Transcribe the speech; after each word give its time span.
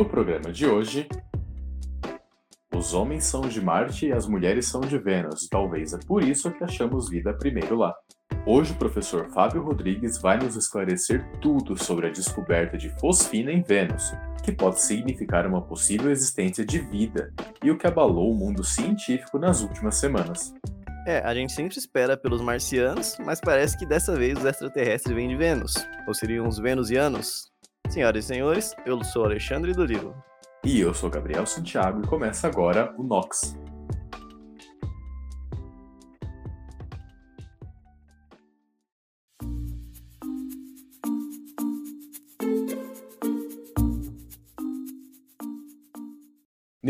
No 0.00 0.08
programa 0.08 0.50
de 0.50 0.66
hoje, 0.66 1.06
os 2.74 2.94
homens 2.94 3.24
são 3.24 3.42
de 3.42 3.60
Marte 3.60 4.06
e 4.06 4.12
as 4.12 4.26
mulheres 4.26 4.64
são 4.64 4.80
de 4.80 4.96
Vênus, 4.96 5.46
talvez 5.46 5.92
é 5.92 5.98
por 5.98 6.24
isso 6.24 6.50
que 6.52 6.64
achamos 6.64 7.10
vida 7.10 7.34
primeiro 7.34 7.76
lá. 7.76 7.94
Hoje 8.46 8.72
o 8.72 8.76
professor 8.76 9.28
Fábio 9.28 9.62
Rodrigues 9.62 10.18
vai 10.18 10.38
nos 10.38 10.56
esclarecer 10.56 11.30
tudo 11.42 11.76
sobre 11.76 12.06
a 12.06 12.10
descoberta 12.10 12.78
de 12.78 12.88
fosfina 12.98 13.52
em 13.52 13.60
Vênus, 13.60 14.10
que 14.42 14.52
pode 14.52 14.80
significar 14.80 15.46
uma 15.46 15.60
possível 15.60 16.10
existência 16.10 16.64
de 16.64 16.78
vida, 16.78 17.30
e 17.62 17.70
o 17.70 17.76
que 17.76 17.86
abalou 17.86 18.32
o 18.32 18.34
mundo 18.34 18.64
científico 18.64 19.38
nas 19.38 19.60
últimas 19.60 19.96
semanas. 19.96 20.54
É, 21.06 21.18
a 21.18 21.34
gente 21.34 21.52
sempre 21.52 21.76
espera 21.76 22.16
pelos 22.16 22.40
marcianos, 22.40 23.18
mas 23.22 23.38
parece 23.38 23.76
que 23.76 23.84
dessa 23.84 24.16
vez 24.16 24.38
os 24.38 24.46
extraterrestres 24.46 25.14
vêm 25.14 25.28
de 25.28 25.36
Vênus. 25.36 25.74
Ou 26.08 26.14
seriam 26.14 26.48
os 26.48 26.58
venusianos? 26.58 27.49
Senhoras 27.90 28.24
e 28.24 28.28
senhores, 28.28 28.72
eu 28.86 29.02
sou 29.02 29.24
Alexandre 29.24 29.72
do 29.72 29.84
Livro. 29.84 30.14
E 30.64 30.78
eu 30.78 30.94
sou 30.94 31.10
Gabriel 31.10 31.44
Santiago 31.44 32.00
e 32.00 32.06
começa 32.06 32.46
agora 32.46 32.94
o 32.96 33.02
Nox, 33.02 33.58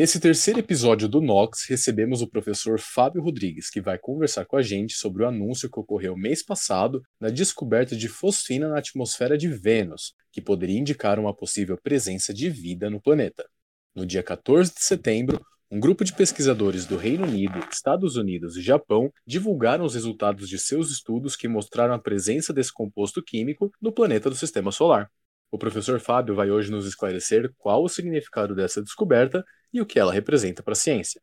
Nesse 0.00 0.18
terceiro 0.18 0.60
episódio 0.60 1.06
do 1.06 1.20
Nox, 1.20 1.66
recebemos 1.68 2.22
o 2.22 2.26
professor 2.26 2.80
Fábio 2.80 3.20
Rodrigues, 3.20 3.68
que 3.68 3.82
vai 3.82 3.98
conversar 3.98 4.46
com 4.46 4.56
a 4.56 4.62
gente 4.62 4.94
sobre 4.94 5.22
o 5.22 5.28
anúncio 5.28 5.68
que 5.70 5.78
ocorreu 5.78 6.16
mês 6.16 6.42
passado 6.42 7.02
da 7.20 7.28
descoberta 7.28 7.94
de 7.94 8.08
fosfina 8.08 8.66
na 8.66 8.78
atmosfera 8.78 9.36
de 9.36 9.46
Vênus, 9.48 10.14
que 10.32 10.40
poderia 10.40 10.78
indicar 10.78 11.18
uma 11.18 11.34
possível 11.36 11.76
presença 11.76 12.32
de 12.32 12.48
vida 12.48 12.88
no 12.88 12.98
planeta. 12.98 13.46
No 13.94 14.06
dia 14.06 14.22
14 14.22 14.72
de 14.72 14.82
setembro, 14.82 15.38
um 15.70 15.78
grupo 15.78 16.02
de 16.02 16.14
pesquisadores 16.14 16.86
do 16.86 16.96
Reino 16.96 17.26
Unido, 17.26 17.60
Estados 17.70 18.16
Unidos 18.16 18.56
e 18.56 18.62
Japão 18.62 19.12
divulgaram 19.26 19.84
os 19.84 19.94
resultados 19.94 20.48
de 20.48 20.58
seus 20.58 20.90
estudos 20.90 21.36
que 21.36 21.46
mostraram 21.46 21.92
a 21.92 21.98
presença 21.98 22.54
desse 22.54 22.72
composto 22.72 23.22
químico 23.22 23.70
no 23.78 23.92
planeta 23.92 24.30
do 24.30 24.34
Sistema 24.34 24.72
Solar. 24.72 25.10
O 25.50 25.58
professor 25.58 25.98
Fábio 25.98 26.34
vai 26.34 26.50
hoje 26.50 26.70
nos 26.70 26.86
esclarecer 26.86 27.52
qual 27.58 27.82
o 27.82 27.88
significado 27.88 28.54
dessa 28.54 28.80
descoberta 28.80 29.44
e 29.72 29.80
o 29.80 29.86
que 29.86 29.98
ela 29.98 30.12
representa 30.12 30.62
para 30.62 30.72
a 30.72 30.76
ciência. 30.76 31.20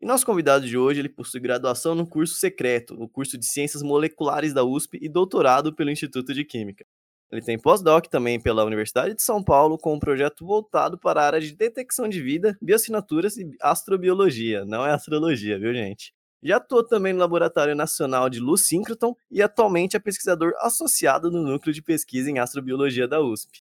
E 0.00 0.04
nosso 0.04 0.26
convidado 0.26 0.66
de 0.66 0.76
hoje 0.76 1.00
ele 1.00 1.08
possui 1.08 1.40
graduação 1.40 1.94
no 1.94 2.06
curso 2.06 2.34
secreto, 2.34 2.94
o 3.00 3.08
curso 3.08 3.38
de 3.38 3.46
Ciências 3.46 3.82
Moleculares 3.82 4.52
da 4.52 4.64
USP 4.64 4.98
e 5.00 5.08
doutorado 5.08 5.74
pelo 5.74 5.90
Instituto 5.90 6.34
de 6.34 6.44
Química. 6.44 6.84
Ele 7.30 7.40
tem 7.40 7.58
pós-doc 7.58 8.06
também 8.06 8.40
pela 8.40 8.64
Universidade 8.64 9.14
de 9.14 9.22
São 9.22 9.42
Paulo 9.42 9.78
com 9.78 9.94
um 9.94 9.98
projeto 9.98 10.44
voltado 10.44 10.98
para 10.98 11.20
a 11.20 11.26
área 11.26 11.40
de 11.40 11.54
detecção 11.54 12.08
de 12.08 12.20
vida, 12.20 12.56
bioassinaturas 12.60 13.36
e 13.36 13.48
astrobiologia. 13.60 14.64
Não 14.64 14.86
é 14.86 14.92
astrologia, 14.92 15.58
viu, 15.58 15.72
gente? 15.72 16.12
Já 16.42 16.56
atuou 16.58 16.84
também 16.84 17.12
no 17.12 17.18
Laboratório 17.18 17.74
Nacional 17.74 18.28
de 18.28 18.38
Luz 18.38 18.66
Síncroton 18.66 19.16
e 19.30 19.42
atualmente 19.42 19.96
é 19.96 20.00
pesquisador 20.00 20.52
associado 20.58 21.30
no 21.30 21.42
Núcleo 21.42 21.72
de 21.72 21.82
Pesquisa 21.82 22.30
em 22.30 22.38
Astrobiologia 22.38 23.08
da 23.08 23.20
USP. 23.20 23.62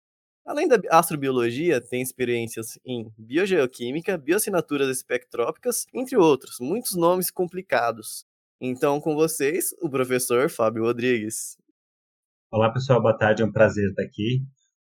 Além 0.45 0.67
da 0.67 0.79
astrobiologia, 0.89 1.79
tem 1.79 2.01
experiências 2.01 2.79
em 2.83 3.11
biogeoquímica, 3.17 4.17
bioassinaturas 4.17 4.89
espectrópicas, 4.89 5.85
entre 5.93 6.17
outros, 6.17 6.57
muitos 6.59 6.95
nomes 6.95 7.29
complicados. 7.29 8.25
Então, 8.59 8.99
com 8.99 9.13
vocês, 9.13 9.75
o 9.81 9.89
professor 9.89 10.49
Fábio 10.49 10.83
Rodrigues. 10.83 11.55
Olá, 12.51 12.73
pessoal, 12.73 13.01
boa 13.01 13.15
tarde, 13.15 13.43
é 13.43 13.45
um 13.45 13.51
prazer 13.51 13.89
estar 13.89 14.03
aqui. 14.03 14.39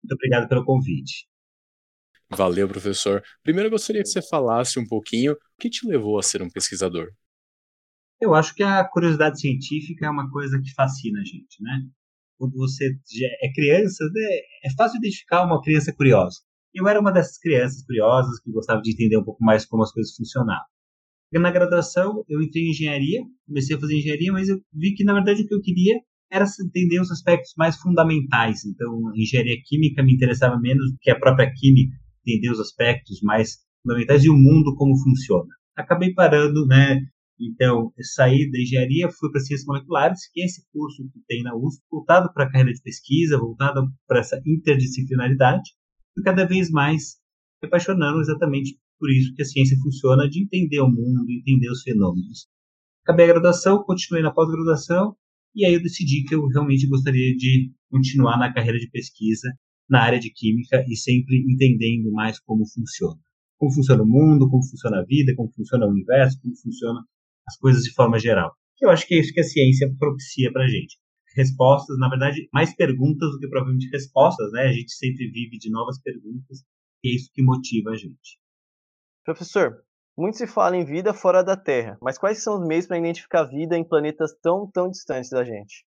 Muito 0.02 0.14
obrigado 0.14 0.48
pelo 0.48 0.64
convite. 0.64 1.28
Valeu, 2.28 2.66
professor. 2.66 3.22
Primeiro, 3.42 3.68
eu 3.68 3.70
gostaria 3.70 4.02
que 4.02 4.08
você 4.08 4.20
falasse 4.20 4.80
um 4.80 4.86
pouquinho 4.86 5.34
o 5.34 5.36
que 5.60 5.70
te 5.70 5.86
levou 5.86 6.18
a 6.18 6.22
ser 6.22 6.42
um 6.42 6.50
pesquisador. 6.50 7.12
Eu 8.22 8.36
acho 8.36 8.54
que 8.54 8.62
a 8.62 8.88
curiosidade 8.88 9.40
científica 9.40 10.06
é 10.06 10.08
uma 10.08 10.30
coisa 10.30 10.56
que 10.62 10.72
fascina 10.74 11.20
a 11.20 11.24
gente, 11.24 11.60
né? 11.60 11.82
Quando 12.38 12.54
você 12.54 12.96
é 13.42 13.52
criança, 13.52 14.04
né, 14.04 14.22
é 14.64 14.70
fácil 14.76 14.98
identificar 14.98 15.44
uma 15.44 15.60
criança 15.60 15.92
curiosa. 15.92 16.38
Eu 16.72 16.86
era 16.86 17.00
uma 17.00 17.10
dessas 17.10 17.36
crianças 17.38 17.84
curiosas 17.84 18.38
que 18.38 18.52
gostava 18.52 18.80
de 18.80 18.92
entender 18.92 19.16
um 19.16 19.24
pouco 19.24 19.42
mais 19.42 19.66
como 19.66 19.82
as 19.82 19.90
coisas 19.90 20.14
funcionavam. 20.14 20.64
Na 21.32 21.50
graduação, 21.50 22.22
eu 22.28 22.40
entrei 22.40 22.62
em 22.62 22.70
engenharia, 22.70 23.22
comecei 23.44 23.74
a 23.74 23.80
fazer 23.80 23.98
engenharia, 23.98 24.32
mas 24.32 24.48
eu 24.48 24.60
vi 24.72 24.94
que, 24.94 25.02
na 25.02 25.14
verdade, 25.14 25.42
o 25.42 25.48
que 25.48 25.54
eu 25.54 25.60
queria 25.60 25.98
era 26.30 26.44
entender 26.64 27.00
os 27.00 27.10
aspectos 27.10 27.52
mais 27.58 27.76
fundamentais. 27.76 28.64
Então, 28.64 29.00
engenharia 29.16 29.56
química 29.64 30.00
me 30.00 30.14
interessava 30.14 30.60
menos 30.60 30.92
do 30.92 30.98
que 31.00 31.10
a 31.10 31.18
própria 31.18 31.52
química, 31.52 31.96
entender 32.24 32.52
os 32.52 32.60
aspectos 32.60 33.20
mais 33.20 33.56
fundamentais 33.82 34.22
e 34.22 34.30
o 34.30 34.36
mundo 34.36 34.76
como 34.76 34.96
funciona. 35.02 35.48
Acabei 35.76 36.14
parando, 36.14 36.66
né, 36.66 37.00
então, 37.46 37.92
eu 37.96 38.04
saí 38.04 38.50
da 38.50 38.60
engenharia, 38.60 39.10
fui 39.10 39.30
para 39.30 39.40
ciências 39.40 39.66
moleculares, 39.66 40.20
que 40.32 40.42
é 40.42 40.44
esse 40.44 40.64
curso 40.72 41.02
que 41.12 41.20
tem 41.26 41.42
na 41.42 41.54
USP, 41.56 41.82
voltado 41.90 42.32
para 42.32 42.44
a 42.44 42.50
carreira 42.50 42.72
de 42.72 42.82
pesquisa, 42.82 43.38
voltado 43.38 43.88
para 44.06 44.20
essa 44.20 44.40
interdisciplinaridade, 44.46 45.70
e 46.16 46.22
cada 46.22 46.44
vez 46.44 46.70
mais 46.70 47.16
me 47.62 47.68
apaixonando 47.68 48.20
exatamente 48.20 48.78
por 48.98 49.10
isso 49.10 49.34
que 49.34 49.42
a 49.42 49.44
ciência 49.44 49.76
funciona, 49.82 50.28
de 50.28 50.42
entender 50.42 50.80
o 50.80 50.88
mundo, 50.88 51.26
entender 51.28 51.68
os 51.70 51.82
fenômenos. 51.82 52.46
Acabei 53.04 53.24
a 53.26 53.32
graduação, 53.32 53.82
continuei 53.82 54.22
na 54.22 54.30
pós-graduação, 54.30 55.16
e 55.54 55.66
aí 55.66 55.74
eu 55.74 55.82
decidi 55.82 56.24
que 56.24 56.34
eu 56.34 56.46
realmente 56.46 56.86
gostaria 56.86 57.34
de 57.36 57.72
continuar 57.90 58.38
na 58.38 58.52
carreira 58.52 58.78
de 58.78 58.88
pesquisa 58.90 59.48
na 59.88 60.02
área 60.02 60.18
de 60.18 60.32
química 60.32 60.84
e 60.88 60.96
sempre 60.96 61.44
entendendo 61.48 62.10
mais 62.12 62.40
como 62.40 62.64
funciona. 62.66 63.20
Como 63.58 63.74
funciona 63.74 64.02
o 64.02 64.06
mundo, 64.06 64.48
como 64.48 64.64
funciona 64.66 65.00
a 65.00 65.04
vida, 65.04 65.34
como 65.36 65.52
funciona 65.52 65.86
o 65.86 65.90
universo, 65.90 66.40
como 66.40 66.56
funciona 66.56 67.00
as 67.48 67.56
coisas 67.58 67.82
de 67.82 67.92
forma 67.92 68.18
geral. 68.18 68.52
Eu 68.80 68.90
acho 68.90 69.06
que 69.06 69.14
é 69.14 69.20
isso 69.20 69.32
que 69.32 69.40
a 69.40 69.44
ciência 69.44 69.92
propicia 69.98 70.52
para 70.52 70.64
a 70.64 70.68
gente. 70.68 70.98
Respostas, 71.36 71.96
na 71.98 72.08
verdade, 72.08 72.48
mais 72.52 72.74
perguntas 72.74 73.30
do 73.30 73.38
que 73.38 73.48
provavelmente 73.48 73.88
respostas, 73.90 74.50
né? 74.52 74.62
A 74.62 74.72
gente 74.72 74.92
sempre 74.92 75.30
vive 75.30 75.56
de 75.56 75.70
novas 75.70 76.00
perguntas 76.00 76.62
e 77.02 77.10
é 77.10 77.14
isso 77.14 77.30
que 77.32 77.42
motiva 77.42 77.90
a 77.90 77.96
gente. 77.96 78.38
Professor, 79.24 79.82
muito 80.18 80.36
se 80.36 80.46
fala 80.46 80.76
em 80.76 80.84
vida 80.84 81.14
fora 81.14 81.42
da 81.42 81.56
Terra, 81.56 81.96
mas 82.02 82.18
quais 82.18 82.42
são 82.42 82.60
os 82.60 82.66
meios 82.66 82.86
para 82.86 82.98
identificar 82.98 83.44
vida 83.44 83.78
em 83.78 83.84
planetas 83.84 84.32
tão, 84.42 84.70
tão 84.70 84.90
distantes 84.90 85.30
da 85.30 85.44
gente? 85.44 85.86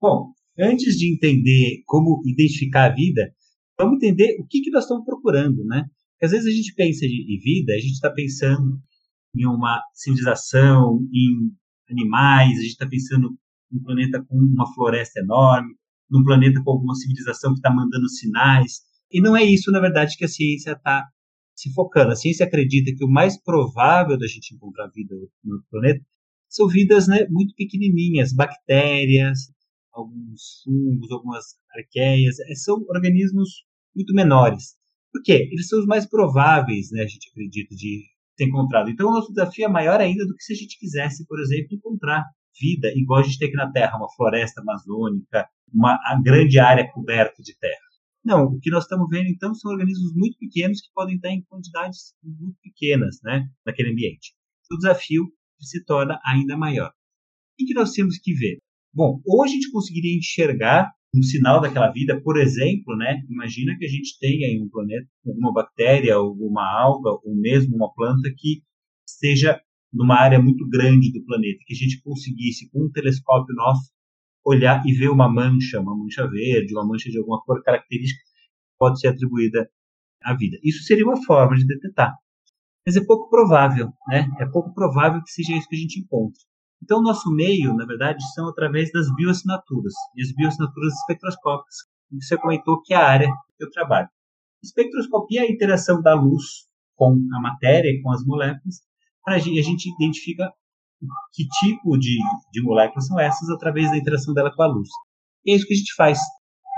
Bom, 0.00 0.32
antes 0.58 0.96
de 0.96 1.12
entender 1.12 1.82
como 1.86 2.22
identificar 2.24 2.90
a 2.90 2.94
vida, 2.94 3.34
vamos 3.78 3.96
entender 3.96 4.36
o 4.38 4.46
que, 4.46 4.60
que 4.60 4.70
nós 4.70 4.84
estamos 4.84 5.04
procurando, 5.04 5.64
né? 5.64 5.84
Porque 6.12 6.26
às 6.26 6.30
vezes 6.32 6.46
a 6.46 6.56
gente 6.56 6.74
pensa 6.74 7.04
em 7.04 7.38
vida, 7.38 7.72
a 7.74 7.78
gente 7.78 7.92
está 7.92 8.10
pensando 8.10 8.78
em 9.36 9.46
uma 9.46 9.80
civilização, 9.92 11.00
em 11.12 11.52
animais, 11.90 12.58
a 12.58 12.62
gente 12.62 12.70
está 12.70 12.86
pensando 12.86 13.36
num 13.70 13.82
planeta 13.82 14.24
com 14.24 14.36
uma 14.36 14.72
floresta 14.74 15.20
enorme, 15.20 15.74
num 16.10 16.22
planeta 16.22 16.62
com 16.62 16.70
alguma 16.70 16.94
civilização 16.94 17.52
que 17.52 17.58
está 17.58 17.72
mandando 17.72 18.08
sinais. 18.08 18.80
E 19.10 19.20
não 19.20 19.36
é 19.36 19.44
isso, 19.44 19.70
na 19.70 19.80
verdade, 19.80 20.16
que 20.16 20.24
a 20.24 20.28
ciência 20.28 20.72
está 20.72 21.04
se 21.54 21.72
focando. 21.72 22.12
A 22.12 22.16
ciência 22.16 22.46
acredita 22.46 22.92
que 22.94 23.04
o 23.04 23.08
mais 23.08 23.40
provável 23.42 24.18
da 24.18 24.26
gente 24.26 24.54
encontrar 24.54 24.90
vida 24.94 25.14
no 25.44 25.62
planeta 25.70 26.04
são 26.48 26.68
vidas 26.68 27.08
né, 27.08 27.26
muito 27.28 27.54
pequenininhas, 27.54 28.32
bactérias, 28.32 29.50
alguns 29.92 30.62
fungos, 30.62 31.10
algumas 31.10 31.44
arqueias, 31.74 32.38
é, 32.40 32.54
são 32.54 32.84
organismos 32.88 33.64
muito 33.94 34.14
menores. 34.14 34.76
Por 35.12 35.22
quê? 35.22 35.48
Eles 35.50 35.68
são 35.68 35.80
os 35.80 35.86
mais 35.86 36.06
prováveis, 36.06 36.90
né, 36.92 37.02
a 37.02 37.06
gente 37.06 37.30
acredita, 37.30 37.74
de 37.74 38.04
ter 38.36 38.44
encontrado. 38.44 38.90
Então, 38.90 39.08
o 39.08 39.12
nosso 39.12 39.32
desafio 39.32 39.64
é 39.64 39.68
maior 39.68 40.00
ainda 40.00 40.26
do 40.26 40.34
que 40.34 40.42
se 40.42 40.52
a 40.52 40.56
gente 40.56 40.78
quisesse, 40.78 41.26
por 41.26 41.40
exemplo, 41.40 41.74
encontrar 41.74 42.24
vida 42.60 42.90
igual 42.96 43.20
a 43.20 43.22
gente 43.22 43.38
tem 43.38 43.48
aqui 43.48 43.56
na 43.56 43.70
Terra, 43.70 43.96
uma 43.96 44.10
floresta 44.14 44.60
amazônica, 44.60 45.48
uma 45.72 45.98
grande 46.22 46.58
área 46.58 46.90
coberta 46.90 47.42
de 47.42 47.56
terra. 47.58 47.86
Não, 48.24 48.44
o 48.44 48.58
que 48.58 48.70
nós 48.70 48.84
estamos 48.84 49.06
vendo 49.08 49.28
então 49.28 49.54
são 49.54 49.70
organismos 49.70 50.12
muito 50.14 50.36
pequenos 50.38 50.80
que 50.80 50.88
podem 50.94 51.16
estar 51.16 51.30
em 51.30 51.42
quantidades 51.42 52.14
muito 52.22 52.56
pequenas, 52.60 53.18
né, 53.22 53.48
naquele 53.64 53.92
ambiente. 53.92 54.34
O 54.72 54.76
desafio 54.76 55.24
se 55.60 55.84
torna 55.84 56.18
ainda 56.24 56.56
maior. 56.56 56.90
O 57.60 57.64
que 57.64 57.74
nós 57.74 57.92
temos 57.92 58.18
que 58.18 58.34
ver? 58.34 58.58
Bom, 58.92 59.20
ou 59.24 59.44
a 59.44 59.46
gente 59.46 59.70
conseguiria 59.70 60.16
enxergar 60.16 60.92
um 61.14 61.22
sinal 61.22 61.60
daquela 61.60 61.90
vida, 61.90 62.20
por 62.20 62.36
exemplo, 62.36 62.96
né? 62.96 63.22
Imagina 63.28 63.76
que 63.78 63.84
a 63.84 63.88
gente 63.88 64.18
tenha 64.18 64.48
em 64.48 64.62
um 64.62 64.68
planeta 64.68 65.06
alguma 65.26 65.52
bactéria, 65.52 66.14
alguma 66.14 66.62
alga, 66.62 67.10
ou 67.24 67.34
mesmo 67.34 67.76
uma 67.76 67.92
planta 67.94 68.30
que 68.36 68.62
esteja 69.08 69.60
numa 69.92 70.16
área 70.16 70.40
muito 70.40 70.68
grande 70.68 71.12
do 71.12 71.24
planeta, 71.24 71.58
que 71.66 71.72
a 71.72 71.76
gente 71.76 72.02
conseguisse 72.02 72.68
com 72.70 72.84
um 72.84 72.90
telescópio 72.90 73.54
nosso 73.54 73.90
olhar 74.44 74.82
e 74.86 74.92
ver 74.92 75.08
uma 75.08 75.28
mancha, 75.28 75.80
uma 75.80 75.96
mancha 75.96 76.28
verde, 76.28 76.74
uma 76.74 76.86
mancha 76.86 77.10
de 77.10 77.18
alguma 77.18 77.40
cor 77.42 77.62
característica 77.62 78.20
que 78.22 78.76
pode 78.78 79.00
ser 79.00 79.08
atribuída 79.08 79.68
à 80.22 80.34
vida. 80.34 80.58
Isso 80.62 80.84
seria 80.84 81.04
uma 81.04 81.22
forma 81.24 81.56
de 81.56 81.66
detectar. 81.66 82.14
Mas 82.86 82.96
é 82.96 83.04
pouco 83.04 83.28
provável, 83.28 83.88
né? 84.08 84.28
É 84.38 84.46
pouco 84.46 84.72
provável 84.72 85.20
que 85.22 85.30
seja 85.30 85.56
isso 85.56 85.68
que 85.68 85.74
a 85.74 85.78
gente 85.78 85.98
encontre. 85.98 86.40
Então, 86.82 86.98
o 86.98 87.02
nosso 87.02 87.30
meio, 87.30 87.74
na 87.74 87.86
verdade, 87.86 88.22
são 88.34 88.48
através 88.48 88.90
das 88.92 89.06
bioassinaturas, 89.14 89.94
e 90.14 90.22
as 90.22 90.32
bioassinaturas 90.34 90.92
espectroscópicas. 90.94 91.76
Você 92.12 92.36
comentou 92.36 92.80
que 92.82 92.94
é 92.94 92.96
a 92.96 93.08
área 93.08 93.28
que 93.56 93.64
eu 93.64 93.70
trabalho. 93.70 94.08
Espectroscopia 94.62 95.40
é 95.42 95.44
a 95.44 95.50
interação 95.50 96.00
da 96.00 96.14
luz 96.14 96.66
com 96.96 97.12
a 97.34 97.40
matéria 97.40 97.90
com 98.02 98.10
as 98.10 98.24
moléculas, 98.24 98.76
para 99.24 99.34
a 99.34 99.38
gente 99.38 99.86
identifica 100.00 100.50
que 101.32 101.46
tipo 101.60 101.98
de, 101.98 102.16
de 102.52 102.62
moléculas 102.62 103.06
são 103.06 103.20
essas 103.20 103.50
através 103.50 103.90
da 103.90 103.98
interação 103.98 104.32
dela 104.32 104.54
com 104.54 104.62
a 104.62 104.66
luz. 104.66 104.88
E 105.44 105.52
é 105.52 105.56
isso 105.56 105.66
que 105.66 105.74
a 105.74 105.76
gente 105.76 105.94
faz. 105.94 106.18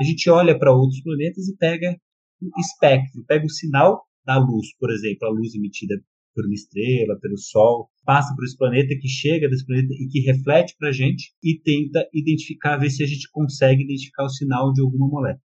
A 0.01 0.05
gente 0.05 0.29
olha 0.29 0.59
para 0.59 0.73
outros 0.73 1.01
planetas 1.03 1.49
e 1.49 1.57
pega 1.57 1.97
o 2.43 2.61
espectro, 2.61 3.25
pega 3.27 3.47
o 3.47 3.51
sinal 3.51 4.05
da 4.25 4.39
luz, 4.39 4.75
por 4.79 4.91
exemplo, 4.91 5.29
a 5.29 5.31
luz 5.31 5.55
emitida 5.55 5.95
por 6.35 6.45
uma 6.45 6.55
estrela, 6.55 7.19
pelo 7.21 7.39
Sol, 7.39 7.91
passa 8.09 8.35
por 8.35 8.43
esse 8.43 8.57
planeta 8.57 8.89
que 8.99 9.07
chega 9.07 9.51
desse 9.51 9.67
planeta 9.67 9.93
e 9.93 10.09
que 10.09 10.21
reflete 10.21 10.75
para 10.79 10.89
a 10.89 10.93
gente 10.93 11.35
e 11.45 11.61
tenta 11.61 12.09
identificar, 12.15 12.79
ver 12.79 12.89
se 12.89 13.03
a 13.03 13.07
gente 13.07 13.29
consegue 13.31 13.83
identificar 13.83 14.25
o 14.25 14.31
sinal 14.31 14.73
de 14.73 14.81
alguma 14.81 15.07
molécula. 15.07 15.43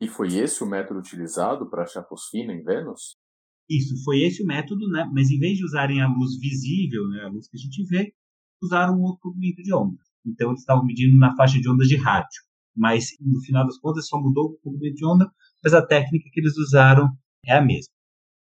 E 0.00 0.08
foi 0.08 0.28
esse 0.28 0.64
o 0.64 0.66
método 0.66 0.98
utilizado 0.98 1.68
para 1.68 1.82
achar 1.82 2.02
fosfina 2.04 2.54
em 2.54 2.62
Vênus? 2.62 3.18
Isso, 3.68 4.02
foi 4.02 4.22
esse 4.22 4.42
o 4.42 4.46
método, 4.46 4.88
né? 4.88 5.06
mas 5.12 5.30
em 5.30 5.38
vez 5.38 5.58
de 5.58 5.64
usarem 5.66 6.00
a 6.00 6.08
luz 6.08 6.38
visível, 6.40 7.06
né, 7.08 7.20
a 7.24 7.28
luz 7.28 7.46
que 7.46 7.58
a 7.58 7.60
gente 7.60 7.84
vê, 7.84 8.14
usaram 8.62 8.94
um 8.94 9.02
outro 9.02 9.20
comprimento 9.20 9.62
de 9.62 9.74
onda. 9.74 9.98
Então 10.24 10.48
eles 10.48 10.60
estavam 10.60 10.86
medindo 10.86 11.18
na 11.18 11.36
faixa 11.36 11.60
de 11.60 11.68
ondas 11.68 11.86
de 11.86 11.96
rádio. 11.96 12.40
Mas 12.74 13.10
no 13.20 13.42
final 13.42 13.66
das 13.66 13.78
contas 13.78 14.08
só 14.08 14.18
mudou 14.18 14.52
o 14.52 14.58
comprimento 14.62 14.96
de 14.96 15.04
onda, 15.04 15.30
mas 15.62 15.74
a 15.74 15.86
técnica 15.86 16.30
que 16.32 16.40
eles 16.40 16.56
usaram 16.56 17.10
é 17.44 17.58
a 17.58 17.62
mesma. 17.62 17.92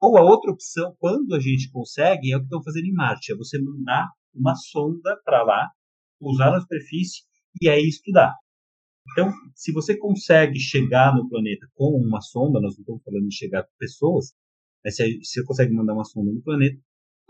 Ou 0.02 0.18
a 0.18 0.22
outra 0.22 0.50
opção, 0.50 0.96
quando 0.98 1.32
a 1.32 1.38
gente 1.38 1.70
consegue, 1.70 2.32
é 2.32 2.36
o 2.36 2.40
que 2.40 2.46
estão 2.46 2.60
fazendo 2.60 2.86
em 2.86 2.92
Marte, 2.92 3.32
é 3.32 3.36
você 3.36 3.56
mandar 3.62 4.10
uma 4.34 4.56
sonda 4.56 5.16
para 5.24 5.44
lá, 5.44 5.70
usar 6.20 6.50
na 6.50 6.60
superfície 6.60 7.22
e 7.60 7.68
aí 7.68 7.86
estudar. 7.86 8.34
Então, 9.12 9.30
se 9.54 9.72
você 9.72 9.96
consegue 9.96 10.58
chegar 10.58 11.14
no 11.14 11.28
planeta 11.28 11.68
com 11.74 11.96
uma 11.96 12.20
sonda, 12.20 12.60
nós 12.60 12.74
não 12.74 12.80
estamos 12.80 13.02
falando 13.04 13.28
de 13.28 13.36
chegar 13.36 13.62
com 13.62 13.70
pessoas, 13.78 14.32
mas 14.84 14.96
se 14.96 15.20
você 15.22 15.44
consegue 15.44 15.72
mandar 15.72 15.94
uma 15.94 16.04
sonda 16.04 16.32
no 16.32 16.42
planeta, 16.42 16.80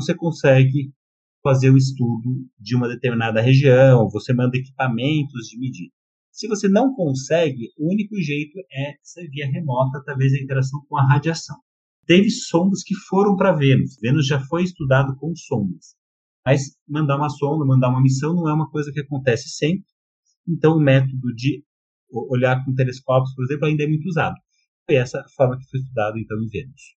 você 0.01 0.15
consegue 0.15 0.95
fazer 1.43 1.69
o 1.71 1.77
estudo 1.77 2.49
de 2.59 2.75
uma 2.75 2.89
determinada 2.89 3.43
região, 3.43 4.09
você 4.09 4.33
manda 4.33 4.57
equipamentos 4.57 5.49
de 5.49 5.59
medida. 5.59 5.93
Se 6.31 6.49
você 6.49 6.69
não 6.69 6.95
consegue, 6.95 7.69
o 7.77 7.93
único 7.93 8.17
jeito 8.17 8.59
é 8.73 8.95
via 9.31 9.51
remota, 9.51 9.99
através 9.99 10.33
da 10.33 10.39
interação 10.39 10.83
com 10.89 10.97
a 10.97 11.07
radiação. 11.07 11.57
Teve 12.07 12.31
sondas 12.31 12.83
que 12.83 12.95
foram 12.95 13.37
para 13.37 13.53
Vênus. 13.53 13.97
Vênus 14.01 14.27
já 14.27 14.41
foi 14.41 14.65
estudado 14.65 15.17
com 15.17 15.35
sondas. 15.37 15.95
Mas 16.45 16.77
mandar 16.89 17.17
uma 17.17 17.29
sonda, 17.29 17.65
mandar 17.65 17.89
uma 17.89 18.03
missão 18.03 18.35
não 18.35 18.49
é 18.49 18.53
uma 18.53 18.69
coisa 18.69 18.91
que 18.93 19.01
acontece 19.01 19.49
sempre. 19.49 19.87
Então, 20.47 20.77
o 20.77 20.81
método 20.81 21.33
de 21.35 21.65
olhar 22.11 22.65
com 22.65 22.75
telescópios, 22.75 23.35
por 23.35 23.45
exemplo, 23.45 23.67
ainda 23.67 23.85
é 23.85 23.87
muito 23.87 24.07
usado. 24.07 24.35
Foi 24.85 24.97
essa 24.97 25.25
forma 25.37 25.57
que 25.57 25.71
foi 25.71 25.81
estudado, 25.81 26.19
então, 26.19 26.37
em 26.39 26.49
Vênus. 26.49 26.97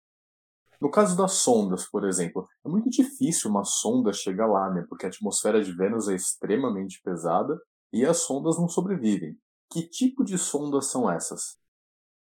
No 0.80 0.90
caso 0.90 1.16
das 1.16 1.32
sondas, 1.32 1.88
por 1.88 2.04
exemplo, 2.04 2.48
é 2.64 2.68
muito 2.68 2.90
difícil 2.90 3.50
uma 3.50 3.64
sonda 3.64 4.12
chegar 4.12 4.46
lá, 4.46 4.72
né? 4.72 4.84
Porque 4.88 5.06
a 5.06 5.08
atmosfera 5.08 5.62
de 5.62 5.72
Vênus 5.72 6.08
é 6.08 6.14
extremamente 6.14 7.00
pesada 7.02 7.58
e 7.92 8.04
as 8.04 8.18
sondas 8.18 8.58
não 8.58 8.68
sobrevivem. 8.68 9.36
Que 9.70 9.88
tipo 9.88 10.24
de 10.24 10.36
sondas 10.36 10.90
são 10.90 11.10
essas? 11.10 11.56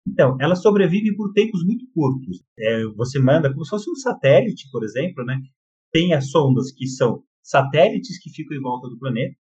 Então, 0.08 0.36
elas 0.40 0.62
sobrevivem 0.62 1.16
por 1.16 1.32
tempos 1.34 1.64
muito 1.64 1.86
curtos. 1.94 2.44
É, 2.58 2.86
você 2.96 3.20
manda 3.20 3.52
como 3.52 3.64
se 3.64 3.70
fosse 3.70 3.90
um 3.90 3.96
satélite, 3.96 4.70
por 4.72 4.84
exemplo, 4.84 5.24
né? 5.24 5.40
Tem 5.92 6.14
as 6.14 6.30
sondas 6.30 6.72
que 6.72 6.88
são 6.88 7.24
satélites 7.44 8.22
que 8.22 8.30
ficam 8.30 8.58
em 8.58 8.62
volta 8.62 8.88
do 8.90 8.98
planeta, 8.98 9.36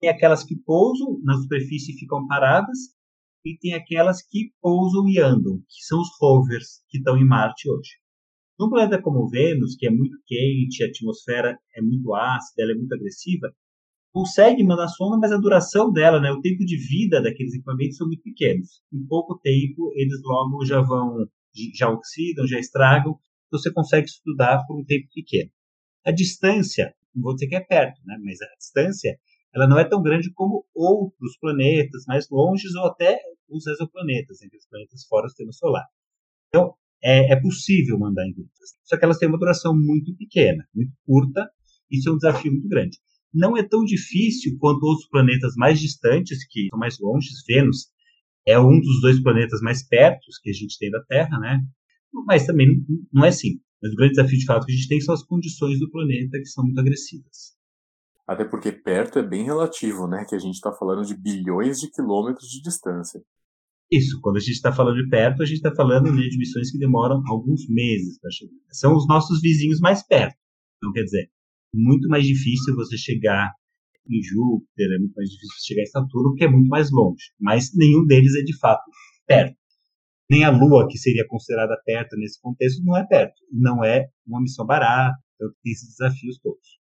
tem 0.00 0.10
aquelas 0.10 0.42
que 0.42 0.56
pousam 0.56 1.20
na 1.22 1.36
superfície 1.36 1.92
e 1.92 1.98
ficam 1.98 2.26
paradas, 2.26 2.78
e 3.44 3.56
tem 3.58 3.74
aquelas 3.74 4.22
que 4.22 4.52
pousam 4.60 5.08
e 5.08 5.18
andam, 5.18 5.58
que 5.68 5.84
são 5.86 6.00
os 6.00 6.08
rovers 6.20 6.82
que 6.88 6.98
estão 6.98 7.16
em 7.16 7.24
Marte 7.24 7.70
hoje. 7.70 7.90
Num 8.58 8.68
planeta 8.68 9.00
como 9.00 9.28
Vênus, 9.28 9.76
que 9.76 9.86
é 9.86 9.90
muito 9.90 10.16
quente, 10.26 10.82
a 10.82 10.86
atmosfera 10.86 11.58
é 11.74 11.82
muito 11.82 12.14
ácida, 12.14 12.62
ela 12.62 12.72
é 12.72 12.74
muito 12.74 12.94
agressiva, 12.94 13.52
consegue 14.12 14.62
mandar 14.62 14.88
sonda, 14.88 15.16
mas 15.16 15.32
a 15.32 15.38
duração 15.38 15.90
dela, 15.90 16.20
né, 16.20 16.30
o 16.30 16.40
tempo 16.40 16.64
de 16.64 16.76
vida 16.76 17.20
daqueles 17.20 17.54
equipamentos 17.54 17.96
são 17.96 18.06
muito 18.06 18.22
pequenos. 18.22 18.82
Em 18.92 19.04
pouco 19.06 19.38
tempo, 19.38 19.90
eles 19.94 20.20
logo 20.22 20.64
já 20.66 20.80
vão, 20.82 21.26
já 21.74 21.88
oxidam, 21.88 22.46
já 22.46 22.58
estragam, 22.58 23.18
então 23.46 23.58
você 23.58 23.72
consegue 23.72 24.06
estudar 24.06 24.64
por 24.66 24.78
um 24.78 24.84
tempo 24.84 25.08
pequeno. 25.14 25.50
A 26.04 26.12
distância, 26.12 26.94
não 27.14 27.22
vou 27.22 27.34
dizer 27.34 27.48
que 27.48 27.56
é 27.56 27.60
perto, 27.60 28.00
né, 28.04 28.18
mas 28.22 28.40
a 28.42 28.46
distância, 28.58 29.18
ela 29.54 29.66
não 29.66 29.78
é 29.78 29.84
tão 29.84 30.02
grande 30.02 30.30
como 30.32 30.64
outros 30.74 31.38
planetas 31.38 32.04
mais 32.06 32.28
longes 32.30 32.74
ou 32.74 32.86
até 32.86 33.18
os 33.48 33.66
exoplanetas, 33.66 34.42
entre 34.42 34.58
os 34.58 34.66
planetas 34.66 35.04
fora 35.06 35.24
do 35.24 35.30
sistema 35.30 35.52
solar. 35.52 35.86
Então, 36.48 36.74
é, 37.02 37.32
é 37.32 37.40
possível 37.40 37.98
mandar 37.98 38.26
em 38.26 38.32
grutas. 38.32 38.76
Só 38.84 38.98
que 38.98 39.04
elas 39.04 39.18
têm 39.18 39.28
uma 39.28 39.38
duração 39.38 39.74
muito 39.74 40.14
pequena, 40.16 40.66
muito 40.74 40.92
curta, 41.06 41.50
isso 41.90 42.08
é 42.08 42.12
um 42.12 42.16
desafio 42.16 42.52
muito 42.52 42.68
grande 42.68 42.98
não 43.32 43.56
é 43.56 43.62
tão 43.62 43.84
difícil 43.84 44.56
quanto 44.58 44.84
outros 44.84 45.08
planetas 45.08 45.54
mais 45.56 45.80
distantes, 45.80 46.46
que 46.48 46.68
são 46.70 46.78
mais 46.78 46.98
longes. 47.00 47.42
Vênus 47.46 47.88
é 48.46 48.58
um 48.58 48.80
dos 48.80 49.00
dois 49.00 49.22
planetas 49.22 49.60
mais 49.60 49.86
perto 49.86 50.26
que 50.42 50.50
a 50.50 50.52
gente 50.52 50.78
tem 50.78 50.90
da 50.90 51.02
Terra, 51.04 51.38
né? 51.38 51.60
Mas 52.26 52.46
também 52.46 52.68
não 53.12 53.24
é 53.24 53.28
assim. 53.28 53.60
Mas 53.82 53.92
o 53.92 53.96
grande 53.96 54.14
desafio 54.14 54.38
de 54.38 54.44
fato 54.44 54.66
que 54.66 54.72
a 54.72 54.76
gente 54.76 54.88
tem 54.88 55.00
são 55.00 55.14
as 55.14 55.22
condições 55.22 55.78
do 55.78 55.90
planeta 55.90 56.38
que 56.38 56.46
são 56.46 56.64
muito 56.64 56.78
agressivas. 56.78 57.56
Até 58.26 58.44
porque 58.44 58.70
perto 58.70 59.18
é 59.18 59.22
bem 59.22 59.44
relativo, 59.44 60.06
né? 60.06 60.24
Que 60.28 60.34
a 60.34 60.38
gente 60.38 60.54
está 60.54 60.72
falando 60.72 61.04
de 61.04 61.14
bilhões 61.14 61.78
de 61.80 61.90
quilômetros 61.90 62.48
de 62.48 62.62
distância. 62.62 63.20
Isso, 63.90 64.20
quando 64.22 64.36
a 64.36 64.40
gente 64.40 64.52
está 64.52 64.72
falando 64.72 65.02
de 65.02 65.08
perto, 65.10 65.42
a 65.42 65.44
gente 65.44 65.56
está 65.56 65.74
falando 65.74 66.10
né, 66.10 66.22
de 66.22 66.38
missões 66.38 66.70
que 66.70 66.78
demoram 66.78 67.22
alguns 67.26 67.68
meses 67.68 68.18
para 68.18 68.30
chegar. 68.30 68.52
São 68.70 68.96
os 68.96 69.06
nossos 69.06 69.40
vizinhos 69.42 69.80
mais 69.80 70.02
perto. 70.06 70.34
Então, 70.78 70.92
quer 70.92 71.02
dizer, 71.02 71.30
muito 71.72 72.08
mais 72.08 72.24
difícil 72.24 72.74
você 72.74 72.96
chegar 72.96 73.52
em 74.08 74.22
Júpiter, 74.22 74.92
é 74.94 74.98
muito 74.98 75.14
mais 75.14 75.28
difícil 75.30 75.56
você 75.56 75.66
chegar 75.66 75.82
em 75.82 75.86
Saturno, 75.86 76.30
porque 76.30 76.44
é 76.44 76.50
muito 76.50 76.68
mais 76.68 76.90
longe. 76.90 77.32
Mas 77.40 77.70
nenhum 77.74 78.04
deles 78.04 78.34
é 78.34 78.42
de 78.42 78.56
fato 78.58 78.82
perto. 79.26 79.56
Nem 80.30 80.44
a 80.44 80.50
Lua, 80.50 80.88
que 80.88 80.98
seria 80.98 81.26
considerada 81.26 81.76
perto 81.84 82.16
nesse 82.16 82.40
contexto, 82.40 82.82
não 82.84 82.96
é 82.96 83.06
perto. 83.06 83.34
Não 83.52 83.84
é 83.84 84.08
uma 84.26 84.40
missão 84.40 84.64
barata, 84.64 85.18
então 85.34 85.48
tem 85.62 85.72
esses 85.72 85.96
desafios 85.96 86.38
todos. 86.40 86.80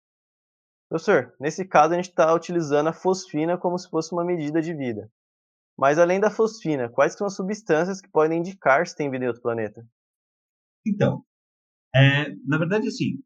Professor, 0.90 1.34
nesse 1.40 1.66
caso 1.66 1.94
a 1.94 1.96
gente 1.96 2.10
está 2.10 2.34
utilizando 2.34 2.88
a 2.88 2.94
fosfina 2.94 3.58
como 3.58 3.78
se 3.78 3.90
fosse 3.90 4.14
uma 4.14 4.24
medida 4.24 4.62
de 4.62 4.74
vida. 4.74 5.10
Mas 5.78 5.98
além 5.98 6.20
da 6.20 6.30
fosfina, 6.30 6.88
quais 6.88 7.14
são 7.14 7.26
as 7.26 7.36
substâncias 7.36 8.00
que 8.00 8.10
podem 8.10 8.40
indicar 8.40 8.86
se 8.86 8.96
tem 8.96 9.10
vida 9.10 9.26
em 9.26 9.28
outro 9.28 9.42
planeta? 9.42 9.84
Então, 10.86 11.24
é, 11.96 12.30
na 12.46 12.58
verdade, 12.58 12.88
assim, 12.88 13.20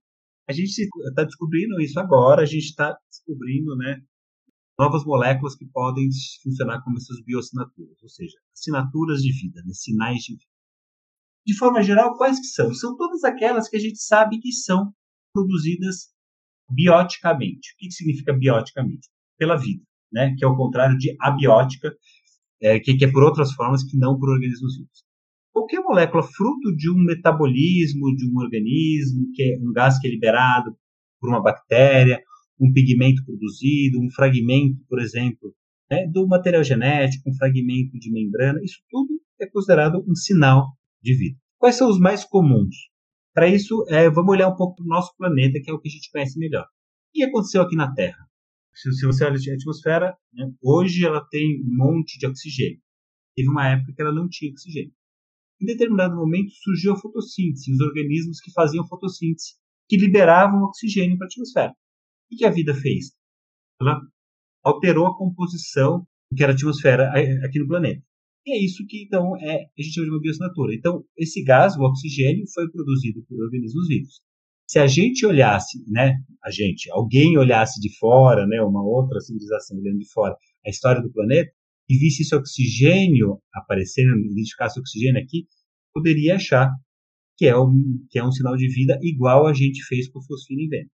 a 0.47 0.53
gente 0.53 0.79
está 0.79 1.23
descobrindo 1.23 1.79
isso 1.81 1.99
agora, 1.99 2.41
a 2.41 2.45
gente 2.45 2.65
está 2.65 2.97
descobrindo 3.09 3.75
né, 3.75 4.01
novas 4.79 5.03
moléculas 5.03 5.55
que 5.55 5.65
podem 5.65 6.07
funcionar 6.41 6.81
como 6.83 6.97
essas 6.97 7.21
bioassinaturas, 7.23 8.01
ou 8.01 8.09
seja, 8.09 8.37
assinaturas 8.53 9.21
de 9.21 9.31
vida, 9.31 9.61
né, 9.65 9.73
sinais 9.73 10.19
de 10.19 10.33
vida. 10.33 10.45
De 11.45 11.57
forma 11.57 11.81
geral, 11.81 12.17
quais 12.17 12.39
que 12.39 12.47
são? 12.47 12.73
São 12.73 12.95
todas 12.95 13.23
aquelas 13.23 13.69
que 13.69 13.77
a 13.77 13.79
gente 13.79 14.01
sabe 14.01 14.39
que 14.39 14.51
são 14.51 14.93
produzidas 15.33 16.09
bioticamente. 16.69 17.73
O 17.73 17.77
que, 17.77 17.87
que 17.87 17.93
significa 17.93 18.33
bioticamente? 18.33 19.09
Pela 19.37 19.55
vida, 19.55 19.83
né? 20.11 20.35
que 20.37 20.43
é 20.43 20.47
o 20.47 20.57
contrário 20.57 20.97
de 20.97 21.15
abiótica, 21.21 21.95
é, 22.61 22.79
que, 22.79 22.97
que 22.97 23.05
é 23.05 23.11
por 23.11 23.23
outras 23.23 23.53
formas 23.53 23.83
que 23.83 23.97
não 23.97 24.17
por 24.19 24.29
organismos 24.29 24.77
vivos 24.77 25.06
qualquer 25.57 25.81
molécula 25.81 26.21
fruto 26.21 26.75
de 26.75 26.87
um 26.91 27.03
metabolismo 27.03 28.15
de 28.15 28.29
um 28.29 28.37
organismo, 28.37 29.31
que 29.33 29.41
é 29.41 29.57
um 29.59 29.73
gás 29.73 29.97
que 29.99 30.07
é 30.07 30.11
liberado 30.11 30.77
por 31.19 31.29
uma 31.29 31.41
bactéria, 31.41 32.21
um 32.61 32.71
pigmento 32.71 33.25
produzido, 33.25 33.99
um 33.99 34.09
fragmento, 34.11 34.77
por 34.87 34.99
exemplo, 34.99 35.55
né, 35.89 36.05
do 36.13 36.27
material 36.27 36.63
genético, 36.63 37.27
um 37.27 37.33
fragmento 37.33 37.97
de 37.97 38.11
membrana, 38.11 38.59
isso 38.63 38.81
tudo 38.87 39.19
é 39.41 39.47
considerado 39.47 40.03
um 40.07 40.13
sinal 40.13 40.67
de 41.01 41.15
vida. 41.15 41.39
Quais 41.57 41.75
são 41.75 41.89
os 41.89 41.99
mais 41.99 42.23
comuns? 42.23 42.75
Para 43.33 43.47
isso, 43.47 43.83
é, 43.89 44.09
vamos 44.11 44.31
olhar 44.31 44.49
um 44.49 44.55
pouco 44.55 44.75
para 44.75 44.85
o 44.85 44.87
nosso 44.87 45.11
planeta, 45.17 45.59
que 45.59 45.71
é 45.71 45.73
o 45.73 45.79
que 45.79 45.89
a 45.89 45.91
gente 45.91 46.11
conhece 46.11 46.37
melhor. 46.37 46.65
O 46.65 47.11
que 47.13 47.23
aconteceu 47.23 47.63
aqui 47.63 47.75
na 47.75 47.91
Terra? 47.93 48.27
Se, 48.73 48.91
se 48.91 49.05
você 49.07 49.25
olha 49.25 49.35
a 49.35 49.53
atmosfera, 49.55 50.15
né, 50.33 50.51
hoje 50.61 51.03
ela 51.03 51.25
tem 51.31 51.61
um 51.61 51.77
monte 51.77 52.19
de 52.19 52.27
oxigênio. 52.27 52.79
Teve 53.35 53.49
uma 53.49 53.67
época 53.69 53.93
que 53.95 54.01
ela 54.01 54.13
não 54.13 54.27
tinha 54.29 54.51
oxigênio. 54.51 54.93
Em 55.61 55.65
determinado 55.65 56.15
momento 56.15 56.51
surgiu 56.61 56.93
a 56.93 56.99
fotossíntese, 56.99 57.71
os 57.71 57.79
organismos 57.79 58.39
que 58.39 58.51
faziam 58.51 58.87
fotossíntese, 58.87 59.55
que 59.89 59.97
liberavam 59.97 60.63
oxigênio 60.63 61.17
para 61.17 61.25
a 61.25 61.29
atmosfera. 61.29 61.73
O 62.31 62.35
que 62.35 62.45
a 62.45 62.51
vida 62.51 62.73
fez? 62.73 63.11
Ela 63.81 63.99
alterou 64.63 65.07
a 65.07 65.17
composição 65.17 66.05
que 66.35 66.43
era 66.43 66.51
a 66.51 66.55
atmosfera 66.55 67.09
aqui 67.45 67.59
no 67.59 67.67
planeta. 67.67 68.03
E 68.45 68.51
é 68.51 68.63
isso 68.63 68.85
que 68.87 69.03
então 69.03 69.35
é, 69.37 69.63
a 69.63 69.81
gente 69.81 69.93
chama 69.93 70.07
de 70.07 70.11
uma 70.11 70.21
bioassinatura. 70.21 70.73
Então, 70.73 71.03
esse 71.17 71.43
gás, 71.43 71.75
o 71.75 71.81
oxigênio, 71.81 72.45
foi 72.53 72.69
produzido 72.69 73.23
por 73.27 73.41
organismos 73.43 73.87
vivos. 73.87 74.21
Se 74.69 74.79
a 74.79 74.87
gente 74.87 75.25
olhasse, 75.25 75.83
né, 75.87 76.15
a 76.43 76.51
gente, 76.51 76.91
alguém 76.91 77.37
olhasse 77.37 77.79
de 77.79 77.89
fora, 77.97 78.45
né, 78.45 78.61
uma 78.61 78.83
outra 78.83 79.19
civilização 79.21 79.77
olhando 79.77 79.99
de 79.99 80.09
fora, 80.11 80.35
a 80.65 80.69
história 80.69 81.01
do 81.01 81.11
planeta, 81.11 81.51
e 81.89 81.98
visse 81.98 82.24
esse 82.24 82.36
oxigênio 82.36 83.39
aparecendo, 83.53 84.17
identificasse 84.17 84.79
o 84.79 84.82
oxigênio 84.82 85.22
aqui, 85.22 85.48
poderia 85.94 86.36
achar 86.36 86.70
que 87.38 87.46
é 87.46 87.58
um, 87.58 88.06
que 88.10 88.20
é 88.20 88.24
um 88.24 88.32
sinal 88.32 88.58
de 88.58 88.67
vida 88.67 88.98
igual 89.01 89.48
a 89.48 89.53
gente 89.53 89.84
fez 89.86 90.10
com 90.10 90.22
fosfina 90.22 90.62
em 90.63 90.67
Vênus. 90.67 90.91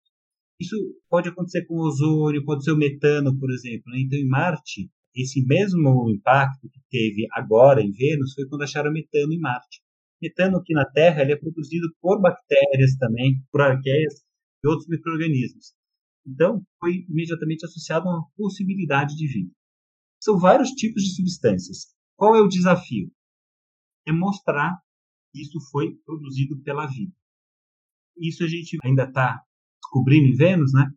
Isso 0.60 0.76
pode 1.08 1.28
acontecer 1.28 1.64
com 1.66 1.74
o 1.74 1.86
ozônio, 1.86 2.44
pode 2.44 2.64
ser 2.64 2.72
o 2.72 2.76
metano, 2.76 3.36
por 3.38 3.50
exemplo. 3.50 3.90
Né? 3.92 4.00
Então, 4.00 4.18
em 4.18 4.28
Marte, 4.28 4.90
esse 5.14 5.44
mesmo 5.44 6.10
impacto 6.10 6.68
que 6.68 6.80
teve 6.90 7.26
agora 7.32 7.82
em 7.82 7.92
Vênus 7.92 8.32
foi 8.34 8.46
quando 8.48 8.62
acharam 8.62 8.92
metano 8.92 9.32
em 9.32 9.38
Marte. 9.38 9.80
Metano 10.20 10.58
aqui 10.58 10.72
na 10.72 10.84
Terra 10.84 11.22
ele 11.22 11.32
é 11.32 11.36
produzido 11.36 11.88
por 12.00 12.20
bactérias 12.20 12.96
também, 12.96 13.42
por 13.50 13.60
arqueias 13.60 14.14
e 14.62 14.68
outros 14.68 14.88
micro-organismos. 14.88 15.74
Então, 16.26 16.62
foi 16.78 17.04
imediatamente 17.08 17.64
associado 17.66 18.08
a 18.08 18.12
uma 18.12 18.26
possibilidade 18.36 19.16
de 19.16 19.26
vida. 19.26 19.50
São 20.22 20.38
vários 20.38 20.70
tipos 20.70 21.02
de 21.02 21.16
substâncias. 21.16 21.92
Qual 22.14 22.36
é 22.36 22.40
o 22.40 22.46
desafio? 22.46 23.10
É 24.06 24.12
mostrar 24.12 24.80
que 25.32 25.42
isso 25.42 25.58
foi 25.72 25.96
produzido 26.06 26.62
pela 26.62 26.86
vida. 26.86 27.12
Isso 28.16 28.44
a 28.44 28.46
gente 28.46 28.78
ainda 28.84 29.02
está 29.02 29.42
descobrindo 29.82 30.28
em 30.28 30.36
Vênus, 30.36 30.72
né? 30.72 30.88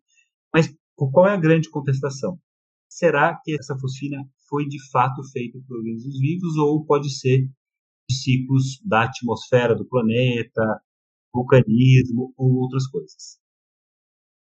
Mas 0.53 0.71
qual 0.95 1.25
é 1.25 1.33
a 1.33 1.39
grande 1.39 1.71
contestação? 1.71 2.39
Será 2.87 3.35
que 3.43 3.57
essa 3.57 3.75
fosfina 3.79 4.23
foi 4.47 4.67
de 4.67 4.77
fato 4.91 5.23
feita 5.31 5.57
por 5.67 5.77
organismos 5.77 6.19
vivos 6.19 6.55
ou 6.57 6.85
pode 6.85 7.09
ser 7.09 7.49
de 8.07 8.15
ciclos 8.15 8.79
da 8.85 9.05
atmosfera 9.05 9.75
do 9.75 9.87
planeta, 9.87 10.61
vulcanismo 11.33 12.31
ou 12.37 12.57
outras 12.57 12.85
coisas? 12.85 13.39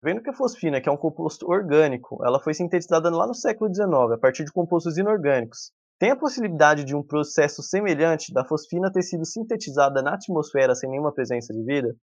Vendo 0.05 0.21
que 0.21 0.29
a 0.29 0.35
fosfina, 0.35 0.83
que 0.83 0.89
é 0.91 0.93
um 0.93 0.99
composto 0.99 1.47
orgânico, 1.49 2.23
ela 2.23 2.39
foi 2.39 2.53
sintetizada 2.53 3.09
lá 3.09 3.27
no 3.27 3.33
século 3.33 3.75
XIX, 3.75 4.13
a 4.13 4.19
partir 4.19 4.45
de 4.45 4.53
compostos 4.53 4.99
inorgânicos. 4.99 5.73
Tem 5.99 6.11
a 6.11 6.17
possibilidade 6.17 6.85
de 6.85 6.95
um 6.95 7.03
processo 7.03 7.63
semelhante 7.63 8.31
da 8.31 8.45
fosfina 8.45 8.93
ter 8.93 9.01
sido 9.01 9.25
sintetizada 9.25 10.03
na 10.03 10.13
atmosfera 10.13 10.75
sem 10.75 10.91
nenhuma 10.91 11.11
presença 11.11 11.55
de 11.55 11.65
vida? 11.65 11.97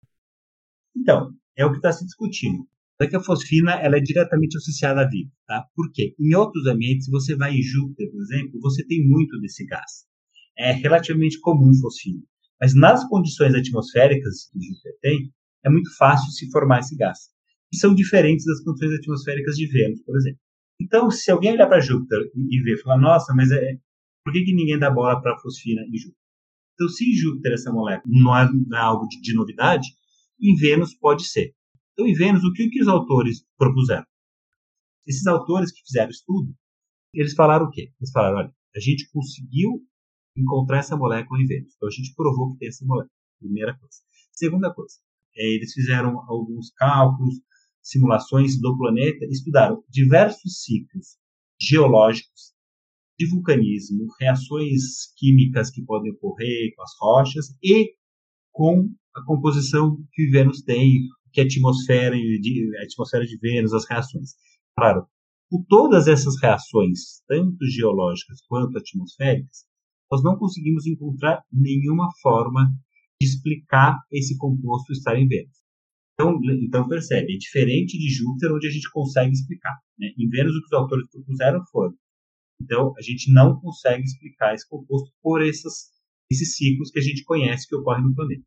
Então, 0.96 1.32
é 1.56 1.66
o 1.66 1.72
que 1.72 1.78
está 1.78 1.90
se 1.90 2.04
discutindo. 2.04 2.68
É 3.00 3.06
que 3.08 3.16
a 3.16 3.20
fosfina 3.20 3.72
ela 3.72 3.96
é 3.96 4.00
diretamente 4.00 4.56
associada 4.58 5.00
à 5.00 5.08
vida. 5.08 5.32
Tá? 5.48 5.66
Por 5.74 5.90
quê? 5.92 6.14
Em 6.20 6.36
outros 6.36 6.68
ambientes, 6.68 7.08
você 7.10 7.34
vai 7.34 7.50
em 7.50 7.62
Júpiter, 7.62 8.12
por 8.12 8.22
exemplo, 8.22 8.60
você 8.60 8.86
tem 8.86 9.08
muito 9.08 9.40
desse 9.40 9.66
gás. 9.66 10.06
É 10.56 10.70
relativamente 10.70 11.40
comum 11.40 11.72
fosfina. 11.80 12.22
Mas 12.60 12.76
nas 12.76 13.04
condições 13.08 13.56
atmosféricas 13.56 14.48
que 14.52 14.60
Júpiter 14.60 14.92
tem, 15.02 15.32
é 15.64 15.68
muito 15.68 15.90
fácil 15.96 16.30
se 16.30 16.48
formar 16.52 16.78
esse 16.78 16.94
gás 16.94 17.36
que 17.70 17.78
são 17.78 17.94
diferentes 17.94 18.44
das 18.44 18.62
condições 18.62 18.98
atmosféricas 18.98 19.56
de 19.56 19.66
Vênus, 19.66 20.02
por 20.02 20.16
exemplo. 20.16 20.40
Então, 20.80 21.10
se 21.10 21.30
alguém 21.30 21.52
olhar 21.52 21.66
para 21.66 21.80
Júpiter 21.80 22.20
e, 22.34 22.62
ver, 22.62 22.80
falar, 22.82 22.98
nossa, 22.98 23.34
mas 23.34 23.50
é, 23.50 23.78
por 24.24 24.32
que, 24.32 24.44
que 24.44 24.54
ninguém 24.54 24.78
dá 24.78 24.90
bola 24.90 25.20
para 25.20 25.34
a 25.34 25.38
fosfina 25.38 25.82
em 25.82 25.96
Júpiter? 25.98 26.22
Então, 26.74 26.88
se 26.88 27.10
em 27.10 27.14
Júpiter 27.14 27.52
essa 27.52 27.72
molécula 27.72 28.14
não 28.14 28.36
é, 28.36 28.48
não 28.52 28.78
é 28.78 28.80
algo 28.80 29.06
de, 29.08 29.20
de, 29.20 29.34
novidade, 29.34 29.88
em 30.40 30.54
Vênus 30.54 30.94
pode 30.94 31.24
ser. 31.24 31.52
Então, 31.92 32.06
em 32.06 32.14
Vênus, 32.14 32.44
o 32.44 32.52
que, 32.52 32.68
que 32.68 32.80
os 32.80 32.86
autores 32.86 33.44
propuseram? 33.58 34.06
Esses 35.04 35.26
autores 35.26 35.72
que 35.72 35.80
fizeram 35.80 36.10
estudo, 36.10 36.54
eles 37.12 37.34
falaram 37.34 37.66
o 37.66 37.70
quê? 37.70 37.90
Eles 38.00 38.12
falaram, 38.12 38.36
olha, 38.38 38.54
a 38.76 38.80
gente 38.80 39.10
conseguiu 39.10 39.84
encontrar 40.36 40.78
essa 40.78 40.96
molécula 40.96 41.40
em 41.40 41.46
Vênus. 41.46 41.74
Então, 41.74 41.88
a 41.88 41.92
gente 41.92 42.14
provou 42.14 42.52
que 42.52 42.58
tem 42.58 42.68
essa 42.68 42.84
molécula. 42.84 43.10
Primeira 43.40 43.76
coisa. 43.76 43.96
Segunda 44.32 44.72
coisa, 44.72 44.94
é, 45.36 45.54
eles 45.54 45.72
fizeram 45.72 46.20
alguns 46.28 46.70
cálculos, 46.76 47.34
simulações 47.82 48.60
do 48.60 48.76
planeta, 48.76 49.24
estudaram 49.30 49.82
diversos 49.88 50.62
ciclos 50.62 51.16
geológicos 51.60 52.52
de 53.18 53.28
vulcanismo, 53.28 54.06
reações 54.20 55.12
químicas 55.16 55.70
que 55.70 55.82
podem 55.82 56.12
ocorrer 56.12 56.72
com 56.76 56.82
as 56.82 56.92
rochas 57.00 57.46
e 57.62 57.94
com 58.52 58.88
a 59.14 59.24
composição 59.24 59.96
que 60.12 60.30
Vênus 60.30 60.62
tem, 60.62 61.00
que 61.32 61.40
a 61.40 61.44
atmosfera 61.44 62.16
de, 62.16 62.70
a 62.80 62.84
atmosfera 62.84 63.26
de 63.26 63.36
Vênus, 63.38 63.72
as 63.72 63.88
reações. 63.88 64.30
Claro, 64.76 65.06
por 65.50 65.64
todas 65.68 66.06
essas 66.06 66.40
reações, 66.40 67.22
tanto 67.26 67.64
geológicas 67.66 68.40
quanto 68.48 68.78
atmosféricas, 68.78 69.66
nós 70.10 70.22
não 70.22 70.36
conseguimos 70.38 70.86
encontrar 70.86 71.42
nenhuma 71.52 72.08
forma 72.22 72.70
de 73.20 73.26
explicar 73.26 73.98
esse 74.12 74.36
composto 74.36 74.92
estar 74.92 75.18
em 75.18 75.26
Vênus. 75.26 75.58
Então, 76.20 76.36
então 76.60 76.88
percebe, 76.88 77.32
é 77.32 77.36
diferente 77.36 77.96
de 77.96 78.10
Júpiter, 78.10 78.52
onde 78.52 78.66
a 78.66 78.70
gente 78.70 78.90
consegue 78.90 79.32
explicar. 79.32 79.78
Né? 79.96 80.08
Em 80.18 80.28
Vênus, 80.28 80.56
o 80.56 80.60
que 80.60 80.66
os 80.66 80.72
autores 80.72 81.08
propuseram 81.08 81.64
foram. 81.70 81.94
Então, 82.60 82.92
a 82.98 83.02
gente 83.02 83.32
não 83.32 83.60
consegue 83.60 84.02
explicar 84.02 84.52
esse 84.52 84.68
composto 84.68 85.12
por 85.22 85.40
essas, 85.40 85.92
esses 86.28 86.56
ciclos 86.56 86.90
que 86.90 86.98
a 86.98 87.02
gente 87.02 87.22
conhece 87.22 87.68
que 87.68 87.76
ocorrem 87.76 88.02
no 88.02 88.14
planeta. 88.16 88.42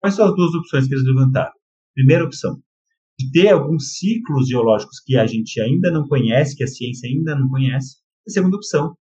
Quais 0.00 0.14
são 0.14 0.28
as 0.28 0.36
duas 0.36 0.54
opções 0.54 0.86
que 0.86 0.94
eles 0.94 1.04
levantaram? 1.04 1.52
Primeira 1.94 2.24
opção, 2.24 2.62
de 3.18 3.30
ter 3.32 3.48
alguns 3.48 3.98
ciclos 3.98 4.46
geológicos 4.46 5.00
que 5.04 5.16
a 5.16 5.26
gente 5.26 5.60
ainda 5.60 5.90
não 5.90 6.06
conhece, 6.06 6.56
que 6.56 6.62
a 6.62 6.68
ciência 6.68 7.08
ainda 7.08 7.34
não 7.34 7.48
conhece. 7.48 7.96
A 8.24 8.30
segunda 8.30 8.56
opção 8.56 8.96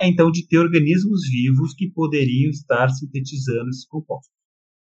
é, 0.00 0.08
então, 0.08 0.30
de 0.30 0.46
ter 0.46 0.58
organismos 0.58 1.28
vivos 1.28 1.72
que 1.74 1.90
poderiam 1.90 2.50
estar 2.50 2.88
sintetizando 2.88 3.68
esses 3.68 3.86
compostos 3.86 4.37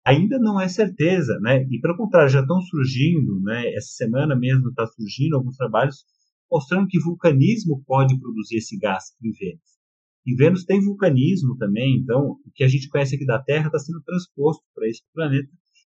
ainda 0.09 0.39
não 0.39 0.59
é 0.59 0.69
certeza, 0.69 1.39
né? 1.41 1.67
E 1.71 1.79
pelo 1.81 1.97
contrário, 1.97 2.31
já 2.31 2.41
estão 2.41 2.61
surgindo, 2.63 3.41
né? 3.41 3.75
Essa 3.75 3.93
semana 3.93 4.35
mesmo 4.35 4.71
está 4.71 4.87
surgindo 4.87 5.37
alguns 5.37 5.57
trabalhos 5.57 6.05
mostrando 6.51 6.89
que 6.89 6.99
vulcanismo 6.99 7.85
pode 7.87 8.19
produzir 8.19 8.57
esse 8.57 8.79
gás 8.79 9.05
em 9.23 9.31
Vênus. 9.33 9.79
E 10.27 10.35
Vênus 10.35 10.65
tem 10.65 10.83
vulcanismo 10.83 11.59
também, 11.59 11.97
então 11.97 12.39
o 12.45 12.51
que 12.55 12.65
a 12.65 12.69
gente 12.69 12.89
conhece 12.89 13.17
aqui 13.17 13.27
da 13.27 13.39
Terra 13.39 13.67
está 13.67 13.79
sendo 13.79 14.03
transposto 14.03 14.65
para 14.75 14.89
esse 14.89 15.03
planeta 15.13 15.51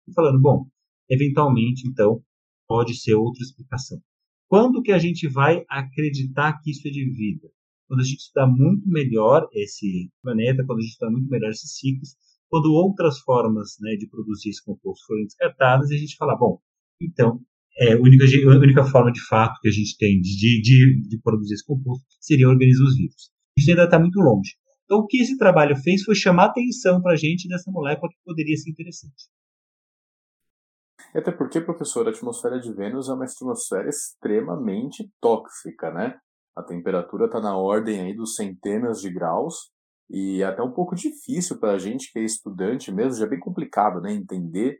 e 0.07 0.13
falando, 0.13 0.39
bom, 0.39 0.65
eventualmente 1.09 1.85
então 1.85 2.23
pode 2.67 2.95
ser 2.95 3.15
outra 3.15 3.43
explicação. 3.43 4.01
Quando 4.47 4.81
que 4.81 4.93
a 4.93 4.97
gente 4.97 5.27
vai 5.27 5.65
acreditar 5.69 6.57
que 6.61 6.71
isso 6.71 6.87
é 6.87 6.91
de 6.91 7.03
vida? 7.09 7.49
Quando 7.87 7.99
a 7.99 8.03
gente 8.03 8.19
estudar 8.19 8.47
muito 8.47 8.87
melhor 8.87 9.47
esse 9.51 10.09
planeta, 10.21 10.63
quando 10.65 10.79
a 10.79 10.81
gente 10.81 10.91
estudar 10.91 11.11
muito 11.11 11.29
melhor 11.29 11.49
esses 11.49 11.77
ciclos, 11.77 12.15
quando 12.49 12.71
outras 12.73 13.19
formas 13.19 13.75
né, 13.79 13.95
de 13.95 14.07
produzir 14.07 14.49
esse 14.49 14.63
composto 14.63 15.05
foram 15.05 15.23
descartadas, 15.23 15.91
a 15.91 15.97
gente 15.97 16.15
fala, 16.15 16.37
bom, 16.37 16.59
então, 17.01 17.39
é, 17.77 17.93
a, 17.93 17.97
única, 17.97 18.23
a 18.23 18.57
única 18.57 18.85
forma 18.85 19.11
de 19.11 19.21
fato 19.25 19.59
que 19.61 19.67
a 19.67 19.71
gente 19.71 19.97
tem 19.97 20.19
de, 20.21 20.61
de, 20.61 21.07
de 21.07 21.19
produzir 21.21 21.55
esse 21.55 21.65
composto 21.65 22.05
seria 22.21 22.47
organismos 22.47 22.95
vivos. 22.95 23.31
Isso 23.57 23.69
ainda 23.69 23.85
está 23.85 23.99
muito 23.99 24.19
longe. 24.19 24.53
Então, 24.85 24.99
o 24.99 25.07
que 25.07 25.17
esse 25.17 25.37
trabalho 25.37 25.75
fez 25.75 26.03
foi 26.03 26.15
chamar 26.15 26.45
atenção 26.45 27.01
para 27.01 27.13
a 27.13 27.15
gente 27.15 27.47
dessa 27.47 27.71
molécula 27.71 28.09
que 28.11 28.17
poderia 28.23 28.55
ser 28.55 28.69
interessante. 28.69 29.29
Até 31.13 31.31
porque, 31.31 31.61
professor, 31.61 32.07
a 32.07 32.11
atmosfera 32.11 32.59
de 32.59 32.71
Vênus 32.73 33.09
é 33.09 33.13
uma 33.13 33.25
atmosfera 33.25 33.89
extremamente 33.89 35.09
tóxica, 35.19 35.91
né? 35.91 36.19
A 36.55 36.61
temperatura 36.61 37.25
está 37.25 37.39
na 37.39 37.57
ordem 37.57 38.01
aí 38.01 38.13
dos 38.13 38.35
centenas 38.35 39.01
de 39.01 39.11
graus 39.11 39.71
e 40.09 40.41
é 40.41 40.45
até 40.45 40.61
um 40.61 40.71
pouco 40.71 40.95
difícil 40.95 41.59
para 41.59 41.71
a 41.71 41.77
gente 41.77 42.11
que 42.11 42.19
é 42.19 42.23
estudante 42.23 42.91
mesmo, 42.91 43.19
já 43.19 43.25
é 43.25 43.29
bem 43.29 43.39
complicado, 43.39 44.01
né, 44.01 44.11
entender, 44.11 44.79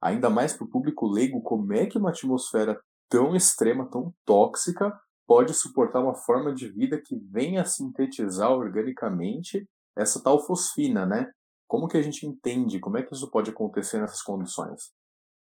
ainda 0.00 0.28
mais 0.28 0.52
para 0.52 0.64
o 0.64 0.70
público 0.70 1.06
leigo, 1.06 1.40
como 1.42 1.72
é 1.72 1.86
que 1.86 1.98
uma 1.98 2.10
atmosfera 2.10 2.78
tão 3.08 3.34
extrema, 3.36 3.88
tão 3.88 4.12
tóxica, 4.24 4.92
pode 5.26 5.54
suportar 5.54 6.00
uma 6.00 6.14
forma 6.14 6.54
de 6.54 6.68
vida 6.68 7.00
que 7.04 7.16
venha 7.30 7.64
sintetizar 7.64 8.50
organicamente 8.50 9.66
essa 9.96 10.22
tal 10.22 10.44
fosfina, 10.44 11.04
né? 11.04 11.30
Como 11.66 11.88
que 11.88 11.96
a 11.96 12.02
gente 12.02 12.26
entende, 12.26 12.78
como 12.78 12.96
é 12.96 13.02
que 13.02 13.12
isso 13.12 13.28
pode 13.30 13.50
acontecer 13.50 14.00
nessas 14.00 14.22
condições? 14.22 14.92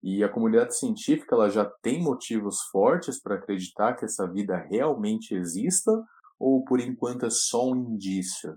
E 0.02 0.24
a 0.24 0.28
comunidade 0.28 0.76
científica 0.76 1.34
ela 1.34 1.50
já 1.50 1.64
tem 1.82 2.02
motivos 2.02 2.60
fortes 2.70 3.20
para 3.20 3.34
acreditar 3.34 3.94
que 3.94 4.04
essa 4.04 4.26
vida 4.26 4.56
realmente 4.56 5.34
exista 5.34 5.90
ou 6.38 6.64
por 6.64 6.80
enquanto 6.80 7.26
é 7.26 7.30
só 7.30 7.70
um 7.70 7.76
indício? 7.76 8.56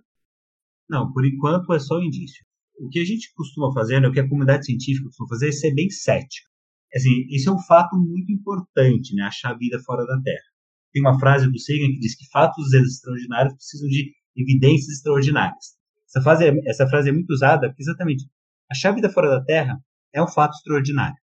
Não, 0.90 1.12
por 1.12 1.26
enquanto 1.26 1.74
é 1.74 1.80
só 1.80 2.02
indício. 2.02 2.44
O 2.80 2.90
que 2.90 3.00
a 3.00 3.06
gente 3.06 3.32
costuma 3.36 3.72
fazer, 3.74 4.00
né, 4.00 4.08
o 4.08 4.12
que 4.12 4.20
a 4.20 4.28
comunidade 4.28 4.66
científica 4.66 5.06
costuma 5.06 5.30
fazer 5.30 5.50
é 5.50 5.52
ser 5.52 5.74
bem 5.74 5.90
cética. 5.90 6.50
Assim, 6.96 7.28
isso 7.30 7.50
é 7.50 7.54
um 7.54 7.60
fato 7.60 7.96
muito 7.98 8.32
importante, 8.32 9.14
né, 9.14 9.24
achar 9.24 9.58
vida 9.58 9.80
fora 9.86 10.06
da 10.06 10.20
Terra. 10.22 10.44
Tem 10.92 11.02
uma 11.02 11.20
frase 11.20 11.50
do 11.50 11.60
Sagan 11.60 11.92
que 11.94 12.00
diz 12.00 12.16
que 12.16 12.28
fatos 12.32 12.74
extraordinários 12.74 13.54
precisam 13.54 13.88
de 13.88 14.12
evidências 14.36 14.98
extraordinárias. 14.98 15.78
Essa 16.08 16.22
frase, 16.24 16.46
é, 16.46 16.54
essa 16.66 16.88
frase 16.88 17.10
é 17.10 17.12
muito 17.12 17.30
usada 17.30 17.68
porque 17.68 17.84
exatamente 17.84 18.26
achar 18.72 18.92
vida 18.92 19.10
fora 19.12 19.30
da 19.30 19.44
Terra 19.44 19.78
é 20.14 20.22
um 20.22 20.28
fato 20.28 20.56
extraordinário. 20.56 21.18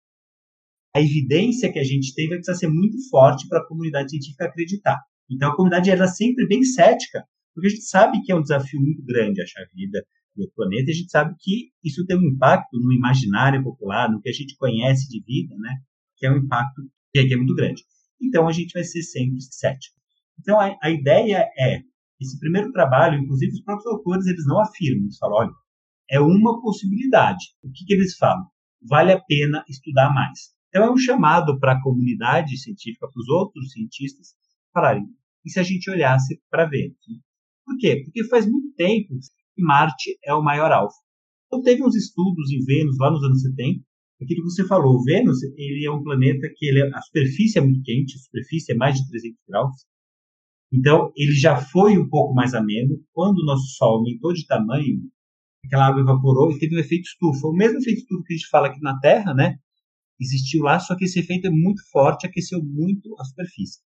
A 0.94 1.02
evidência 1.02 1.72
que 1.72 1.80
a 1.80 1.84
gente 1.84 2.14
tem 2.14 2.28
vai 2.28 2.38
precisar 2.38 2.58
ser 2.58 2.68
muito 2.68 2.98
forte 3.10 3.48
para 3.48 3.60
a 3.60 3.68
comunidade 3.68 4.10
científica 4.10 4.46
acreditar. 4.46 5.00
Então 5.30 5.50
a 5.50 5.56
comunidade 5.56 5.90
era 5.90 6.08
sempre 6.08 6.46
bem 6.46 6.64
cética 6.64 7.24
porque 7.54 7.68
a 7.68 7.70
gente 7.70 7.84
sabe 7.84 8.22
que 8.22 8.32
é 8.32 8.36
um 8.36 8.42
desafio 8.42 8.80
muito 8.82 9.04
grande 9.04 9.42
achar 9.42 9.66
vida 9.74 10.04
outro 10.42 10.56
planeta, 10.56 10.92
a 10.92 10.94
gente 10.94 11.12
sabe 11.12 11.36
que 11.40 11.70
isso 11.84 12.06
tem 12.06 12.18
um 12.18 12.34
impacto 12.34 12.80
no 12.80 12.92
imaginário 12.92 13.64
popular, 13.64 14.10
no 14.12 14.22
que 14.22 14.30
a 14.30 14.34
gente 14.34 14.56
conhece 14.58 15.08
de 15.08 15.22
vida, 15.24 15.56
né? 15.58 15.76
Que 16.18 16.26
é 16.26 16.32
um 16.32 16.38
impacto 16.38 16.82
que 17.12 17.20
é, 17.20 17.38
muito 17.38 17.54
grande. 17.54 17.84
Então 18.22 18.48
a 18.48 18.52
gente 18.52 18.74
vai 18.74 18.84
ser 18.84 19.04
sempre 19.04 19.40
cético. 19.42 19.96
Então 20.40 20.60
a, 20.60 20.76
a 20.82 20.90
ideia 20.90 21.48
é 21.58 21.82
esse 22.20 22.40
primeiro 22.40 22.72
trabalho, 22.72 23.20
inclusive 23.20 23.52
os 23.52 23.62
próprios 23.62 23.86
autores 23.88 24.26
eles 24.26 24.46
não 24.48 24.60
afirmam, 24.60 25.04
eles 25.04 25.18
falam, 25.18 25.38
olha, 25.38 25.52
é 26.10 26.20
uma 26.20 26.62
possibilidade. 26.62 27.46
O 27.62 27.72
que, 27.72 27.86
que 27.86 27.94
eles 27.94 28.16
falam? 28.18 28.46
Vale 28.82 29.12
a 29.12 29.22
pena 29.22 29.64
estudar 29.68 30.12
mais. 30.14 30.54
Então 30.70 30.84
é 30.84 30.92
um 30.92 30.98
chamado 30.98 31.60
para 31.60 31.74
a 31.74 31.82
comunidade 31.82 32.58
científica, 32.58 33.08
para 33.08 33.20
os 33.20 33.30
outros 33.30 33.72
cientistas, 33.72 34.30
falarem, 34.74 35.06
e 35.46 35.52
se 35.52 35.60
a 35.60 35.64
gente 35.64 35.92
olhasse 35.92 36.42
para 36.50 36.66
Vênus? 36.66 36.98
Por 37.66 37.78
quê? 37.78 38.02
Porque 38.04 38.28
faz 38.28 38.50
muito 38.50 38.74
tempo 38.76 39.14
que 39.56 39.64
Marte 39.64 40.18
é 40.24 40.34
o 40.34 40.44
maior 40.44 40.72
alfa. 40.72 40.98
Então 41.48 41.62
teve 41.62 41.84
uns 41.84 41.96
estudos 41.96 42.52
em 42.52 42.64
Vênus 42.66 42.98
lá 43.00 43.12
nos 43.12 43.24
anos 43.24 43.42
70, 43.42 43.84
aquilo 44.22 44.44
que 44.44 44.50
você 44.50 44.66
falou, 44.66 45.04
Vênus 45.04 45.44
ele 45.44 45.86
é 45.86 45.92
um 45.92 46.04
planeta 46.04 46.50
que 46.56 46.66
ele, 46.66 46.82
é, 46.82 46.90
a 46.94 47.02
superfície 47.02 47.60
é 47.60 47.62
muito 47.62 47.82
quente, 47.84 48.16
a 48.16 48.20
superfície 48.20 48.72
é 48.74 48.76
mais 48.76 48.96
de 48.96 49.08
300 49.08 49.38
graus, 49.48 49.86
então 50.74 51.12
ele 51.16 51.34
já 51.34 51.56
foi 51.56 52.00
um 52.00 52.10
pouco 52.10 52.34
mais 52.34 52.56
ameno. 52.56 53.00
Quando 53.14 53.38
o 53.38 53.46
nosso 53.46 53.68
Sol 53.76 53.98
aumentou 53.98 54.34
de 54.34 54.48
tamanho, 54.48 55.02
aquela 55.64 55.86
água 55.86 56.02
evaporou 56.02 56.52
e 56.52 56.58
teve 56.58 56.76
um 56.76 56.80
efeito 56.80 57.04
estufa. 57.04 57.48
O 57.48 57.54
mesmo 57.54 57.78
efeito 57.78 58.00
estufa 58.00 58.24
que 58.26 58.34
a 58.34 58.38
gente 58.38 58.50
fala 58.50 58.68
aqui 58.68 58.82
na 58.82 59.00
Terra, 59.00 59.36
né? 59.36 59.60
Existiu 60.20 60.64
lá, 60.64 60.80
só 60.80 60.96
que 60.96 61.06
esse 61.06 61.20
efeito 61.20 61.46
é 61.46 61.52
muito 61.52 61.82
forte, 61.92 62.26
aqueceu 62.26 62.64
muito 62.64 63.16
a 63.20 63.24
superfície. 63.24 63.82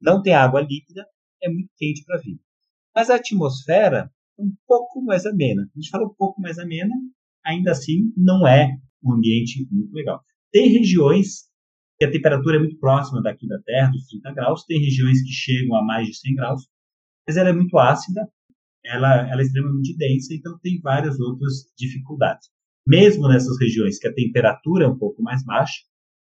Não 0.00 0.20
tem 0.20 0.34
água 0.34 0.60
líquida, 0.60 1.06
é 1.40 1.48
muito 1.48 1.70
quente 1.76 2.04
para 2.04 2.16
a 2.16 2.20
vida. 2.20 2.40
Mas 2.94 3.10
a 3.10 3.16
atmosfera 3.16 4.10
um 4.38 4.52
pouco 4.66 5.02
mais 5.02 5.26
amena. 5.26 5.62
A 5.62 5.80
gente 5.80 5.90
fala 5.90 6.06
um 6.06 6.14
pouco 6.14 6.40
mais 6.40 6.58
amena, 6.58 6.94
ainda 7.44 7.72
assim 7.72 8.12
não 8.16 8.46
é 8.46 8.76
um 9.02 9.14
ambiente 9.14 9.66
muito 9.70 9.92
legal. 9.92 10.20
Tem 10.50 10.68
regiões 10.68 11.50
que 11.98 12.04
a 12.04 12.10
temperatura 12.10 12.56
é 12.56 12.60
muito 12.60 12.78
próxima 12.78 13.22
daqui 13.22 13.46
da 13.46 13.60
Terra, 13.62 13.90
dos 13.90 14.06
30 14.06 14.32
graus, 14.32 14.64
tem 14.64 14.80
regiões 14.80 15.22
que 15.22 15.30
chegam 15.30 15.76
a 15.76 15.84
mais 15.84 16.06
de 16.08 16.16
100 16.16 16.34
graus, 16.34 16.62
mas 17.26 17.36
ela 17.36 17.50
é 17.50 17.52
muito 17.52 17.78
ácida, 17.78 18.28
ela, 18.84 19.28
ela 19.28 19.40
é 19.40 19.44
extremamente 19.44 19.96
densa, 19.96 20.34
então 20.34 20.58
tem 20.60 20.80
várias 20.80 21.18
outras 21.20 21.72
dificuldades. 21.78 22.48
Mesmo 22.86 23.28
nessas 23.28 23.56
regiões 23.60 23.98
que 23.98 24.08
a 24.08 24.14
temperatura 24.14 24.84
é 24.84 24.88
um 24.88 24.98
pouco 24.98 25.22
mais 25.22 25.44
baixa, 25.44 25.80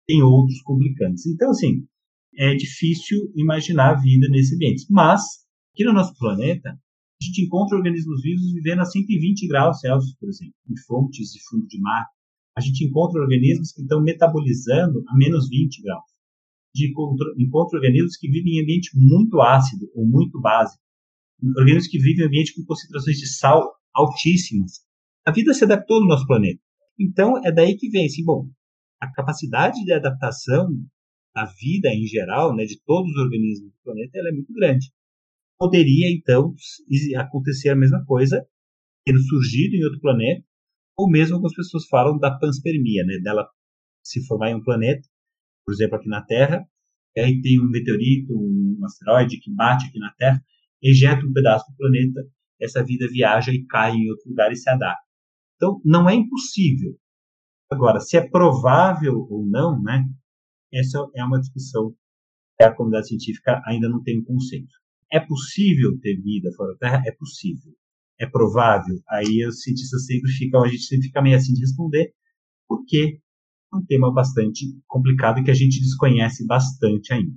tem 0.05 0.21
outros 0.21 0.61
complicantes. 0.63 1.25
Então, 1.25 1.51
assim, 1.51 1.87
é 2.35 2.53
difícil 2.55 3.31
imaginar 3.35 3.91
a 3.91 3.99
vida 3.99 4.27
nesse 4.29 4.55
ambiente. 4.55 4.85
Mas, 4.89 5.21
aqui 5.73 5.83
no 5.83 5.93
nosso 5.93 6.15
planeta, 6.17 6.69
a 6.69 7.25
gente 7.25 7.45
encontra 7.45 7.77
organismos 7.77 8.21
vivos 8.21 8.53
vivendo 8.53 8.81
a 8.81 8.85
120 8.85 9.47
graus 9.47 9.79
Celsius, 9.79 10.15
por 10.17 10.29
exemplo, 10.29 10.53
em 10.69 10.77
fontes 10.85 11.31
de 11.31 11.43
fundo 11.49 11.67
de 11.67 11.79
mar. 11.79 12.05
A 12.55 12.61
gente 12.61 12.85
encontra 12.85 13.21
organismos 13.21 13.71
que 13.71 13.81
estão 13.81 14.01
metabolizando 14.01 15.03
a 15.07 15.17
menos 15.17 15.49
20 15.49 15.81
graus. 15.81 16.03
De 16.75 16.91
encontra, 16.91 17.77
organismos 17.77 18.17
que 18.17 18.29
vivem 18.29 18.57
em 18.57 18.61
ambiente 18.61 18.91
muito 18.93 19.41
ácido 19.41 19.89
ou 19.95 20.05
muito 20.05 20.39
básico. 20.39 20.81
Organismos 21.57 21.87
que 21.87 21.97
vivem 21.97 22.25
em 22.25 22.27
ambiente 22.27 22.53
com 22.53 22.63
concentrações 22.65 23.17
de 23.17 23.27
sal 23.27 23.73
altíssimas. 23.93 24.81
A 25.25 25.31
vida 25.31 25.53
se 25.53 25.63
adaptou 25.63 26.01
no 26.01 26.07
nosso 26.07 26.27
planeta. 26.27 26.59
Então, 26.99 27.37
é 27.43 27.51
daí 27.51 27.75
que 27.75 27.89
vem, 27.89 28.05
assim, 28.05 28.23
bom, 28.23 28.49
a 28.99 29.11
capacidade 29.11 29.83
de 29.83 29.93
adaptação 29.93 30.67
da 31.33 31.45
vida 31.45 31.89
em 31.89 32.05
geral, 32.05 32.55
né, 32.55 32.65
de 32.65 32.79
todos 32.85 33.11
os 33.11 33.17
organismos 33.17 33.71
do 33.71 33.83
planeta, 33.83 34.19
ela 34.19 34.29
é 34.29 34.31
muito 34.31 34.53
grande. 34.53 34.91
Poderia, 35.63 36.11
então, 36.11 36.53
acontecer 37.15 37.69
a 37.69 37.75
mesma 37.75 38.03
coisa, 38.03 38.45
tendo 39.05 39.21
surgido 39.21 39.77
em 39.77 39.85
outro 39.85 40.01
planeta, 40.01 40.43
ou 40.97 41.09
mesmo 41.09 41.35
algumas 41.35 41.55
pessoas 41.55 41.87
falam 41.87 42.19
da 42.19 42.37
panspermia, 42.37 43.05
né, 43.05 43.17
dela 43.19 43.47
se 44.03 44.27
formar 44.27 44.51
em 44.51 44.55
um 44.55 44.61
planeta, 44.61 45.07
por 45.65 45.73
exemplo, 45.73 45.95
aqui 45.95 46.09
na 46.09 46.21
Terra, 46.21 46.67
e 47.15 47.21
aí 47.21 47.41
tem 47.41 47.61
um 47.61 47.69
meteorito, 47.69 48.33
um 48.33 48.77
asteroide 48.83 49.39
que 49.39 49.55
bate 49.55 49.85
aqui 49.85 49.99
na 49.99 50.11
Terra, 50.17 50.43
ejeta 50.81 51.25
um 51.25 51.31
pedaço 51.31 51.71
do 51.71 51.77
planeta, 51.77 52.29
essa 52.61 52.83
vida 52.83 53.07
viaja 53.07 53.53
e 53.53 53.65
cai 53.65 53.93
em 53.93 54.09
outro 54.09 54.27
lugar 54.31 54.51
e 54.51 54.57
se 54.57 54.69
adapta. 54.69 55.01
Então, 55.55 55.79
não 55.85 56.09
é 56.09 56.13
impossível. 56.13 56.93
Agora, 57.71 58.01
se 58.01 58.17
é 58.17 58.29
provável 58.29 59.25
ou 59.29 59.45
não, 59.45 59.81
né, 59.81 60.03
essa 60.73 61.09
é 61.15 61.23
uma 61.23 61.39
discussão 61.39 61.95
que 62.57 62.65
a 62.65 62.75
comunidade 62.75 63.07
científica 63.07 63.61
ainda 63.65 63.87
não 63.87 64.03
tem 64.03 64.19
um 64.19 64.25
conceito. 64.25 64.82
É 65.13 65.19
possível 65.19 65.91
ter 66.01 66.19
vida 66.19 66.49
fora 66.57 66.73
da 66.73 66.79
Terra? 66.79 67.03
É 67.05 67.11
possível. 67.11 67.71
É 68.19 68.25
provável? 68.25 68.95
Aí 69.07 69.45
os 69.47 69.61
cientistas 69.61 70.07
sempre 70.07 70.31
ficam, 70.31 70.63
a 70.63 70.67
gente 70.67 70.81
sempre 70.81 71.05
fica 71.05 71.21
meio 71.21 71.37
assim 71.37 71.53
de 71.53 71.61
responder, 71.61 72.11
porque 72.67 73.19
é 73.71 73.77
um 73.77 73.85
tema 73.85 74.11
bastante 74.11 74.65
complicado 74.87 75.43
que 75.43 75.51
a 75.51 75.53
gente 75.53 75.79
desconhece 75.79 76.47
bastante 76.47 77.13
ainda. 77.13 77.35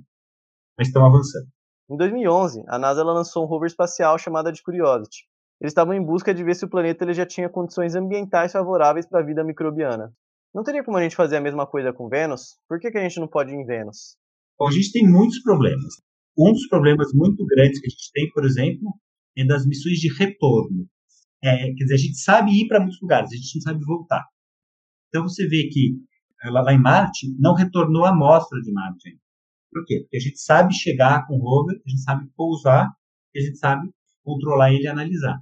Mas 0.75 0.87
estão 0.87 1.05
avançando. 1.05 1.47
Em 1.87 1.95
2011, 1.95 2.63
a 2.67 2.79
NASA 2.79 3.03
lançou 3.03 3.43
um 3.43 3.47
rover 3.47 3.67
espacial 3.67 4.17
chamado 4.17 4.51
de 4.51 4.63
Curiosity. 4.63 5.25
Eles 5.61 5.71
estavam 5.71 5.93
em 5.93 6.03
busca 6.03 6.33
de 6.33 6.43
ver 6.43 6.55
se 6.55 6.65
o 6.65 6.69
planeta 6.69 7.03
ele 7.03 7.13
já 7.13 7.27
tinha 7.27 7.47
condições 7.47 7.93
ambientais 7.93 8.53
favoráveis 8.53 9.07
para 9.07 9.19
a 9.19 9.25
vida 9.25 9.43
microbiana. 9.43 10.11
Não 10.53 10.63
teria 10.63 10.83
como 10.83 10.97
a 10.97 11.03
gente 11.03 11.15
fazer 11.15 11.37
a 11.37 11.41
mesma 11.41 11.67
coisa 11.67 11.93
com 11.93 12.09
Vênus? 12.09 12.57
Por 12.67 12.79
que, 12.79 12.89
que 12.89 12.97
a 12.97 13.01
gente 13.01 13.19
não 13.19 13.27
pode 13.27 13.51
ir 13.51 13.55
em 13.55 13.65
Vênus? 13.65 14.17
Bom, 14.57 14.67
a 14.67 14.71
gente 14.71 14.91
tem 14.91 15.07
muitos 15.07 15.39
problemas. 15.43 16.06
Um 16.37 16.51
dos 16.51 16.67
problemas 16.67 17.13
muito 17.13 17.45
grandes 17.45 17.79
que 17.79 17.87
a 17.87 17.89
gente 17.89 18.11
tem, 18.13 18.29
por 18.31 18.45
exemplo, 18.45 18.93
é 19.35 19.45
das 19.45 19.65
missões 19.65 19.97
de 19.97 20.13
retorno. 20.13 20.87
É, 21.43 21.73
quer 21.73 21.83
dizer, 21.83 21.93
a 21.95 21.97
gente 21.97 22.17
sabe 22.17 22.51
ir 22.51 22.67
para 22.67 22.79
muitos 22.79 23.01
lugares, 23.01 23.31
a 23.31 23.35
gente 23.35 23.55
não 23.55 23.61
sabe 23.61 23.85
voltar. 23.85 24.25
Então 25.09 25.23
você 25.23 25.47
vê 25.47 25.67
que 25.69 25.95
lá 26.45 26.73
em 26.73 26.81
Marte 26.81 27.33
não 27.39 27.53
retornou 27.53 28.05
a 28.05 28.09
amostra 28.09 28.59
de 28.61 28.71
Marte. 28.71 29.19
Por 29.71 29.85
quê? 29.85 30.01
Porque 30.01 30.17
a 30.17 30.19
gente 30.19 30.39
sabe 30.39 30.73
chegar 30.73 31.25
com 31.27 31.35
o 31.35 31.39
rover, 31.39 31.81
a 31.85 31.89
gente 31.89 32.01
sabe 32.01 32.27
pousar, 32.35 32.87
a 33.35 33.39
gente 33.39 33.57
sabe 33.57 33.89
controlar 34.23 34.73
ele 34.73 34.83
e 34.83 34.87
analisar. 34.87 35.39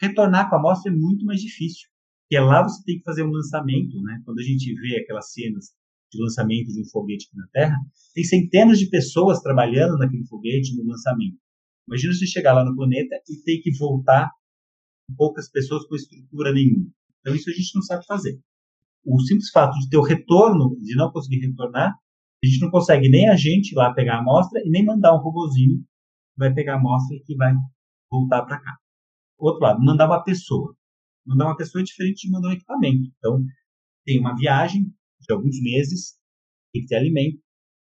Retornar 0.00 0.48
com 0.48 0.56
a 0.56 0.58
amostra 0.58 0.92
é 0.92 0.94
muito 0.94 1.24
mais 1.24 1.40
difícil 1.40 1.92
que 2.32 2.36
é 2.36 2.40
lá 2.40 2.62
você 2.62 2.82
tem 2.84 2.96
que 2.96 3.04
fazer 3.04 3.22
um 3.24 3.30
lançamento, 3.30 4.00
né? 4.00 4.22
Quando 4.24 4.38
a 4.38 4.42
gente 4.42 4.74
vê 4.80 4.96
aquelas 4.96 5.30
cenas 5.34 5.66
de 6.12 6.22
lançamento 6.22 6.72
de 6.72 6.80
um 6.80 6.88
foguete 6.90 7.26
aqui 7.26 7.36
na 7.36 7.46
Terra, 7.48 7.76
tem 8.14 8.24
centenas 8.24 8.78
de 8.78 8.88
pessoas 8.88 9.40
trabalhando 9.40 9.96
naquele 9.96 10.26
foguete 10.26 10.76
no 10.76 10.84
lançamento. 10.84 11.38
Imagina 11.88 12.12
você 12.12 12.26
chegar 12.26 12.52
lá 12.52 12.64
no 12.64 12.76
planeta 12.76 13.16
e 13.28 13.42
ter 13.42 13.58
que 13.58 13.76
voltar 13.76 14.30
com 15.08 15.14
poucas 15.16 15.50
pessoas 15.50 15.86
com 15.86 15.96
estrutura 15.96 16.52
nenhuma. 16.52 16.86
Então 17.20 17.34
isso 17.34 17.48
a 17.48 17.52
gente 17.52 17.74
não 17.74 17.82
sabe 17.82 18.04
fazer. 18.06 18.38
O 19.04 19.20
simples 19.20 19.50
fato 19.50 19.76
de 19.78 19.88
ter 19.88 19.96
o 19.96 20.02
retorno, 20.02 20.76
de 20.80 20.94
não 20.94 21.10
conseguir 21.10 21.40
retornar, 21.44 21.90
a 21.90 22.46
gente 22.46 22.60
não 22.60 22.70
consegue 22.70 23.08
nem 23.08 23.28
a 23.28 23.36
gente 23.36 23.74
lá 23.74 23.92
pegar 23.94 24.16
a 24.16 24.20
amostra 24.20 24.60
e 24.64 24.70
nem 24.70 24.84
mandar 24.84 25.14
um 25.14 25.22
robozinho 25.22 25.78
que 25.78 26.38
vai 26.38 26.52
pegar 26.52 26.74
a 26.74 26.78
amostra 26.78 27.16
e 27.16 27.22
que 27.22 27.34
vai 27.34 27.52
voltar 28.10 28.42
para 28.42 28.60
cá. 28.60 28.76
Outro 29.38 29.60
lado, 29.60 29.82
mandar 29.82 30.06
uma 30.06 30.22
pessoa. 30.22 30.74
Mandar 31.26 31.46
uma 31.46 31.56
pessoa 31.56 31.80
é 31.82 31.84
diferente 31.84 32.26
de 32.26 32.32
mandar 32.32 32.48
um 32.48 32.52
equipamento. 32.52 33.10
Então, 33.16 33.44
tem 34.04 34.18
uma 34.18 34.36
viagem 34.36 34.92
de 35.22 35.32
alguns 35.32 35.60
meses, 35.60 36.14
tem 36.72 36.82
que 36.82 36.88
ter 36.88 36.96
alimento, 36.96 37.38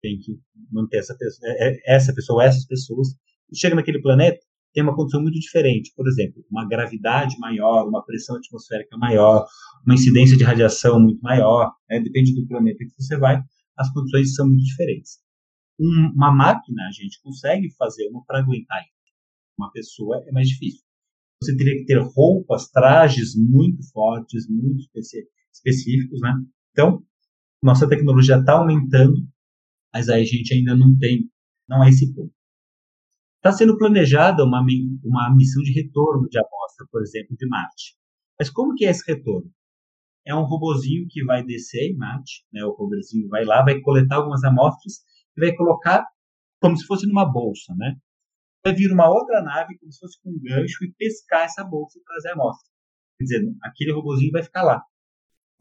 tem 0.01 0.17
que 0.19 0.39
manter 0.71 0.97
essa 0.97 1.15
pessoa, 1.17 1.49
é, 1.51 1.69
é, 1.69 1.95
essa 1.95 2.13
pessoa, 2.13 2.43
essas 2.43 2.65
pessoas. 2.65 3.09
E 3.51 3.57
chega 3.57 3.75
naquele 3.75 4.01
planeta, 4.01 4.39
tem 4.73 4.83
uma 4.83 4.95
condição 4.95 5.21
muito 5.21 5.39
diferente. 5.39 5.91
Por 5.95 6.07
exemplo, 6.07 6.43
uma 6.49 6.67
gravidade 6.67 7.37
maior, 7.39 7.87
uma 7.87 8.05
pressão 8.05 8.35
atmosférica 8.35 8.97
maior, 8.97 9.45
uma 9.85 9.95
incidência 9.95 10.37
de 10.37 10.43
radiação 10.43 10.99
muito 10.99 11.21
maior. 11.21 11.71
Né? 11.89 11.99
Depende 11.99 12.33
do 12.35 12.47
planeta 12.47 12.77
que 12.77 13.01
você 13.03 13.17
vai, 13.17 13.41
as 13.77 13.91
condições 13.91 14.35
são 14.35 14.47
muito 14.47 14.63
diferentes. 14.63 15.19
Um, 15.79 16.11
uma 16.13 16.31
máquina, 16.31 16.87
a 16.87 16.91
gente 16.91 17.21
consegue 17.21 17.73
fazer 17.75 18.07
uma 18.09 18.23
para 18.25 18.39
aguentar 18.39 18.81
isso. 18.81 19.13
Uma 19.57 19.71
pessoa 19.71 20.23
é 20.27 20.31
mais 20.31 20.47
difícil 20.47 20.83
você 21.41 21.55
teria 21.55 21.75
que 21.77 21.85
ter 21.85 21.99
roupas, 21.99 22.69
trajes 22.69 23.33
muito 23.35 23.81
fortes, 23.91 24.47
muito 24.49 24.81
específicos, 25.53 26.19
né? 26.21 26.33
Então, 26.71 27.01
nossa 27.61 27.87
tecnologia 27.87 28.37
está 28.37 28.53
aumentando, 28.53 29.17
mas 29.93 30.09
aí 30.09 30.21
a 30.21 30.25
gente 30.25 30.53
ainda 30.53 30.75
não 30.75 30.97
tem, 30.97 31.29
não 31.67 31.83
é 31.83 31.89
esse 31.89 32.13
ponto. 32.13 32.33
Está 33.37 33.51
sendo 33.51 33.77
planejada 33.77 34.43
uma, 34.43 34.65
uma 35.03 35.35
missão 35.35 35.63
de 35.63 35.71
retorno 35.71 36.27
de 36.29 36.37
amostra, 36.37 36.85
por 36.91 37.01
exemplo, 37.01 37.35
de 37.37 37.47
Marte. 37.47 37.95
Mas 38.37 38.49
como 38.49 38.75
que 38.75 38.85
é 38.85 38.89
esse 38.89 39.03
retorno? 39.09 39.49
É 40.25 40.35
um 40.35 40.43
robozinho 40.43 41.07
que 41.09 41.23
vai 41.23 41.43
descer 41.43 41.91
em 41.91 41.95
Marte, 41.95 42.45
né? 42.51 42.63
O 42.65 42.71
robozinho 42.71 43.29
vai 43.29 43.45
lá, 43.45 43.63
vai 43.63 43.79
coletar 43.79 44.17
algumas 44.17 44.43
amostras 44.43 44.99
e 45.37 45.41
vai 45.41 45.55
colocar 45.55 46.05
como 46.61 46.75
se 46.77 46.85
fosse 46.85 47.07
numa 47.07 47.25
bolsa, 47.25 47.73
né? 47.75 47.95
vai 48.63 48.73
vir 48.73 48.91
uma 48.91 49.09
outra 49.09 49.41
nave, 49.41 49.77
como 49.77 49.91
se 49.91 49.99
fosse 49.99 50.19
com 50.21 50.31
um 50.31 50.39
gancho, 50.41 50.83
e 50.83 50.93
pescar 50.93 51.43
essa 51.43 51.63
bolsa 51.63 51.97
e 51.97 52.03
trazer 52.03 52.29
a 52.29 52.33
amostra. 52.33 52.69
Quer 53.17 53.23
dizer, 53.23 53.53
aquele 53.63 53.91
robozinho 53.93 54.31
vai 54.31 54.43
ficar 54.43 54.63
lá. 54.63 54.83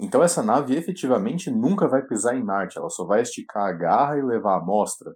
Então 0.00 0.22
essa 0.22 0.42
nave 0.42 0.76
efetivamente 0.76 1.50
nunca 1.50 1.88
vai 1.88 2.06
pisar 2.06 2.36
em 2.36 2.44
Marte, 2.44 2.78
ela 2.78 2.88
só 2.88 3.04
vai 3.04 3.22
esticar 3.22 3.64
a 3.64 3.72
garra 3.72 4.16
e 4.16 4.22
levar 4.22 4.54
a 4.54 4.62
amostra. 4.62 5.12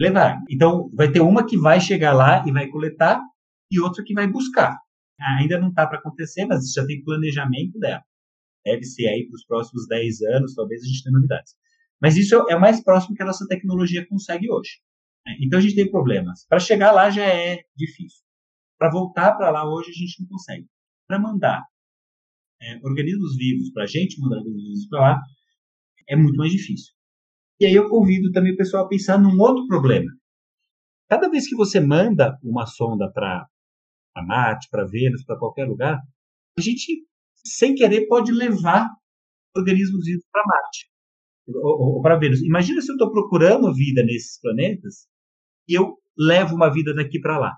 Levar. 0.00 0.38
Então 0.50 0.90
vai 0.94 1.10
ter 1.10 1.20
uma 1.20 1.46
que 1.46 1.58
vai 1.58 1.80
chegar 1.80 2.12
lá 2.12 2.44
e 2.46 2.52
vai 2.52 2.68
coletar 2.68 3.20
e 3.70 3.80
outra 3.80 4.04
que 4.04 4.14
vai 4.14 4.26
buscar. 4.26 4.78
Ainda 5.38 5.58
não 5.58 5.70
está 5.70 5.86
para 5.86 5.98
acontecer, 5.98 6.44
mas 6.46 6.72
já 6.72 6.86
tem 6.86 7.02
planejamento 7.02 7.78
dela. 7.78 8.02
Deve 8.64 8.84
ser 8.84 9.08
aí 9.08 9.26
para 9.26 9.34
os 9.34 9.44
próximos 9.46 9.88
10 9.88 10.22
anos, 10.34 10.54
talvez 10.54 10.82
a 10.82 10.86
gente 10.86 11.02
tenha 11.02 11.14
novidades. 11.14 11.54
Mas 12.00 12.16
isso 12.16 12.34
é 12.48 12.54
o 12.54 12.60
mais 12.60 12.82
próximo 12.82 13.16
que 13.16 13.22
a 13.22 13.26
nossa 13.26 13.46
tecnologia 13.48 14.06
consegue 14.06 14.50
hoje. 14.50 14.80
Né? 15.26 15.36
Então 15.40 15.58
a 15.58 15.62
gente 15.62 15.74
tem 15.74 15.90
problemas. 15.90 16.46
Para 16.46 16.60
chegar 16.60 16.92
lá 16.92 17.10
já 17.10 17.24
é 17.24 17.62
difícil. 17.76 18.22
Para 18.78 18.90
voltar 18.90 19.32
para 19.32 19.50
lá 19.50 19.68
hoje 19.68 19.90
a 19.90 19.94
gente 19.94 20.20
não 20.20 20.28
consegue. 20.28 20.66
Para 21.08 21.18
mandar 21.18 21.64
é, 22.60 22.78
organismos 22.84 23.36
vivos 23.36 23.70
para 23.72 23.84
a 23.84 23.86
gente 23.86 24.20
mandar 24.20 24.38
organismos 24.38 24.68
vivos 24.68 24.88
para 24.88 25.00
lá 25.00 25.20
é 26.08 26.16
muito 26.16 26.36
mais 26.36 26.50
difícil. 26.50 26.94
E 27.60 27.66
aí 27.66 27.74
eu 27.74 27.88
convido 27.88 28.30
também 28.32 28.52
o 28.52 28.56
pessoal 28.56 28.84
a 28.84 28.88
pensar 28.88 29.18
num 29.18 29.38
outro 29.40 29.66
problema. 29.66 30.10
Cada 31.08 31.28
vez 31.28 31.48
que 31.48 31.56
você 31.56 31.80
manda 31.80 32.38
uma 32.42 32.66
sonda 32.66 33.10
para 33.12 33.46
Marte, 34.26 34.68
para 34.70 34.86
Vênus, 34.86 35.24
para 35.24 35.38
qualquer 35.38 35.66
lugar, 35.66 35.98
a 36.56 36.60
gente, 36.60 37.06
sem 37.44 37.74
querer, 37.74 38.06
pode 38.06 38.32
levar 38.32 38.88
organismos 39.56 40.04
vivos 40.04 40.24
para 40.30 40.42
Marte 40.46 40.88
ou, 41.48 41.96
ou 41.96 42.02
para 42.02 42.18
Vênus. 42.18 42.42
Imagina 42.42 42.80
se 42.80 42.90
eu 42.90 42.94
estou 42.94 43.10
procurando 43.10 43.74
vida 43.74 44.02
nesses 44.02 44.40
planetas 44.40 45.06
e 45.68 45.74
eu 45.74 45.96
levo 46.16 46.54
uma 46.54 46.72
vida 46.72 46.94
daqui 46.94 47.20
para 47.20 47.38
lá. 47.38 47.56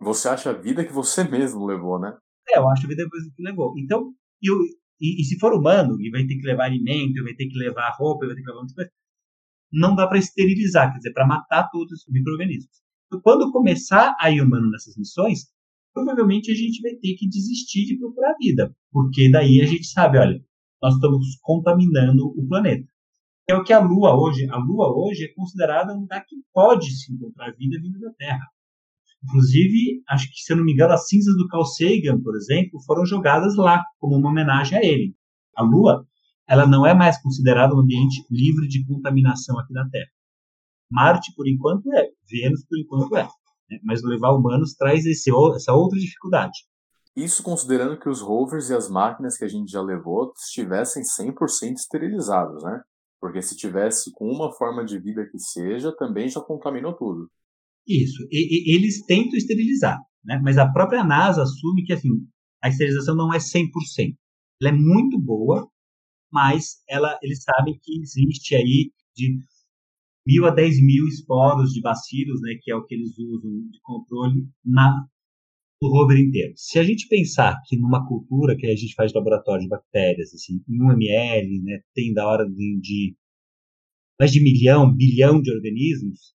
Você 0.00 0.28
acha 0.28 0.50
a 0.50 0.52
vida 0.52 0.84
que 0.84 0.92
você 0.92 1.24
mesmo 1.24 1.66
levou, 1.66 1.98
né? 1.98 2.16
É, 2.48 2.58
eu 2.58 2.68
acho 2.68 2.86
a 2.86 2.88
vida 2.88 3.04
que 3.36 3.42
levou. 3.42 3.74
Então, 3.78 4.12
eu, 4.42 4.56
e, 5.00 5.20
e, 5.20 5.24
se 5.24 5.38
for 5.38 5.52
humano, 5.52 6.00
e 6.00 6.10
vai 6.10 6.26
ter 6.26 6.36
que 6.36 6.46
levar 6.46 6.64
alimento, 6.64 7.22
vai 7.22 7.34
ter 7.34 7.46
que 7.46 7.58
levar 7.58 7.94
roupa, 7.96 8.26
vai 8.26 8.34
ter 8.34 8.42
que 8.42 8.48
levar 8.48 8.60
muitas 8.60 8.74
coisas, 8.74 8.92
não 9.72 9.94
dá 9.94 10.06
para 10.06 10.18
esterilizar, 10.18 10.90
quer 10.92 10.98
dizer, 10.98 11.12
para 11.12 11.26
matar 11.26 11.68
todos 11.70 12.02
os 12.02 12.12
micro-organismos. 12.12 12.78
Então, 13.06 13.20
quando 13.22 13.52
começar 13.52 14.14
a 14.20 14.30
ir 14.30 14.40
humano 14.40 14.70
nessas 14.70 14.96
missões, 14.96 15.46
provavelmente 15.94 16.50
a 16.50 16.54
gente 16.54 16.80
vai 16.80 16.94
ter 16.94 17.14
que 17.14 17.28
desistir 17.28 17.84
de 17.86 17.98
procurar 17.98 18.34
vida, 18.40 18.74
porque 18.90 19.30
daí 19.30 19.60
a 19.60 19.66
gente 19.66 19.86
sabe, 19.86 20.18
olha, 20.18 20.42
nós 20.82 20.94
estamos 20.94 21.38
contaminando 21.42 22.26
o 22.26 22.46
planeta. 22.46 22.88
É 23.48 23.54
o 23.54 23.64
que 23.64 23.72
a 23.72 23.80
Lua 23.80 24.14
hoje, 24.14 24.46
a 24.50 24.56
Lua 24.58 24.92
hoje 24.94 25.24
é 25.24 25.34
considerada 25.34 25.94
um 25.94 26.00
lugar 26.00 26.24
que 26.26 26.36
pode 26.52 26.90
se 26.90 27.12
encontrar 27.12 27.56
vida 27.56 27.80
vindo 27.80 27.98
da 27.98 28.12
Terra. 28.12 28.46
Inclusive, 29.24 30.02
acho 30.08 30.28
que, 30.28 30.40
se 30.40 30.52
eu 30.52 30.56
não 30.56 30.64
me 30.64 30.72
engano, 30.72 30.92
as 30.92 31.08
cinzas 31.08 31.34
do 31.36 31.48
Carl 31.48 31.64
Sagan, 31.64 32.20
por 32.22 32.36
exemplo, 32.36 32.80
foram 32.86 33.04
jogadas 33.04 33.56
lá 33.56 33.84
como 33.98 34.16
uma 34.16 34.30
homenagem 34.30 34.78
a 34.78 34.84
ele. 34.84 35.14
A 35.56 35.62
Lua, 35.62 36.06
ela 36.48 36.66
não 36.66 36.86
é 36.86 36.94
mais 36.94 37.20
considerada 37.20 37.74
um 37.74 37.80
ambiente 37.80 38.24
livre 38.30 38.68
de 38.68 38.84
contaminação 38.86 39.58
aqui 39.58 39.72
na 39.72 39.88
Terra. 39.88 40.10
Marte, 40.90 41.32
por 41.36 41.46
enquanto, 41.46 41.92
é. 41.92 42.08
Vênus, 42.30 42.64
por 42.64 42.78
enquanto, 42.78 43.16
é. 43.16 43.24
Né? 43.70 43.78
Mas 43.84 44.02
levar 44.02 44.32
humanos 44.32 44.74
traz 44.74 45.04
esse, 45.04 45.30
essa 45.54 45.72
outra 45.74 45.98
dificuldade. 45.98 46.58
Isso 47.14 47.42
considerando 47.42 47.98
que 47.98 48.08
os 48.08 48.20
rovers 48.20 48.70
e 48.70 48.74
as 48.74 48.88
máquinas 48.88 49.36
que 49.36 49.44
a 49.44 49.48
gente 49.48 49.70
já 49.70 49.82
levou 49.82 50.32
estivessem 50.36 51.02
100% 51.02 51.74
esterilizados, 51.74 52.62
né? 52.62 52.80
Porque 53.20 53.42
se 53.42 53.56
tivesse 53.56 54.12
com 54.12 54.30
uma 54.30 54.52
forma 54.52 54.84
de 54.84 54.98
vida 55.00 55.26
que 55.28 55.38
seja, 55.38 55.94
também 55.96 56.28
já 56.28 56.40
contaminou 56.40 56.94
tudo. 56.94 57.28
Isso. 57.88 58.22
E, 58.30 58.72
e, 58.72 58.76
eles 58.76 59.04
tentam 59.06 59.36
esterilizar, 59.36 59.98
né? 60.24 60.38
Mas 60.44 60.58
a 60.58 60.70
própria 60.70 61.02
NASA 61.02 61.42
assume 61.42 61.84
que 61.84 61.92
assim, 61.92 62.10
a 62.62 62.68
esterilização 62.68 63.16
não 63.16 63.32
é 63.32 63.38
100%. 63.38 63.70
Ela 64.60 64.70
é 64.70 64.76
muito 64.76 65.18
boa, 65.18 65.66
mas 66.30 66.82
ela, 66.88 67.18
eles 67.22 67.42
sabem 67.42 67.78
que 67.82 67.98
existe 68.00 68.54
aí 68.54 68.92
de 69.16 69.38
mil 70.26 70.44
a 70.44 70.50
dez 70.50 70.78
mil 70.82 71.06
esporos 71.06 71.70
de 71.72 71.80
bacilos, 71.80 72.40
né, 72.42 72.58
que 72.62 72.70
é 72.70 72.76
o 72.76 72.84
que 72.84 72.94
eles 72.94 73.18
usam 73.18 73.50
de 73.70 73.80
controle 73.82 74.46
na 74.64 75.06
no 75.80 75.88
rover 75.90 76.18
inteiro. 76.18 76.52
Se 76.56 76.78
a 76.78 76.82
gente 76.82 77.06
pensar 77.06 77.56
que 77.66 77.76
numa 77.76 78.04
cultura 78.06 78.56
que 78.56 78.66
a 78.66 78.74
gente 78.74 78.94
faz 78.94 79.12
laboratório 79.14 79.62
de 79.62 79.68
bactérias, 79.68 80.34
assim, 80.34 80.60
em 80.68 80.82
um 80.82 80.90
ml, 80.90 81.62
né, 81.62 81.80
tem 81.94 82.12
da 82.12 82.26
hora 82.26 82.44
de, 82.44 82.80
de 82.80 83.16
mais 84.18 84.32
de 84.32 84.42
milhão, 84.42 84.92
bilhão 84.92 85.40
de 85.40 85.52
organismos, 85.52 86.34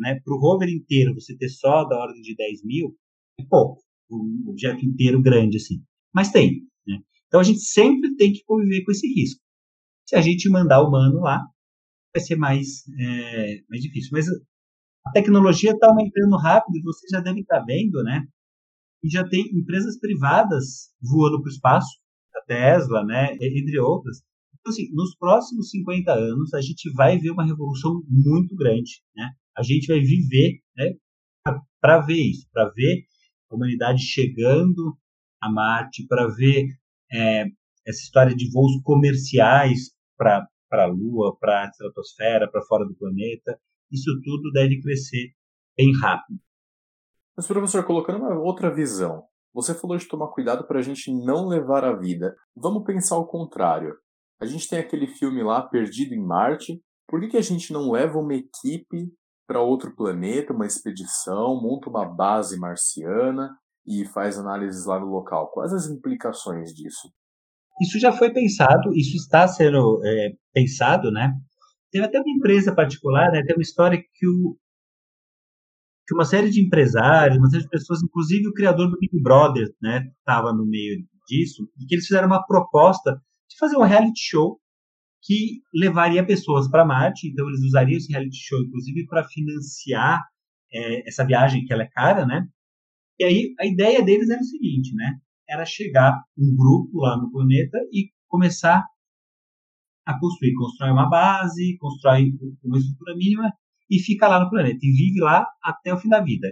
né, 0.00 0.18
para 0.24 0.34
o 0.34 0.38
rover 0.38 0.68
inteiro 0.68 1.14
você 1.14 1.36
ter 1.36 1.48
só 1.48 1.84
da 1.84 1.96
ordem 1.98 2.22
de 2.22 2.34
10 2.34 2.64
mil, 2.64 2.96
é 3.38 3.44
pouco, 3.44 3.82
um 4.10 4.50
objeto 4.50 4.84
inteiro 4.84 5.22
grande 5.22 5.58
assim. 5.58 5.82
Mas 6.14 6.32
tem. 6.32 6.62
Né? 6.86 6.98
Então 7.26 7.40
a 7.40 7.44
gente 7.44 7.60
sempre 7.60 8.16
tem 8.16 8.32
que 8.32 8.42
conviver 8.44 8.82
com 8.82 8.90
esse 8.90 9.06
risco. 9.06 9.40
Se 10.08 10.16
a 10.16 10.20
gente 10.20 10.48
mandar 10.50 10.82
humano 10.82 11.20
lá, 11.20 11.40
vai 12.12 12.22
ser 12.22 12.36
mais, 12.36 12.82
é, 12.98 13.60
mais 13.68 13.82
difícil. 13.82 14.10
Mas 14.12 14.26
a 15.06 15.12
tecnologia 15.12 15.72
está 15.72 15.88
aumentando 15.88 16.36
rápido 16.36 16.76
e 16.76 16.82
você 16.82 17.06
já 17.10 17.20
deve 17.20 17.40
estar 17.40 17.60
tá 17.60 17.64
vendo, 17.64 18.02
né? 18.02 18.26
E 19.02 19.08
já 19.08 19.26
tem 19.26 19.44
empresas 19.56 19.98
privadas 19.98 20.90
voando 21.00 21.40
para 21.40 21.48
o 21.48 21.52
espaço, 21.52 22.00
a 22.34 22.42
Tesla, 22.46 23.04
né? 23.04 23.32
Entre 23.40 23.78
outras. 23.78 24.18
Então, 24.60 24.72
assim, 24.72 24.92
nos 24.92 25.16
próximos 25.16 25.70
50 25.70 26.12
anos, 26.12 26.52
a 26.52 26.60
gente 26.60 26.92
vai 26.92 27.18
ver 27.18 27.30
uma 27.30 27.46
revolução 27.46 28.02
muito 28.08 28.54
grande, 28.54 29.02
né? 29.16 29.30
A 29.60 29.62
gente 29.62 29.88
vai 29.88 30.00
viver, 30.00 30.58
né? 30.74 30.94
Para 31.82 32.00
ver 32.00 32.30
isso, 32.30 32.48
para 32.50 32.70
ver 32.70 33.04
a 33.50 33.54
humanidade 33.54 34.00
chegando 34.00 34.96
a 35.38 35.52
Marte, 35.52 36.06
para 36.06 36.26
ver 36.28 36.66
é, 37.12 37.44
essa 37.86 38.00
história 38.00 38.34
de 38.34 38.50
voos 38.50 38.80
comerciais 38.82 39.90
para 40.16 40.48
a 40.72 40.86
Lua, 40.86 41.36
para 41.38 41.64
a 41.64 41.66
estratosfera, 41.66 42.50
para 42.50 42.62
fora 42.62 42.86
do 42.86 42.94
planeta. 42.94 43.60
Isso 43.92 44.10
tudo 44.24 44.50
deve 44.50 44.80
crescer 44.80 45.34
bem 45.76 45.92
rápido. 46.00 46.40
Mas, 47.36 47.46
professor, 47.46 47.84
colocando 47.84 48.18
uma 48.18 48.38
outra 48.38 48.74
visão, 48.74 49.24
você 49.52 49.74
falou 49.74 49.98
de 49.98 50.08
tomar 50.08 50.28
cuidado 50.28 50.66
para 50.66 50.78
a 50.78 50.82
gente 50.82 51.12
não 51.12 51.48
levar 51.48 51.84
a 51.84 51.96
vida. 51.96 52.34
Vamos 52.56 52.84
pensar 52.84 53.18
o 53.18 53.26
contrário. 53.26 53.94
A 54.40 54.46
gente 54.46 54.66
tem 54.66 54.78
aquele 54.78 55.06
filme 55.06 55.42
lá, 55.42 55.60
Perdido 55.62 56.14
em 56.14 56.24
Marte. 56.24 56.82
Por 57.06 57.20
que, 57.20 57.28
que 57.28 57.36
a 57.36 57.42
gente 57.42 57.72
não 57.72 57.90
leva 57.90 58.18
uma 58.18 58.34
equipe 58.34 59.12
para 59.50 59.60
outro 59.60 59.92
planeta, 59.96 60.52
uma 60.52 60.64
expedição, 60.64 61.60
monta 61.60 61.90
uma 61.90 62.04
base 62.04 62.56
marciana 62.56 63.50
e 63.84 64.06
faz 64.06 64.38
análises 64.38 64.86
lá 64.86 65.00
no 65.00 65.06
local? 65.06 65.50
Quais 65.50 65.72
as 65.72 65.88
implicações 65.88 66.72
disso? 66.72 67.12
Isso 67.82 67.98
já 67.98 68.12
foi 68.12 68.32
pensado, 68.32 68.94
isso 68.94 69.16
está 69.16 69.48
sendo 69.48 70.00
é, 70.04 70.34
pensado, 70.54 71.10
né? 71.10 71.34
Teve 71.90 72.04
até 72.04 72.20
uma 72.20 72.30
empresa 72.30 72.72
particular, 72.72 73.32
né? 73.32 73.42
Tem 73.44 73.56
uma 73.56 73.62
história 73.62 73.98
que, 73.98 74.28
o, 74.28 74.56
que 76.06 76.14
uma 76.14 76.24
série 76.24 76.48
de 76.48 76.64
empresários, 76.64 77.36
uma 77.36 77.50
série 77.50 77.64
de 77.64 77.70
pessoas, 77.70 78.04
inclusive 78.04 78.46
o 78.46 78.54
criador 78.54 78.88
do 78.88 78.98
Big 79.00 79.20
Brother, 79.20 79.66
né? 79.82 80.12
Estava 80.20 80.52
no 80.52 80.64
meio 80.64 81.04
disso, 81.26 81.68
e 81.76 81.86
que 81.86 81.96
eles 81.96 82.06
fizeram 82.06 82.28
uma 82.28 82.46
proposta 82.46 83.20
de 83.48 83.58
fazer 83.58 83.76
um 83.76 83.82
reality 83.82 84.20
show 84.20 84.60
que 85.22 85.60
levaria 85.74 86.24
pessoas 86.24 86.68
para 86.70 86.84
Marte. 86.84 87.28
Então, 87.28 87.46
eles 87.48 87.60
usariam 87.60 87.96
esse 87.96 88.12
reality 88.12 88.36
show, 88.36 88.60
inclusive, 88.60 89.06
para 89.06 89.24
financiar 89.24 90.22
é, 90.72 91.08
essa 91.08 91.24
viagem 91.24 91.64
que 91.64 91.72
ela 91.72 91.82
é 91.82 91.88
cara, 91.88 92.26
né? 92.26 92.46
E 93.18 93.24
aí, 93.24 93.54
a 93.60 93.66
ideia 93.66 94.02
deles 94.02 94.30
era 94.30 94.40
o 94.40 94.44
seguinte, 94.44 94.94
né? 94.94 95.20
era 95.50 95.66
chegar 95.66 96.22
um 96.38 96.54
grupo 96.56 97.00
lá 97.00 97.16
no 97.16 97.30
planeta 97.30 97.76
e 97.92 98.10
começar 98.28 98.84
a 100.06 100.18
construir, 100.18 100.54
constrói 100.54 100.90
uma 100.90 101.10
base, 101.10 101.76
constrói 101.78 102.32
uma 102.62 102.78
estrutura 102.78 103.16
mínima 103.16 103.52
e 103.90 103.98
fica 103.98 104.28
lá 104.28 104.42
no 104.42 104.48
planeta 104.48 104.78
e 104.80 104.92
vive 104.92 105.20
lá 105.20 105.44
até 105.62 105.92
o 105.92 105.98
fim 105.98 106.08
da 106.08 106.22
vida. 106.22 106.48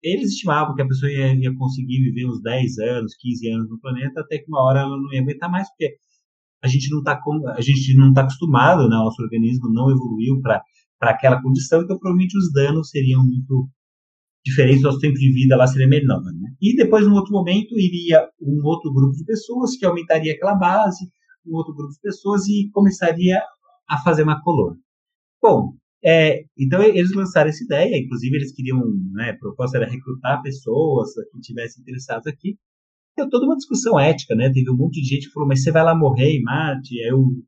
Eles 0.00 0.30
estimavam 0.30 0.76
que 0.76 0.82
a 0.82 0.86
pessoa 0.86 1.10
ia, 1.10 1.34
ia 1.34 1.54
conseguir 1.56 1.98
viver 1.98 2.26
uns 2.26 2.40
10 2.40 2.78
anos, 2.78 3.16
15 3.16 3.50
anos 3.50 3.68
no 3.68 3.80
planeta, 3.80 4.20
até 4.20 4.38
que 4.38 4.48
uma 4.48 4.62
hora 4.62 4.80
ela 4.80 4.96
não 4.96 5.12
ia 5.12 5.20
aguentar 5.20 5.50
mais, 5.50 5.68
porque 5.70 5.96
a 6.62 6.68
gente 6.68 6.90
não 6.90 6.98
está 6.98 7.20
a 7.56 7.60
gente 7.60 7.96
não 7.96 8.08
está 8.08 8.22
acostumado, 8.22 8.88
né? 8.88 8.96
o 8.96 9.04
nosso 9.04 9.22
organismo 9.22 9.70
não 9.70 9.90
evoluiu 9.90 10.40
para 10.40 10.62
aquela 11.00 11.40
condição, 11.40 11.82
então 11.82 11.98
provavelmente 11.98 12.36
os 12.36 12.52
danos 12.52 12.90
seriam 12.90 13.24
muito 13.24 13.68
diferente 14.44 14.80
do 14.80 14.84
nosso 14.84 14.98
tempo 14.98 15.14
de 15.14 15.32
vida 15.32 15.56
lá 15.56 15.66
seria 15.66 15.88
menor. 15.88 16.22
Né? 16.22 16.54
E 16.60 16.76
depois, 16.76 17.06
num 17.06 17.14
outro 17.14 17.32
momento, 17.32 17.78
iria 17.78 18.26
um 18.40 18.64
outro 18.64 18.92
grupo 18.92 19.14
de 19.16 19.24
pessoas 19.24 19.76
que 19.76 19.84
aumentaria 19.84 20.32
aquela 20.32 20.54
base, 20.54 21.10
um 21.46 21.54
outro 21.54 21.74
grupo 21.74 21.92
de 21.92 22.00
pessoas 22.00 22.46
e 22.48 22.70
começaria 22.72 23.40
a 23.88 23.98
fazer 23.98 24.22
uma 24.22 24.42
colônia. 24.42 24.80
Bom, 25.40 25.74
é, 26.04 26.44
então 26.56 26.82
eles 26.82 27.12
lançaram 27.12 27.48
essa 27.48 27.62
ideia, 27.62 27.98
inclusive 27.98 28.36
eles 28.36 28.52
queriam, 28.52 28.80
né, 29.12 29.30
a 29.30 29.38
proposta 29.38 29.78
era 29.78 29.90
recrutar 29.90 30.42
pessoas 30.42 31.10
que 31.32 31.38
estivessem 31.38 31.82
interessadas 31.82 32.26
aqui. 32.26 32.56
Toda 33.26 33.46
uma 33.46 33.56
discussão 33.56 33.98
ética, 33.98 34.34
né? 34.34 34.50
Teve 34.52 34.70
um 34.70 34.76
monte 34.76 35.00
de 35.00 35.08
gente 35.08 35.26
que 35.26 35.32
falou, 35.32 35.48
mas 35.48 35.62
você 35.62 35.72
vai 35.72 35.82
lá 35.82 35.94
morrer 35.96 36.36
em 36.36 36.42
Marte? 36.42 37.00
Aí 37.02 37.12
o 37.12 37.42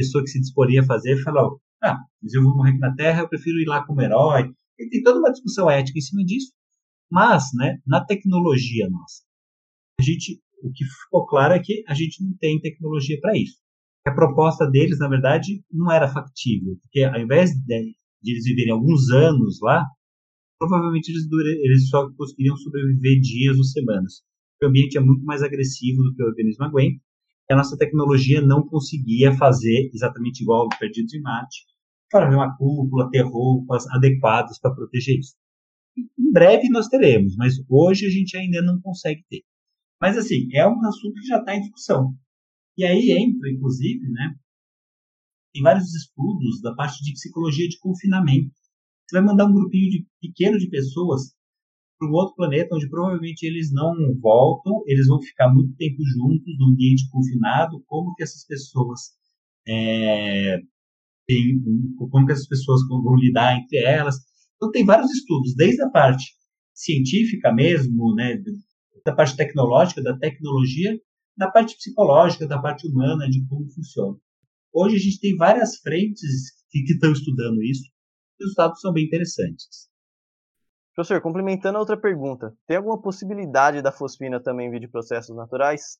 pessoa 0.00 0.24
que 0.24 0.30
se 0.30 0.40
disporia 0.40 0.80
a 0.80 0.86
fazer 0.86 1.22
falou, 1.22 1.60
ah, 1.82 1.98
mas 2.22 2.32
eu 2.32 2.42
vou 2.42 2.56
morrer 2.56 2.70
aqui 2.70 2.78
na 2.78 2.94
Terra, 2.94 3.20
eu 3.20 3.28
prefiro 3.28 3.58
ir 3.58 3.66
lá 3.66 3.84
como 3.84 4.00
herói. 4.00 4.50
E 4.78 4.88
tem 4.88 5.02
toda 5.02 5.18
uma 5.18 5.30
discussão 5.30 5.70
ética 5.70 5.98
em 5.98 6.02
cima 6.02 6.24
disso, 6.24 6.52
mas, 7.10 7.44
né, 7.54 7.78
na 7.86 8.04
tecnologia 8.04 8.88
nossa, 8.88 9.22
a 9.98 10.02
gente, 10.02 10.40
o 10.62 10.72
que 10.72 10.84
ficou 10.84 11.26
claro 11.26 11.52
é 11.52 11.60
que 11.60 11.84
a 11.86 11.94
gente 11.94 12.24
não 12.24 12.34
tem 12.38 12.60
tecnologia 12.60 13.18
para 13.20 13.36
isso. 13.36 13.58
A 14.06 14.12
proposta 14.12 14.66
deles, 14.66 14.98
na 14.98 15.08
verdade, 15.08 15.62
não 15.70 15.92
era 15.92 16.08
factível, 16.08 16.78
porque 16.82 17.02
ao 17.02 17.20
invés 17.20 17.50
de, 17.50 17.94
de 18.22 18.32
eles 18.32 18.44
viverem 18.44 18.72
alguns 18.72 19.10
anos 19.10 19.58
lá, 19.60 19.84
provavelmente 20.58 21.10
eles, 21.10 21.24
eles 21.62 21.88
só 21.88 22.10
conseguiriam 22.12 22.56
sobreviver 22.56 23.20
dias 23.20 23.58
ou 23.58 23.64
semanas. 23.64 24.22
O 24.62 24.66
ambiente 24.66 24.98
é 24.98 25.00
muito 25.00 25.24
mais 25.24 25.42
agressivo 25.42 26.02
do 26.02 26.14
que 26.14 26.22
o 26.22 26.26
organismo 26.26 26.64
aguenta, 26.64 27.00
e 27.48 27.52
a 27.52 27.56
nossa 27.56 27.76
tecnologia 27.76 28.40
não 28.40 28.66
conseguia 28.66 29.32
fazer 29.36 29.90
exatamente 29.92 30.42
igual 30.42 30.62
ao 30.62 30.78
Perdidos 30.78 31.14
em 31.14 31.20
Marte, 31.20 31.64
para 32.10 32.28
ver 32.28 32.36
uma 32.36 32.56
cúpula, 32.56 33.10
ter 33.10 33.22
roupas 33.22 33.86
adequadas 33.88 34.58
para 34.58 34.74
proteger 34.74 35.18
isso. 35.18 35.34
Em 35.96 36.32
breve 36.32 36.68
nós 36.68 36.88
teremos, 36.88 37.36
mas 37.36 37.54
hoje 37.68 38.06
a 38.06 38.10
gente 38.10 38.36
ainda 38.36 38.62
não 38.62 38.80
consegue 38.80 39.24
ter. 39.28 39.42
Mas 40.00 40.16
assim, 40.16 40.48
é 40.52 40.66
um 40.66 40.84
assunto 40.86 41.14
que 41.14 41.26
já 41.26 41.38
está 41.38 41.56
em 41.56 41.60
discussão. 41.60 42.14
E 42.76 42.84
aí 42.84 43.10
entra, 43.10 43.50
inclusive, 43.50 44.08
né, 44.10 44.34
tem 45.52 45.62
vários 45.62 45.94
estudos 45.94 46.60
da 46.62 46.74
parte 46.74 47.02
de 47.02 47.12
psicologia 47.12 47.68
de 47.68 47.78
confinamento. 47.78 48.54
Você 49.08 49.16
vai 49.16 49.24
mandar 49.24 49.46
um 49.46 49.52
grupinho 49.52 49.90
de, 49.90 50.06
pequeno 50.20 50.58
de 50.58 50.68
pessoas 50.68 51.34
para 52.00 52.08
um 52.08 52.12
outro 52.12 52.34
planeta 52.34 52.74
onde 52.74 52.88
provavelmente 52.88 53.42
eles 53.42 53.70
não 53.70 53.94
voltam, 54.18 54.82
eles 54.86 55.06
vão 55.06 55.20
ficar 55.20 55.52
muito 55.52 55.76
tempo 55.76 56.02
juntos 56.02 56.58
no 56.58 56.68
ambiente 56.68 57.08
confinado. 57.10 57.82
Como 57.86 58.14
que 58.14 58.22
essas 58.22 58.46
pessoas 58.46 59.00
é, 59.68 60.58
tem, 61.26 61.60
como 62.10 62.24
que 62.24 62.32
essas 62.32 62.48
pessoas 62.48 62.80
vão 62.88 63.14
lidar 63.16 63.58
entre 63.58 63.78
elas? 63.84 64.16
Então 64.56 64.70
tem 64.70 64.84
vários 64.84 65.10
estudos, 65.10 65.54
desde 65.54 65.82
a 65.82 65.90
parte 65.90 66.24
científica 66.72 67.52
mesmo, 67.52 68.14
né, 68.14 68.42
da 69.04 69.14
parte 69.14 69.36
tecnológica, 69.36 70.02
da 70.02 70.16
tecnologia, 70.16 70.98
da 71.36 71.50
parte 71.50 71.76
psicológica, 71.76 72.46
da 72.46 72.58
parte 72.58 72.88
humana, 72.88 73.28
de 73.28 73.46
como 73.46 73.68
funciona. 73.70 74.16
Hoje 74.72 74.96
a 74.96 74.98
gente 74.98 75.20
tem 75.20 75.36
várias 75.36 75.76
frentes 75.80 76.52
que, 76.70 76.82
que 76.82 76.94
estão 76.94 77.12
estudando 77.12 77.62
isso. 77.62 77.82
Os 77.82 78.46
resultados 78.46 78.80
são 78.80 78.92
bem 78.92 79.04
interessantes. 79.04 79.89
Professor, 80.94 81.20
complementando 81.20 81.76
a 81.76 81.80
outra 81.80 81.96
pergunta, 81.96 82.52
tem 82.66 82.76
alguma 82.76 83.00
possibilidade 83.00 83.80
da 83.80 83.92
fosfina 83.92 84.42
também 84.42 84.70
vir 84.70 84.80
de 84.80 84.88
processos 84.88 85.34
naturais? 85.34 85.98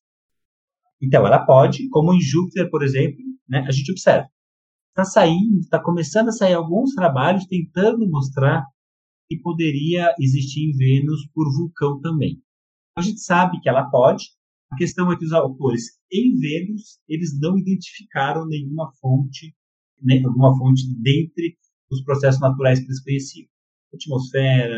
Então, 1.00 1.26
ela 1.26 1.44
pode, 1.46 1.88
como 1.88 2.12
em 2.12 2.20
Júpiter, 2.20 2.68
por 2.70 2.82
exemplo, 2.82 3.18
né, 3.48 3.64
a 3.66 3.70
gente 3.70 3.90
observa. 3.90 4.28
Está 4.90 5.04
saindo, 5.04 5.60
está 5.60 5.80
começando 5.82 6.28
a 6.28 6.32
sair 6.32 6.54
alguns 6.54 6.94
trabalhos 6.94 7.46
tentando 7.46 8.08
mostrar 8.10 8.66
que 9.28 9.38
poderia 9.38 10.12
existir 10.18 10.68
em 10.68 10.76
Vênus 10.76 11.26
por 11.32 11.46
vulcão 11.56 12.00
também. 12.00 12.42
A 12.96 13.00
gente 13.00 13.20
sabe 13.20 13.60
que 13.60 13.68
ela 13.68 13.88
pode, 13.88 14.24
a 14.70 14.76
questão 14.76 15.10
é 15.10 15.16
que 15.16 15.24
os 15.24 15.32
autores 15.32 15.98
em 16.12 16.36
Vênus, 16.38 16.98
eles 17.08 17.38
não 17.40 17.56
identificaram 17.56 18.46
nenhuma 18.46 18.90
fonte, 19.00 19.54
né, 20.02 20.20
alguma 20.24 20.56
fonte 20.58 20.82
dentre 21.00 21.56
os 21.90 22.02
processos 22.02 22.40
naturais 22.40 22.80
que 22.80 22.86
eles 22.86 23.02
conheciam. 23.02 23.48
Atmosfera, 23.94 24.76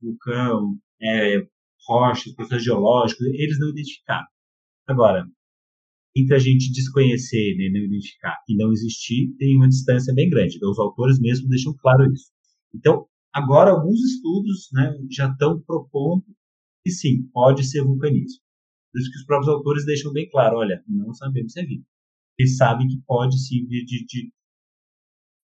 vulcão, 0.00 0.78
é, 1.00 1.46
rochas, 1.86 2.34
processos 2.34 2.64
geológicos, 2.64 3.26
eles 3.26 3.58
não 3.58 3.70
identificaram. 3.70 4.26
Agora, 4.86 5.26
entre 6.16 6.34
a 6.36 6.38
gente 6.38 6.72
desconhecer, 6.72 7.56
né, 7.56 7.68
não 7.70 7.84
identificar 7.84 8.36
e 8.48 8.56
não 8.56 8.72
existir, 8.72 9.34
tem 9.38 9.56
uma 9.56 9.68
distância 9.68 10.14
bem 10.14 10.30
grande. 10.30 10.56
Então, 10.56 10.70
os 10.70 10.78
autores 10.78 11.18
mesmo 11.18 11.48
deixam 11.48 11.74
claro 11.78 12.10
isso. 12.12 12.30
Então, 12.72 13.06
agora, 13.32 13.72
alguns 13.72 14.00
estudos 14.00 14.68
né, 14.72 14.96
já 15.10 15.30
estão 15.30 15.60
propondo 15.60 16.24
que 16.84 16.90
sim, 16.90 17.28
pode 17.32 17.64
ser 17.64 17.82
vulcanismo. 17.82 18.40
Por 18.92 19.00
isso 19.00 19.10
que 19.10 19.18
os 19.18 19.24
próprios 19.24 19.48
autores 19.48 19.84
deixam 19.86 20.12
bem 20.12 20.28
claro, 20.30 20.58
olha, 20.58 20.84
não 20.86 21.12
sabemos 21.14 21.52
se 21.52 21.60
é 21.60 21.64
vida. 21.64 21.84
Eles 22.38 22.56
sabem 22.56 22.86
que 22.86 23.00
pode 23.06 23.36
sim 23.38 23.66
vir 23.66 23.84
de, 23.84 24.04
de, 24.06 24.32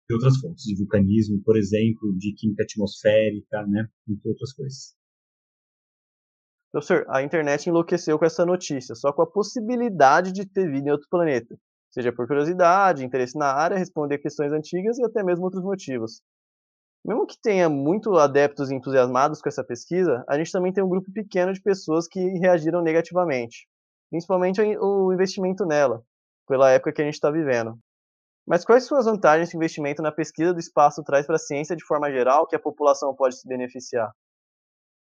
de, 0.09 0.15
outras 0.15 0.37
fontes, 0.39 0.65
de 0.65 0.77
vulcanismo, 0.77 1.43
por 1.43 1.57
exemplo, 1.57 2.17
de 2.19 2.35
química 2.35 2.63
atmosférica, 2.63 3.67
né, 3.67 3.89
entre 4.09 4.29
outras 4.29 4.53
coisas. 4.53 4.95
Professor, 6.71 7.07
a 7.09 7.23
internet 7.23 7.69
enlouqueceu 7.69 8.19
com 8.19 8.25
essa 8.25 8.45
notícia, 8.45 8.95
só 8.95 9.13
com 9.13 9.23
a 9.23 9.31
possibilidade 9.31 10.33
de 10.33 10.45
ter 10.45 10.69
vida 10.71 10.89
em 10.89 10.93
outro 10.93 11.07
planeta, 11.09 11.57
seja 11.89 12.13
por 12.13 12.27
curiosidade, 12.27 13.05
interesse 13.05 13.39
na 13.39 13.47
área, 13.47 13.79
responder 13.79 14.19
questões 14.19 14.53
antigas 14.53 14.99
e 14.99 15.05
até 15.05 15.23
mesmo 15.23 15.45
outros 15.45 15.63
motivos. 15.63 16.21
Mesmo 17.05 17.27
que 17.27 17.39
tenha 17.41 17.69
muito 17.69 18.17
adeptos 18.17 18.71
entusiasmados 18.71 19.41
com 19.41 19.49
essa 19.49 19.63
pesquisa, 19.63 20.25
a 20.27 20.37
gente 20.37 20.51
também 20.51 20.73
tem 20.73 20.83
um 20.83 20.89
grupo 20.89 21.13
pequeno 21.13 21.53
de 21.53 21.61
pessoas 21.61 22.09
que 22.09 22.19
reagiram 22.39 22.83
negativamente, 22.83 23.69
principalmente 24.11 24.61
o 24.61 25.13
investimento 25.13 25.65
nela, 25.65 26.03
pela 26.49 26.71
época 26.71 26.93
que 26.93 27.03
a 27.03 27.05
gente 27.05 27.15
está 27.15 27.31
vivendo. 27.31 27.79
Mas 28.47 28.65
quais 28.65 28.87
são 28.87 28.99
as 28.99 29.07
vantagens 29.07 29.51
que 29.51 29.57
o 29.57 29.59
investimento 29.59 30.03
na 30.03 30.13
pesquisa 30.13 30.53
do 30.53 30.61
espaço 30.61 31.03
traz 31.03 31.27
para 31.27 31.37
a 31.37 31.39
ciência 31.39 31.75
de 31.75 31.85
forma 31.85 32.11
geral 32.11 32.47
que 32.47 32.55
a 32.55 32.61
população 32.61 33.15
pode 33.15 33.39
se 33.39 33.49
beneficiar? 33.49 34.13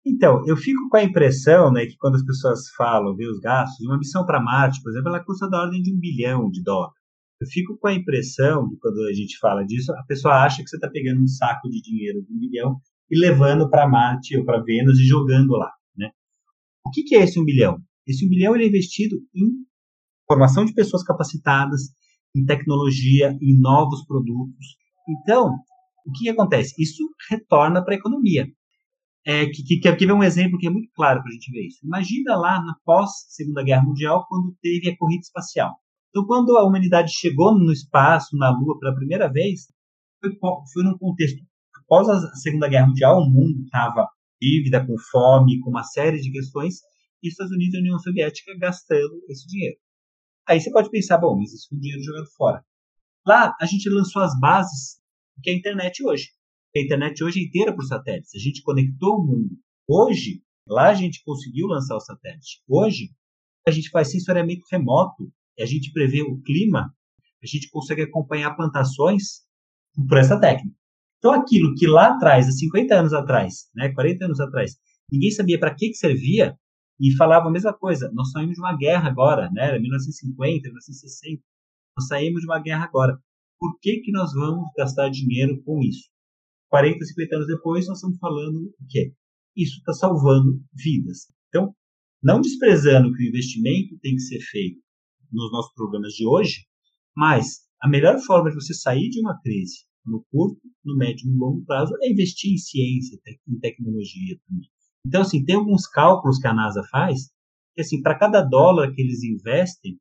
Então, 0.05 0.45
eu 0.47 0.55
fico 0.55 0.87
com 0.87 0.97
a 0.97 1.03
impressão 1.03 1.71
né, 1.71 1.85
que 1.85 1.97
quando 1.97 2.15
as 2.15 2.23
pessoas 2.23 2.69
falam, 2.77 3.15
ver 3.15 3.27
os 3.27 3.39
gastos, 3.39 3.85
uma 3.85 3.97
missão 3.97 4.23
para 4.25 4.39
Marte, 4.39 4.81
por 4.81 4.91
exemplo, 4.91 5.09
ela 5.09 5.23
custa 5.23 5.49
da 5.49 5.61
ordem 5.61 5.81
de 5.81 5.91
um 5.91 5.99
bilhão 5.99 6.49
de 6.49 6.61
dólares. 6.63 6.95
Eu 7.41 7.47
fico 7.47 7.77
com 7.77 7.87
a 7.87 7.93
impressão 7.93 8.69
que 8.69 8.77
quando 8.77 9.01
a 9.01 9.13
gente 9.13 9.37
fala 9.39 9.65
disso, 9.65 9.91
a 9.93 10.03
pessoa 10.03 10.35
acha 10.35 10.63
que 10.63 10.69
você 10.69 10.77
está 10.77 10.89
pegando 10.89 11.21
um 11.21 11.27
saco 11.27 11.67
de 11.69 11.81
dinheiro 11.81 12.23
de 12.23 12.31
um 12.31 12.37
milhão 12.37 12.79
e 13.09 13.19
levando 13.19 13.69
para 13.69 13.89
Marte 13.89 14.37
ou 14.37 14.45
para 14.45 14.63
Vênus 14.63 14.99
e 14.99 15.05
jogando 15.05 15.51
lá. 15.51 15.71
Né? 15.97 16.11
O 16.85 16.91
que, 16.91 17.03
que 17.03 17.15
é 17.15 17.23
esse 17.23 17.39
um 17.39 17.43
bilhão? 17.43 17.77
Esse 18.07 18.25
um 18.25 18.29
bilhão 18.29 18.55
ele 18.55 18.65
é 18.65 18.67
investido 18.67 19.17
em 19.35 19.65
formação 20.27 20.63
de 20.63 20.73
pessoas 20.73 21.03
capacitadas, 21.03 21.81
em 22.35 22.45
tecnologia, 22.45 23.37
em 23.41 23.59
novos 23.59 24.05
produtos. 24.05 24.77
Então, 25.07 25.55
o 26.05 26.11
que, 26.11 26.29
acontece? 26.29 26.75
Isso 26.81 27.03
retorna 27.29 27.83
para 27.83 27.95
a 27.95 27.97
economia. 27.97 28.47
É, 29.25 29.47
que, 29.47 29.63
que, 29.63 29.95
que 29.95 30.11
um 30.11 30.21
exemplo 30.21 30.59
que 30.59 30.67
é 30.67 30.69
muito 30.69 30.89
claro 30.93 31.21
para 31.21 31.29
a 31.29 31.33
gente 31.33 31.51
ver 31.51 31.65
isso. 31.65 31.79
Imagina 31.83 32.35
lá 32.35 32.61
na 32.63 32.75
pós-Segunda 32.85 33.63
Guerra 33.63 33.83
Mundial, 33.83 34.25
quando 34.29 34.55
teve 34.61 34.89
a 34.89 34.97
corrida 34.97 35.21
espacial. 35.21 35.73
Então, 36.09 36.25
quando 36.27 36.55
a 36.57 36.63
humanidade 36.63 37.11
chegou 37.11 37.57
no 37.57 37.71
espaço, 37.71 38.37
na 38.37 38.51
Lua, 38.51 38.77
pela 38.79 38.95
primeira 38.95 39.31
vez, 39.31 39.61
foi, 40.21 40.31
foi 40.71 40.83
num 40.83 40.97
contexto. 40.97 41.41
Após 41.83 42.07
a 42.07 42.35
Segunda 42.35 42.67
Guerra 42.67 42.87
Mundial, 42.87 43.19
o 43.19 43.29
mundo 43.29 43.63
estava 43.63 44.07
dívida, 44.39 44.85
com 44.85 44.95
fome, 45.11 45.59
com 45.59 45.71
uma 45.71 45.83
série 45.83 46.19
de 46.19 46.31
questões, 46.31 46.75
e 47.23 47.27
os 47.27 47.33
Estados 47.33 47.51
Unidos 47.51 47.73
e 47.73 47.77
a 47.77 47.81
União 47.81 47.99
Soviética 47.99 48.55
gastando 48.59 49.23
esse 49.27 49.47
dinheiro. 49.47 49.77
Aí 50.47 50.61
você 50.61 50.71
pode 50.71 50.89
pensar, 50.89 51.17
bom, 51.17 51.37
mas 51.37 51.53
isso 51.53 51.67
foi 51.69 51.79
dinheiro 51.79 52.03
jogado 52.03 52.27
fora. 52.35 52.63
Lá, 53.25 53.55
a 53.59 53.65
gente 53.65 53.89
lançou 53.89 54.21
as 54.21 54.39
bases 54.39 54.99
que 55.43 55.49
é 55.49 55.53
a 55.53 55.57
internet 55.57 56.03
hoje. 56.03 56.29
A 56.75 56.79
internet 56.79 57.23
hoje 57.23 57.39
é 57.39 57.43
inteira 57.43 57.73
por 57.73 57.83
satélites. 57.83 58.35
A 58.35 58.39
gente 58.39 58.61
conectou 58.61 59.15
o 59.15 59.25
mundo. 59.25 59.57
Hoje, 59.87 60.41
lá 60.67 60.89
a 60.89 60.93
gente 60.93 61.23
conseguiu 61.23 61.67
lançar 61.67 61.95
o 61.95 61.99
satélite. 61.99 62.61
Hoje, 62.67 63.09
a 63.67 63.71
gente 63.71 63.89
faz 63.89 64.11
sensoriamento 64.11 64.63
remoto 64.71 65.31
a 65.61 65.65
gente 65.65 65.91
prevê 65.91 66.21
o 66.21 66.41
clima, 66.41 66.93
a 67.41 67.47
gente 67.47 67.69
consegue 67.69 68.01
acompanhar 68.01 68.55
plantações 68.55 69.43
por 70.07 70.17
essa 70.17 70.39
técnica. 70.39 70.75
Então, 71.17 71.31
aquilo 71.31 71.73
que 71.75 71.87
lá 71.87 72.09
atrás, 72.09 72.47
há 72.47 72.51
50 72.51 72.93
anos 72.93 73.13
atrás, 73.13 73.69
né, 73.73 73.91
40 73.93 74.25
anos 74.25 74.39
atrás, 74.39 74.75
ninguém 75.11 75.31
sabia 75.31 75.59
para 75.59 75.73
que, 75.73 75.89
que 75.89 75.95
servia 75.95 76.57
e 76.99 77.15
falava 77.15 77.47
a 77.47 77.51
mesma 77.51 77.73
coisa. 77.73 78.11
Nós 78.13 78.31
saímos 78.31 78.55
de 78.55 78.61
uma 78.61 78.75
guerra 78.75 79.09
agora, 79.09 79.49
né, 79.51 79.67
era 79.67 79.79
1950, 79.79 80.67
1960. 80.67 81.43
Nós 81.97 82.07
saímos 82.07 82.41
de 82.41 82.47
uma 82.47 82.59
guerra 82.59 82.85
agora. 82.85 83.17
Por 83.59 83.77
que, 83.79 84.01
que 84.01 84.11
nós 84.11 84.33
vamos 84.33 84.69
gastar 84.77 85.09
dinheiro 85.09 85.61
com 85.63 85.81
isso? 85.81 86.09
40, 86.69 87.05
50 87.05 87.35
anos 87.35 87.47
depois, 87.47 87.87
nós 87.87 87.97
estamos 87.97 88.17
falando 88.19 88.57
o 88.57 88.87
quê? 88.89 89.13
Isso 89.55 89.77
está 89.77 89.93
salvando 89.93 90.61
vidas. 90.73 91.27
Então, 91.47 91.73
não 92.21 92.41
desprezando 92.41 93.13
que 93.13 93.23
o 93.23 93.27
investimento 93.27 93.97
tem 93.99 94.15
que 94.15 94.21
ser 94.21 94.39
feito 94.41 94.81
nos 95.31 95.51
nossos 95.51 95.73
problemas 95.73 96.13
de 96.13 96.25
hoje, 96.27 96.65
mas 97.15 97.61
a 97.81 97.87
melhor 97.87 98.19
forma 98.19 98.49
de 98.49 98.55
você 98.55 98.73
sair 98.73 99.09
de 99.09 99.19
uma 99.21 99.39
crise 99.41 99.85
no 100.05 100.23
curto, 100.31 100.61
no 100.83 100.95
médio 100.97 101.27
e 101.27 101.31
no 101.31 101.37
longo 101.37 101.65
prazo 101.65 101.93
é 102.01 102.11
investir 102.11 102.53
em 102.53 102.57
ciência, 102.57 103.19
em 103.47 103.59
tecnologia 103.59 104.37
também. 104.47 104.69
Então, 105.05 105.21
assim, 105.21 105.43
tem 105.45 105.55
alguns 105.55 105.87
cálculos 105.87 106.39
que 106.39 106.47
a 106.47 106.53
NASA 106.53 106.83
faz, 106.89 107.29
que, 107.75 107.81
assim, 107.81 108.01
para 108.01 108.17
cada 108.17 108.41
dólar 108.41 108.91
que 108.91 109.01
eles 109.01 109.23
investem 109.23 109.99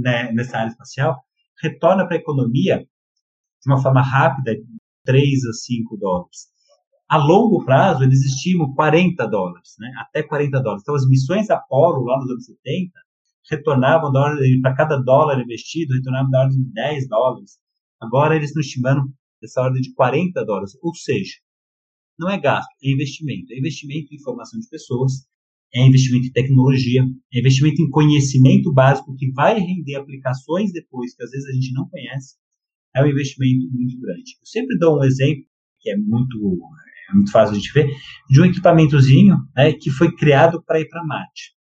né, 0.00 0.32
nessa 0.32 0.58
área 0.58 0.70
espacial, 0.70 1.22
retorna 1.62 2.06
para 2.06 2.16
a 2.16 2.20
economia 2.20 2.78
de 2.78 3.72
uma 3.72 3.80
forma 3.80 4.02
rápida 4.02 4.56
3 5.04 5.44
a 5.46 5.52
5 5.52 5.96
dólares. 5.96 6.48
A 7.08 7.18
longo 7.18 7.64
prazo, 7.64 8.02
eles 8.02 8.24
estimam 8.24 8.74
40 8.74 9.28
dólares, 9.28 9.76
né? 9.78 9.88
até 9.98 10.24
40 10.24 10.60
dólares. 10.60 10.82
Então, 10.82 10.94
as 10.96 11.06
missões 11.08 11.48
Apollo, 11.50 12.04
lá 12.04 12.18
nos 12.18 12.30
anos 12.30 12.46
70, 12.46 12.90
retornavam 13.48 14.10
para 14.60 14.74
cada 14.74 14.96
dólar 14.96 15.40
investido, 15.40 15.94
retornavam 15.94 16.30
da 16.30 16.40
ordem 16.40 16.58
de 16.58 16.72
10 16.72 17.08
dólares. 17.08 17.58
Agora 18.00 18.34
eles 18.34 18.48
estão 18.48 18.60
estimando 18.60 19.04
essa 19.42 19.62
ordem 19.62 19.80
de 19.80 19.94
40 19.94 20.44
dólares. 20.44 20.72
Ou 20.82 20.92
seja, 20.94 21.34
não 22.18 22.30
é 22.30 22.40
gasto, 22.40 22.68
é 22.82 22.90
investimento. 22.90 23.52
É 23.52 23.58
investimento 23.58 24.14
em 24.14 24.20
formação 24.22 24.58
de 24.58 24.68
pessoas, 24.68 25.12
é 25.74 25.86
investimento 25.86 26.26
em 26.26 26.32
tecnologia, 26.32 27.02
é 27.32 27.38
investimento 27.38 27.82
em 27.82 27.90
conhecimento 27.90 28.72
básico 28.72 29.14
que 29.16 29.30
vai 29.32 29.58
render 29.58 29.96
aplicações 29.96 30.72
depois 30.72 31.14
que 31.14 31.22
às 31.22 31.30
vezes 31.30 31.46
a 31.48 31.52
gente 31.52 31.72
não 31.72 31.88
conhece. 31.88 32.36
É 32.94 33.02
um 33.02 33.06
investimento 33.06 33.70
muito 33.70 34.00
grande. 34.00 34.32
Eu 34.40 34.46
sempre 34.46 34.78
dou 34.78 34.98
um 34.98 35.04
exemplo 35.04 35.44
que 35.80 35.90
é 35.90 35.96
muito, 35.96 36.58
é 37.10 37.14
muito 37.14 37.30
fácil 37.30 37.60
de 37.60 37.72
ver, 37.72 37.88
de 38.28 38.40
um 38.40 38.44
equipamentozinho 38.46 39.36
né, 39.54 39.72
que 39.72 39.90
foi 39.90 40.14
criado 40.14 40.62
para 40.64 40.80
ir 40.80 40.88
para 40.88 41.04
Marte. 41.04 41.54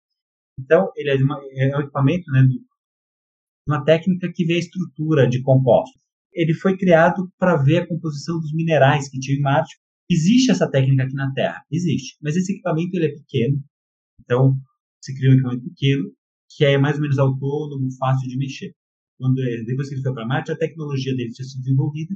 Então, 0.58 0.90
ele 0.96 1.10
é, 1.10 1.16
uma, 1.16 1.40
é 1.56 1.76
um 1.76 1.80
equipamento, 1.80 2.30
né, 2.30 2.46
uma 3.66 3.84
técnica 3.84 4.30
que 4.32 4.44
vê 4.44 4.54
a 4.54 4.58
estrutura 4.58 5.28
de 5.28 5.40
compostos. 5.42 6.00
Ele 6.32 6.54
foi 6.54 6.76
criado 6.76 7.30
para 7.38 7.56
ver 7.56 7.78
a 7.78 7.86
composição 7.86 8.38
dos 8.38 8.52
minerais 8.52 9.08
que 9.08 9.18
tinha 9.18 9.36
em 9.36 9.40
Marte. 9.40 9.76
Existe 10.10 10.50
essa 10.50 10.70
técnica 10.70 11.04
aqui 11.04 11.14
na 11.14 11.32
Terra? 11.32 11.62
Existe. 11.70 12.16
Mas 12.22 12.36
esse 12.36 12.52
equipamento 12.52 12.94
ele 12.94 13.06
é 13.06 13.14
pequeno. 13.14 13.62
Então, 14.20 14.56
se 15.02 15.14
cria 15.14 15.30
um 15.30 15.34
equipamento 15.34 15.64
pequeno 15.64 16.12
que 16.56 16.64
é 16.64 16.76
mais 16.76 16.96
ou 16.96 17.02
menos 17.02 17.18
autônomo, 17.18 17.88
fácil 17.98 18.28
de 18.28 18.36
mexer. 18.36 18.74
Quando, 19.18 19.36
depois 19.64 19.88
que 19.88 19.94
ele 19.94 20.02
foi 20.02 20.12
para 20.12 20.26
Marte, 20.26 20.52
a 20.52 20.56
tecnologia 20.56 21.14
dele 21.14 21.32
tinha 21.32 21.46
sido 21.46 21.62
desenvolvida 21.62 22.14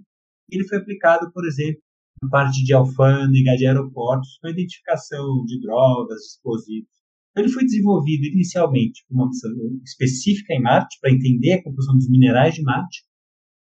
e 0.50 0.56
ele 0.56 0.68
foi 0.68 0.78
aplicado, 0.78 1.30
por 1.32 1.46
exemplo, 1.46 1.80
na 2.22 2.28
parte 2.28 2.62
de 2.64 2.72
alfândega, 2.74 3.56
de 3.56 3.66
aeroportos, 3.66 4.38
para 4.40 4.50
identificação 4.50 5.44
de 5.46 5.60
drogas, 5.60 6.20
explosivos. 6.32 6.88
Então, 7.30 7.44
ele 7.44 7.52
foi 7.52 7.64
desenvolvido 7.64 8.24
inicialmente 8.26 9.04
com 9.06 9.14
uma 9.14 9.28
missão 9.28 9.50
específica 9.84 10.54
em 10.54 10.60
Marte, 10.60 10.98
para 11.00 11.12
entender 11.12 11.52
a 11.54 11.62
composição 11.62 11.96
dos 11.96 12.08
minerais 12.08 12.54
de 12.54 12.62
Marte, 12.62 13.04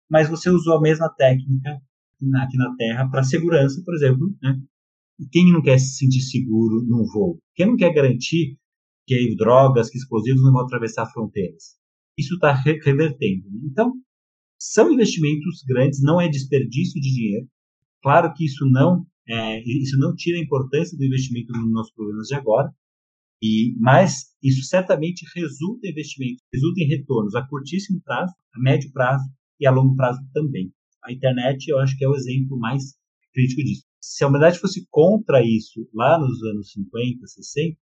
mas 0.10 0.30
você 0.30 0.50
usou 0.50 0.78
a 0.78 0.82
mesma 0.82 1.10
técnica 1.10 1.82
aqui 2.36 2.58
na 2.58 2.76
Terra 2.76 3.10
para 3.10 3.24
segurança, 3.24 3.82
por 3.86 3.96
exemplo. 3.96 4.36
Né? 4.42 4.60
Quem 5.32 5.52
não 5.52 5.62
quer 5.62 5.80
se 5.80 5.96
sentir 5.96 6.22
seguro 6.22 6.84
num 6.84 7.06
voo? 7.06 7.40
Quem 7.56 7.68
não 7.68 7.76
quer 7.76 7.94
garantir 7.94 8.58
que 9.08 9.36
drogas, 9.36 9.90
que 9.90 9.98
explosivos 9.98 10.42
não 10.44 10.52
vão 10.52 10.62
atravessar 10.62 11.12
fronteiras? 11.12 11.76
Isso 12.18 12.36
está 12.36 12.54
revertendo. 12.54 13.50
Né? 13.50 13.62
Então, 13.66 13.94
são 14.60 14.92
investimentos 14.92 15.64
grandes, 15.68 16.02
não 16.02 16.20
é 16.20 16.28
desperdício 16.28 17.00
de 17.02 17.14
dinheiro. 17.14 17.48
Claro 18.02 18.34
que 18.34 18.46
isso 18.46 18.66
não 18.70 19.06
é, 19.28 19.62
isso 19.64 19.98
não 19.98 20.16
tira 20.16 20.38
a 20.38 20.42
importância 20.42 20.98
do 20.98 21.06
investimento 21.06 21.52
nos 21.54 21.72
nossos 21.72 21.94
problemas 21.94 22.28
de 22.28 22.36
agora, 22.36 22.70
e, 23.42 23.76
mas 23.80 24.36
isso 24.44 24.64
certamente 24.64 25.26
resulta 25.36 25.88
em 25.88 25.92
investimentos, 25.92 26.44
resulta 26.54 26.82
em 26.82 26.88
retornos 26.88 27.34
a 27.36 27.48
curtíssimo 27.48 28.02
prazo, 28.02 28.34
a 28.54 28.60
médio 28.60 28.92
prazo 28.92 29.24
e 29.60 29.66
a 29.66 29.72
longo 29.72 29.96
prazo 29.96 30.20
também. 30.34 30.72
A 31.04 31.12
internet, 31.12 31.68
eu 31.68 31.80
acho 31.80 31.98
que 31.98 32.06
é 32.06 32.08
o 32.08 32.16
exemplo 32.16 32.58
mais 32.58 32.96
crítico 33.34 33.64
disso. 33.64 33.84
Se 34.02 34.24
a 34.24 34.28
humanidade 34.28 34.60
fosse 34.60 34.86
contra 34.90 35.44
isso 35.44 35.88
lá 35.94 36.20
nos 36.20 36.42
anos 36.44 36.72
50, 36.72 37.26
60, 37.26 37.78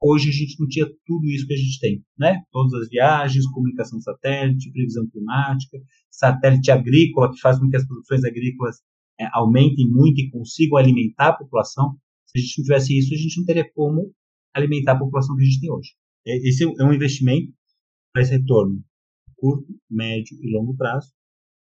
hoje 0.00 0.28
a 0.28 0.32
gente 0.32 0.60
não 0.60 0.68
tinha 0.68 0.86
tudo 1.06 1.26
isso 1.26 1.46
que 1.46 1.54
a 1.54 1.56
gente 1.56 1.80
tem, 1.80 2.04
né? 2.18 2.42
Todas 2.50 2.74
as 2.74 2.88
viagens, 2.88 3.46
comunicação 3.46 4.00
satélite, 4.00 4.70
previsão 4.70 5.08
climática, 5.08 5.78
satélite 6.10 6.70
agrícola 6.70 7.32
que 7.32 7.40
faz 7.40 7.58
com 7.58 7.68
que 7.68 7.76
as 7.76 7.86
produções 7.86 8.24
agrícolas 8.24 8.76
é, 9.18 9.26
aumentem 9.32 9.88
muito 9.88 10.20
e 10.20 10.30
consigam 10.30 10.76
alimentar 10.76 11.28
a 11.28 11.36
população. 11.36 11.96
Se 12.26 12.38
a 12.38 12.40
gente 12.40 12.58
não 12.58 12.64
tivesse 12.64 12.98
isso, 12.98 13.14
a 13.14 13.16
gente 13.16 13.38
não 13.38 13.46
teria 13.46 13.70
como 13.72 14.12
alimentar 14.54 14.92
a 14.92 14.98
população 14.98 15.36
que 15.36 15.42
a 15.42 15.46
gente 15.46 15.60
tem 15.60 15.70
hoje. 15.70 15.90
Esse 16.26 16.64
é 16.64 16.84
um 16.84 16.92
investimento 16.92 17.52
para 18.12 18.22
esse 18.22 18.32
retorno 18.32 18.82
curto, 19.36 19.66
médio 19.88 20.36
e 20.42 20.52
longo 20.52 20.74
prazo. 20.76 21.12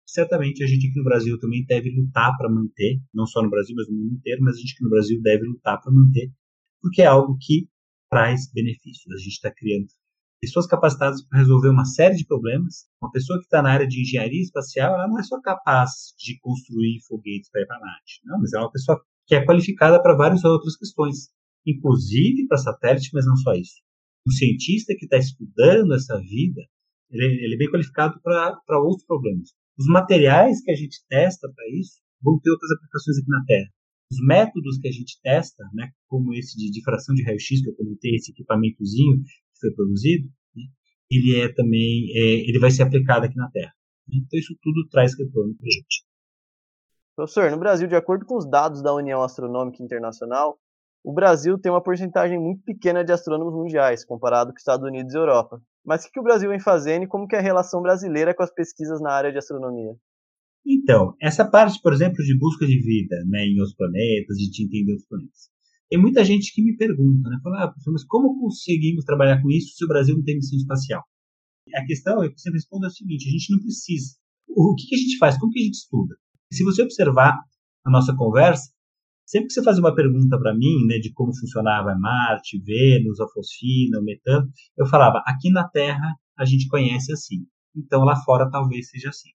Certamente 0.06 0.64
a 0.64 0.68
gente 0.68 0.88
aqui 0.88 0.98
no 0.98 1.04
Brasil 1.04 1.40
também 1.40 1.66
deve 1.66 1.90
lutar 1.90 2.36
para 2.38 2.50
manter, 2.50 3.00
não 3.14 3.26
só 3.26 3.42
no 3.42 3.50
Brasil, 3.50 3.76
mas 3.76 3.90
no 3.90 3.96
mundo 3.96 4.16
inteiro, 4.16 4.42
mas 4.44 4.56
a 4.56 4.60
gente 4.60 4.74
aqui 4.74 4.84
no 4.84 4.90
Brasil 4.90 5.22
deve 5.22 5.46
lutar 5.46 5.82
para 5.82 5.92
manter, 5.92 6.32
porque 6.82 7.02
é 7.02 7.06
algo 7.06 7.38
que 7.40 7.68
traz 8.10 8.52
benefícios. 8.54 9.12
A 9.14 9.18
gente 9.18 9.34
está 9.34 9.52
criando 9.52 9.88
pessoas 10.40 10.68
capacitadas 10.68 11.26
para 11.28 11.40
resolver 11.40 11.70
uma 11.70 11.86
série 11.86 12.16
de 12.16 12.26
problemas. 12.26 12.86
Uma 13.02 13.12
pessoa 13.12 13.40
que 13.40 13.46
está 13.46 13.62
na 13.62 13.72
área 13.72 13.88
de 13.88 14.02
engenharia 14.02 14.42
espacial, 14.42 14.94
ela 14.94 15.08
não 15.08 15.20
é 15.20 15.24
só 15.24 15.42
capaz 15.42 16.14
de 16.20 16.38
construir 16.40 17.00
foguetes 17.08 17.50
para 17.50 17.62
ir 17.62 17.66
para 17.66 17.80
Marte, 17.80 18.22
não, 18.26 18.40
mas 18.40 18.54
é 18.54 18.60
uma 18.60 18.72
pessoa 18.72 19.02
que 19.26 19.34
é 19.34 19.44
qualificada 19.44 20.02
para 20.02 20.16
várias 20.16 20.44
outras 20.44 20.78
questões 20.78 21.34
inclusive 21.66 22.48
para 22.48 22.58
satélite, 22.58 23.10
mas 23.14 23.26
não 23.26 23.36
só 23.38 23.54
isso. 23.54 23.82
O 24.28 24.32
cientista 24.32 24.94
que 24.98 25.06
está 25.06 25.18
estudando 25.18 25.94
essa 25.94 26.20
vida, 26.20 26.62
ele, 27.10 27.26
ele 27.44 27.56
é 27.56 27.58
bem 27.58 27.70
qualificado 27.70 28.20
para 28.22 28.80
outros 28.80 29.06
problemas. 29.06 29.50
Os 29.78 29.88
materiais 29.88 30.62
que 30.62 30.72
a 30.72 30.76
gente 30.76 31.06
testa 31.10 31.52
para 31.54 31.66
isso 31.78 32.00
vão 32.22 32.40
ter 32.40 32.50
outras 32.50 32.72
aplicações 32.72 33.18
aqui 33.18 33.30
na 33.30 33.44
Terra. 33.46 33.70
Os 34.12 34.20
métodos 34.26 34.78
que 34.80 34.88
a 34.88 34.92
gente 34.92 35.20
testa, 35.22 35.64
né, 35.74 35.92
como 36.08 36.34
esse 36.34 36.56
de 36.58 36.72
difração 36.72 37.14
de 37.16 37.24
raio-x 37.24 37.62
que 37.62 37.70
eu 37.70 37.76
comentei, 37.76 38.16
esse 38.16 38.32
equipamentozinho 38.32 39.24
que 39.24 39.60
foi 39.60 39.72
produzido, 39.74 40.28
né, 40.56 40.64
ele 41.10 41.40
é 41.40 41.54
também, 41.54 42.10
é, 42.16 42.50
ele 42.50 42.60
vai 42.60 42.72
ser 42.72 42.84
aplicado 42.84 43.26
aqui 43.26 43.36
na 43.36 43.50
Terra. 43.50 43.74
Então 44.08 44.40
isso 44.40 44.56
tudo 44.62 44.88
traz 44.90 45.18
retorno 45.18 45.56
para 45.56 45.68
a 45.68 45.72
gente. 45.72 46.06
Professor, 47.16 47.50
no 47.50 47.58
Brasil, 47.58 47.88
de 47.88 47.96
acordo 47.96 48.26
com 48.26 48.38
os 48.38 48.50
dados 48.50 48.82
da 48.82 48.94
União 48.94 49.22
Astronômica 49.24 49.82
Internacional, 49.82 50.60
o 51.06 51.14
Brasil 51.14 51.56
tem 51.60 51.72
uma 51.72 51.84
porcentagem 51.84 52.40
muito 52.40 52.64
pequena 52.64 53.06
de 53.06 53.12
astrônomos 53.12 53.54
mundiais, 53.54 54.04
comparado 54.04 54.52
com 54.52 54.58
Estados 54.58 54.84
Unidos 54.84 55.14
e 55.14 55.18
Europa. 55.18 55.62
Mas 55.86 56.04
o 56.04 56.12
que, 56.12 56.20
o 56.20 56.24
Brasil 56.24 56.50
vem 56.50 56.60
fazendo 56.60 57.04
e 57.04 57.08
como 57.08 57.28
que 57.28 57.36
é 57.36 57.40
a 57.40 57.44
relação 57.44 57.80
brasileira 57.80 58.34
com 58.34 58.42
as 58.42 58.52
pesquisas 58.52 59.00
na 59.00 59.12
área 59.12 59.32
de 59.32 59.38
astronomia? 59.38 59.94
Então, 60.66 61.14
essa 61.22 61.46
parte, 61.46 61.80
por 61.80 61.94
exemplo, 61.94 62.24
de 62.24 62.36
busca 62.36 62.66
de 62.66 62.80
vida 62.82 63.16
né, 63.28 63.46
em 63.46 63.60
outros 63.60 63.76
planetas, 63.76 64.36
de 64.36 64.64
entender 64.64 64.96
os 64.96 65.06
planetas. 65.06 65.54
Tem 65.88 66.02
muita 66.02 66.26
gente 66.26 66.52
que 66.52 66.64
me 66.64 66.76
pergunta, 66.76 67.30
né? 67.30 67.38
Fala, 67.44 67.66
ah, 67.66 67.68
professor, 67.68 67.92
mas 67.92 68.04
como 68.06 68.40
conseguimos 68.40 69.06
trabalhar 69.06 69.40
com 69.44 69.52
isso 69.52 69.76
se 69.76 69.86
o 69.86 69.88
Brasil 69.88 70.18
não 70.18 70.24
tem 70.24 70.38
missão 70.38 70.58
espacial? 70.58 71.04
A 71.76 71.86
questão, 71.86 72.24
eu 72.24 72.34
sempre 72.36 72.58
respondo 72.58 72.86
é 72.86 72.88
a 72.88 72.92
seguinte, 72.92 73.30
a 73.30 73.32
gente 73.32 73.52
não 73.52 73.60
precisa. 73.60 74.16
O 74.50 74.74
que, 74.74 74.88
que 74.88 74.96
a 74.96 74.98
gente 74.98 75.18
faz? 75.20 75.38
Como 75.38 75.52
que 75.52 75.60
a 75.60 75.64
gente 75.66 75.76
estuda? 75.76 76.16
Se 76.52 76.64
você 76.64 76.82
observar 76.82 77.38
a 77.86 77.92
nossa 77.92 78.16
conversa, 78.16 78.75
Sempre 79.26 79.48
que 79.48 79.54
você 79.54 79.64
fazia 79.64 79.82
uma 79.82 79.96
pergunta 79.96 80.38
para 80.38 80.56
mim, 80.56 80.86
né, 80.88 81.00
de 81.00 81.12
como 81.12 81.36
funcionava 81.36 81.96
Marte, 81.96 82.62
Vênus, 82.62 83.20
a 83.20 83.28
fosfina, 83.28 84.00
o 84.00 84.04
metano, 84.04 84.48
eu 84.78 84.86
falava, 84.86 85.24
aqui 85.26 85.50
na 85.50 85.68
Terra 85.68 86.16
a 86.38 86.46
gente 86.46 86.68
conhece 86.68 87.12
assim. 87.12 87.46
Então 87.76 88.04
lá 88.04 88.16
fora 88.24 88.50
talvez 88.50 88.90
seja 88.90 89.10
assim. 89.10 89.30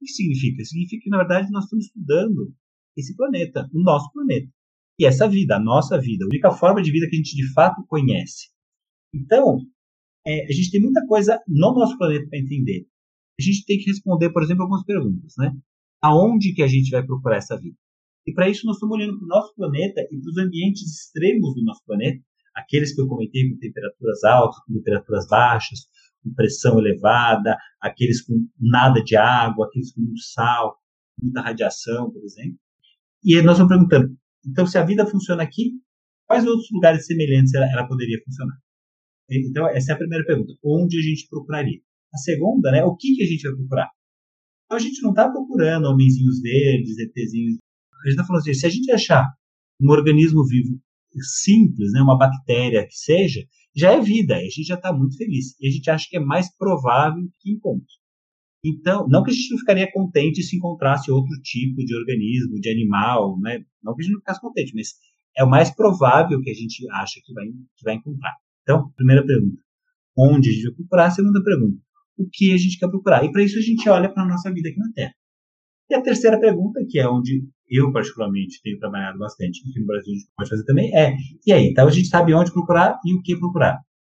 O 0.00 0.04
que 0.04 0.12
significa? 0.12 0.64
Significa 0.64 1.04
que, 1.04 1.10
na 1.10 1.18
verdade, 1.18 1.50
nós 1.50 1.64
estamos 1.64 1.86
estudando 1.86 2.52
esse 2.96 3.14
planeta, 3.14 3.68
o 3.72 3.82
nosso 3.82 4.10
planeta. 4.12 4.50
E 4.98 5.04
essa 5.04 5.28
vida, 5.28 5.56
a 5.56 5.60
nossa 5.60 5.98
vida, 6.00 6.24
a 6.24 6.28
única 6.28 6.50
forma 6.50 6.82
de 6.82 6.90
vida 6.90 7.06
que 7.08 7.14
a 7.14 7.18
gente 7.18 7.36
de 7.36 7.52
fato 7.52 7.84
conhece. 7.86 8.48
Então, 9.14 9.58
é, 10.26 10.44
a 10.46 10.52
gente 10.52 10.70
tem 10.70 10.80
muita 10.80 11.06
coisa 11.06 11.40
no 11.46 11.72
nosso 11.74 11.96
planeta 11.96 12.26
para 12.28 12.38
entender. 12.38 12.86
A 13.38 13.42
gente 13.42 13.64
tem 13.64 13.78
que 13.78 13.90
responder, 13.90 14.30
por 14.30 14.42
exemplo, 14.42 14.62
algumas 14.62 14.84
perguntas, 14.84 15.34
né? 15.38 15.52
Aonde 16.02 16.52
que 16.52 16.62
a 16.62 16.66
gente 16.66 16.90
vai 16.90 17.04
procurar 17.04 17.36
essa 17.36 17.58
vida? 17.58 17.76
E 18.26 18.32
para 18.32 18.48
isso 18.48 18.66
nós 18.66 18.76
estamos 18.76 18.96
olhando 18.96 19.18
para 19.18 19.24
o 19.24 19.28
nosso 19.28 19.54
planeta 19.54 20.00
e 20.02 20.20
para 20.20 20.30
os 20.30 20.38
ambientes 20.38 20.82
extremos 20.82 21.54
do 21.54 21.64
nosso 21.64 21.82
planeta, 21.84 22.22
aqueles 22.54 22.94
que 22.94 23.00
eu 23.00 23.06
comentei 23.06 23.48
com 23.48 23.58
temperaturas 23.58 24.24
altas, 24.24 24.58
com 24.64 24.74
temperaturas 24.74 25.26
baixas, 25.28 25.80
com 26.22 26.34
pressão 26.34 26.78
elevada, 26.78 27.56
aqueles 27.80 28.22
com 28.22 28.46
nada 28.58 29.02
de 29.02 29.16
água, 29.16 29.66
aqueles 29.66 29.92
com 29.92 30.02
muito 30.02 30.20
sal, 30.20 30.76
muita 31.20 31.40
radiação, 31.40 32.10
por 32.10 32.22
exemplo. 32.22 32.58
E 33.24 33.40
nós 33.42 33.58
vamos 33.58 33.72
perguntando, 33.72 34.16
então 34.46 34.66
se 34.66 34.78
a 34.78 34.84
vida 34.84 35.06
funciona 35.06 35.42
aqui, 35.42 35.72
quais 36.26 36.46
outros 36.46 36.68
lugares 36.72 37.06
semelhantes 37.06 37.54
ela, 37.54 37.70
ela 37.70 37.86
poderia 37.86 38.18
funcionar? 38.24 38.56
Então 39.30 39.68
essa 39.68 39.92
é 39.92 39.94
a 39.94 39.98
primeira 39.98 40.24
pergunta, 40.24 40.52
onde 40.64 40.98
a 40.98 41.02
gente 41.02 41.28
procuraria? 41.28 41.80
A 42.12 42.18
segunda, 42.18 42.72
né, 42.72 42.84
o 42.84 42.96
que, 42.96 43.14
que 43.14 43.22
a 43.22 43.26
gente 43.26 43.42
vai 43.42 43.56
procurar? 43.56 43.90
Então 44.64 44.76
a 44.76 44.80
gente 44.80 45.02
não 45.02 45.10
está 45.10 45.28
procurando 45.28 45.86
homenzinhos 45.86 46.40
verdes, 46.40 46.98
ETzinhos 46.98 47.58
a 48.02 48.08
gente 48.08 48.18
está 48.18 48.24
falando 48.24 48.42
assim, 48.42 48.54
se 48.54 48.66
a 48.66 48.70
gente 48.70 48.90
achar 48.90 49.26
um 49.80 49.90
organismo 49.90 50.44
vivo 50.46 50.80
simples, 51.42 51.92
né, 51.92 52.00
uma 52.00 52.16
bactéria 52.16 52.86
que 52.86 52.94
seja, 52.94 53.40
já 53.74 53.92
é 53.92 54.00
vida, 54.00 54.36
a 54.36 54.40
gente 54.40 54.64
já 54.64 54.74
está 54.74 54.92
muito 54.92 55.16
feliz. 55.16 55.58
E 55.60 55.68
a 55.68 55.70
gente 55.70 55.90
acha 55.90 56.06
que 56.08 56.16
é 56.16 56.20
mais 56.20 56.54
provável 56.56 57.22
que 57.40 57.50
encontre. 57.50 57.92
Então, 58.64 59.08
não 59.08 59.22
que 59.22 59.30
a 59.30 59.34
gente 59.34 59.50
não 59.50 59.58
ficaria 59.58 59.90
contente 59.90 60.42
se 60.42 60.56
encontrasse 60.56 61.10
outro 61.10 61.34
tipo 61.42 61.82
de 61.84 61.96
organismo, 61.96 62.60
de 62.60 62.70
animal, 62.70 63.38
né? 63.40 63.64
Não 63.82 63.94
que 63.94 64.02
a 64.02 64.04
gente 64.04 64.12
não 64.12 64.20
ficasse 64.20 64.40
contente, 64.40 64.74
mas 64.74 64.88
é 65.36 65.42
o 65.42 65.48
mais 65.48 65.74
provável 65.74 66.40
que 66.42 66.50
a 66.50 66.54
gente 66.54 66.86
acha 66.90 67.20
que 67.24 67.32
vai, 67.32 67.46
que 67.46 67.84
vai 67.84 67.94
encontrar. 67.94 68.34
Então, 68.62 68.92
primeira 68.96 69.24
pergunta, 69.24 69.62
onde 70.16 70.50
a 70.50 70.52
gente 70.52 70.64
vai 70.64 70.74
procurar? 70.74 71.10
Segunda 71.10 71.42
pergunta, 71.42 71.80
o 72.18 72.28
que 72.30 72.52
a 72.52 72.58
gente 72.58 72.78
quer 72.78 72.88
procurar? 72.88 73.24
E 73.24 73.32
para 73.32 73.42
isso 73.42 73.58
a 73.58 73.62
gente 73.62 73.88
olha 73.88 74.12
para 74.12 74.24
a 74.24 74.28
nossa 74.28 74.52
vida 74.52 74.68
aqui 74.68 74.78
na 74.78 74.92
Terra. 74.92 75.14
E 75.88 75.94
a 75.94 76.02
terceira 76.02 76.38
pergunta, 76.38 76.84
que 76.86 76.98
é 76.98 77.08
onde 77.08 77.42
eu 77.70 77.92
particularmente 77.92 78.60
tenho 78.62 78.78
trabalhado 78.78 79.18
bastante, 79.18 79.60
aqui 79.68 79.78
no 79.78 79.86
Brasil 79.86 80.12
a 80.12 80.16
gente 80.16 80.30
pode 80.36 80.50
fazer 80.50 80.64
também, 80.64 80.94
é, 80.96 81.14
e 81.46 81.52
aí? 81.52 81.68
Então 81.70 81.86
a 81.86 81.90
gente 81.90 82.08
sabe 82.08 82.34
onde 82.34 82.52
procurar 82.52 82.98
e 83.04 83.14
o 83.14 83.22
que 83.22 83.38
procurar. 83.38 83.78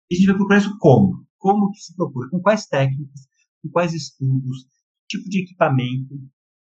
E 0.09 0.15
a 0.15 0.17
gente 0.17 0.27
vai 0.27 0.37
procurar 0.37 0.59
isso 0.59 0.79
como? 0.79 1.27
Como 1.37 1.71
que 1.73 1.81
se 1.81 1.95
procura? 1.97 2.29
Com 2.31 2.41
quais 2.41 2.67
técnicas? 2.67 3.21
Com 3.63 3.71
quais 3.71 3.93
estudos? 3.93 4.65
Que 5.09 5.19
tipo 5.19 5.29
de 5.29 5.43
equipamento? 5.43 6.15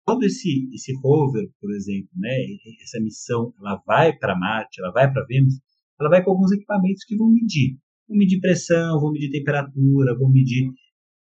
Quando 0.03 0.23
esse, 0.23 0.67
esse 0.73 0.93
rover, 0.95 1.49
por 1.59 1.71
exemplo, 1.71 2.09
né, 2.15 2.35
essa 2.81 2.99
missão, 2.99 3.53
ela 3.59 3.81
vai 3.85 4.17
para 4.17 4.37
Marte, 4.37 4.81
ela 4.81 4.91
vai 4.91 5.11
para 5.11 5.23
Vênus, 5.25 5.53
ela 5.99 6.09
vai 6.09 6.23
com 6.23 6.31
alguns 6.31 6.51
equipamentos 6.51 7.03
que 7.03 7.15
vão 7.15 7.29
medir. 7.29 7.77
Vão 8.07 8.17
medir 8.17 8.39
pressão, 8.39 8.99
vão 8.99 9.11
medir 9.11 9.29
temperatura, 9.29 10.17
vão 10.17 10.31
medir 10.31 10.67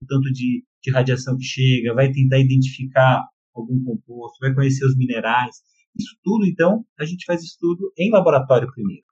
o 0.01 0.05
tanto 0.07 0.31
de, 0.31 0.63
de 0.81 0.91
radiação 0.91 1.35
que 1.35 1.43
chega, 1.43 1.93
vai 1.93 2.11
tentar 2.11 2.39
identificar 2.39 3.21
algum 3.53 3.83
composto, 3.83 4.37
vai 4.39 4.53
conhecer 4.53 4.85
os 4.85 4.95
minerais. 4.95 5.57
Isso 5.97 6.17
tudo, 6.23 6.45
então, 6.45 6.85
a 6.99 7.05
gente 7.05 7.25
faz 7.25 7.43
estudo 7.43 7.91
em 7.97 8.11
laboratório 8.11 8.71
primeiro. 8.71 9.03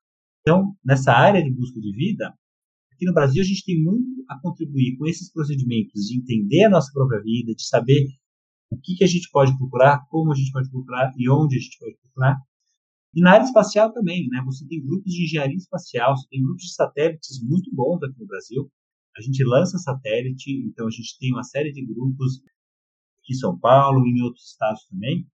Então, 0.42 0.76
nessa 0.84 1.12
área 1.12 1.44
de 1.44 1.52
busca 1.52 1.80
de 1.80 1.92
vida, 1.92 2.34
aqui 2.92 3.06
no 3.06 3.14
Brasil 3.14 3.42
a 3.42 3.46
gente 3.46 3.66
tem 3.66 3.84
muito 3.84 4.24
a 4.30 4.40
contribuir 4.40 4.98
com 4.98 5.06
esses 5.06 5.32
procedimentos 5.32 6.06
de 6.06 6.18
entender 6.18 6.66
a 6.66 6.70
nossa 6.70 6.92
própria 6.94 7.22
vida, 7.22 7.54
de 7.54 7.68
saber 7.68 8.08
o 8.72 8.78
que, 8.78 8.96
que 8.96 9.04
a 9.04 9.08
gente 9.08 9.30
pode 9.32 9.58
procurar, 9.58 10.06
como 10.10 10.32
a 10.32 10.36
gente 10.36 10.52
pode 10.52 10.70
procurar 10.70 11.12
e 11.18 11.30
onde 11.30 11.58
a 11.58 11.60
gente 11.60 11.78
pode 11.80 11.98
procurar. 12.02 12.38
E 13.14 13.22
na 13.22 13.32
área 13.32 13.46
espacial 13.46 13.92
também, 13.94 14.28
né? 14.28 14.42
Você 14.46 14.68
tem 14.68 14.82
grupos 14.82 15.12
de 15.12 15.24
engenharia 15.24 15.56
espacial, 15.56 16.16
você 16.16 16.28
tem 16.30 16.42
grupos 16.42 16.64
de 16.64 16.74
satélites 16.74 17.42
muito 17.44 17.74
bons 17.74 18.02
aqui 18.04 18.20
no 18.20 18.28
Brasil. 18.28 18.70
a 19.18 19.22
gente 19.22 19.44
lança 19.44 19.80
satélite, 19.80 20.52
então 20.68 20.86
a 20.88 20.92
gente 20.92 21.18
tem 21.20 21.34
uma 21.34 21.44
série 21.44 21.72
de 21.72 21.84
grupos 21.84 22.42
aqui 23.28 23.34
em 23.34 23.38
São 23.38 23.60
Paulo 23.60 24.08
e 24.08 24.12
em 24.12 24.24
outros 24.24 24.52
estados 24.52 24.86
também, 24.86 25.28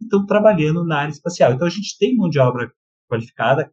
estão 0.00 0.24
trabalhando 0.24 0.84
na 0.84 1.00
área 1.00 1.12
espacial. 1.12 1.52
Então 1.52 1.66
a 1.66 1.70
gente 1.70 1.98
tem 1.98 2.16
mão 2.16 2.30
de 2.30 2.38
obra 2.38 2.72
qualificada, 3.08 3.70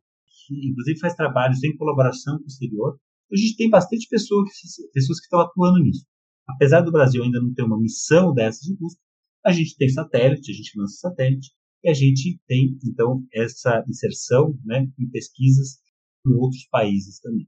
que 0.48 0.70
inclusive 0.70 1.00
faz 1.00 1.16
trabalhos 1.16 1.64
em 1.64 1.76
colaboração 1.78 2.38
com 2.38 2.44
o 2.44 2.48
exterior. 2.48 3.00
A 3.32 3.38
gente 3.38 3.56
tem 3.56 3.70
bastante 3.70 4.08
pessoas, 4.10 4.50
pessoas 4.94 5.20
que 5.20 5.26
estão 5.26 5.40
atuando 5.40 5.80
nisso. 5.80 6.06
Apesar 6.48 6.82
do 6.82 6.92
Brasil 6.92 7.24
ainda 7.24 7.42
não 7.42 7.54
ter 7.54 7.64
uma 7.64 7.80
missão 7.80 8.34
dessas 8.34 8.62
de 8.62 8.76
busca, 8.76 9.00
a 9.44 9.52
gente 9.52 9.76
tem 9.78 9.90
satélite, 9.90 10.52
a 10.52 10.54
gente 10.54 10.78
lança 10.78 11.10
satélite, 11.10 11.52
e 11.84 11.90
a 11.90 11.94
gente 11.94 12.40
tem, 12.48 12.78
então, 12.84 13.24
essa 13.32 13.84
inserção 13.88 14.58
né, 14.64 14.88
em 15.00 15.10
pesquisas 15.10 15.78
em 16.26 16.34
outros 16.34 16.68
países 16.70 17.20
também. 17.20 17.48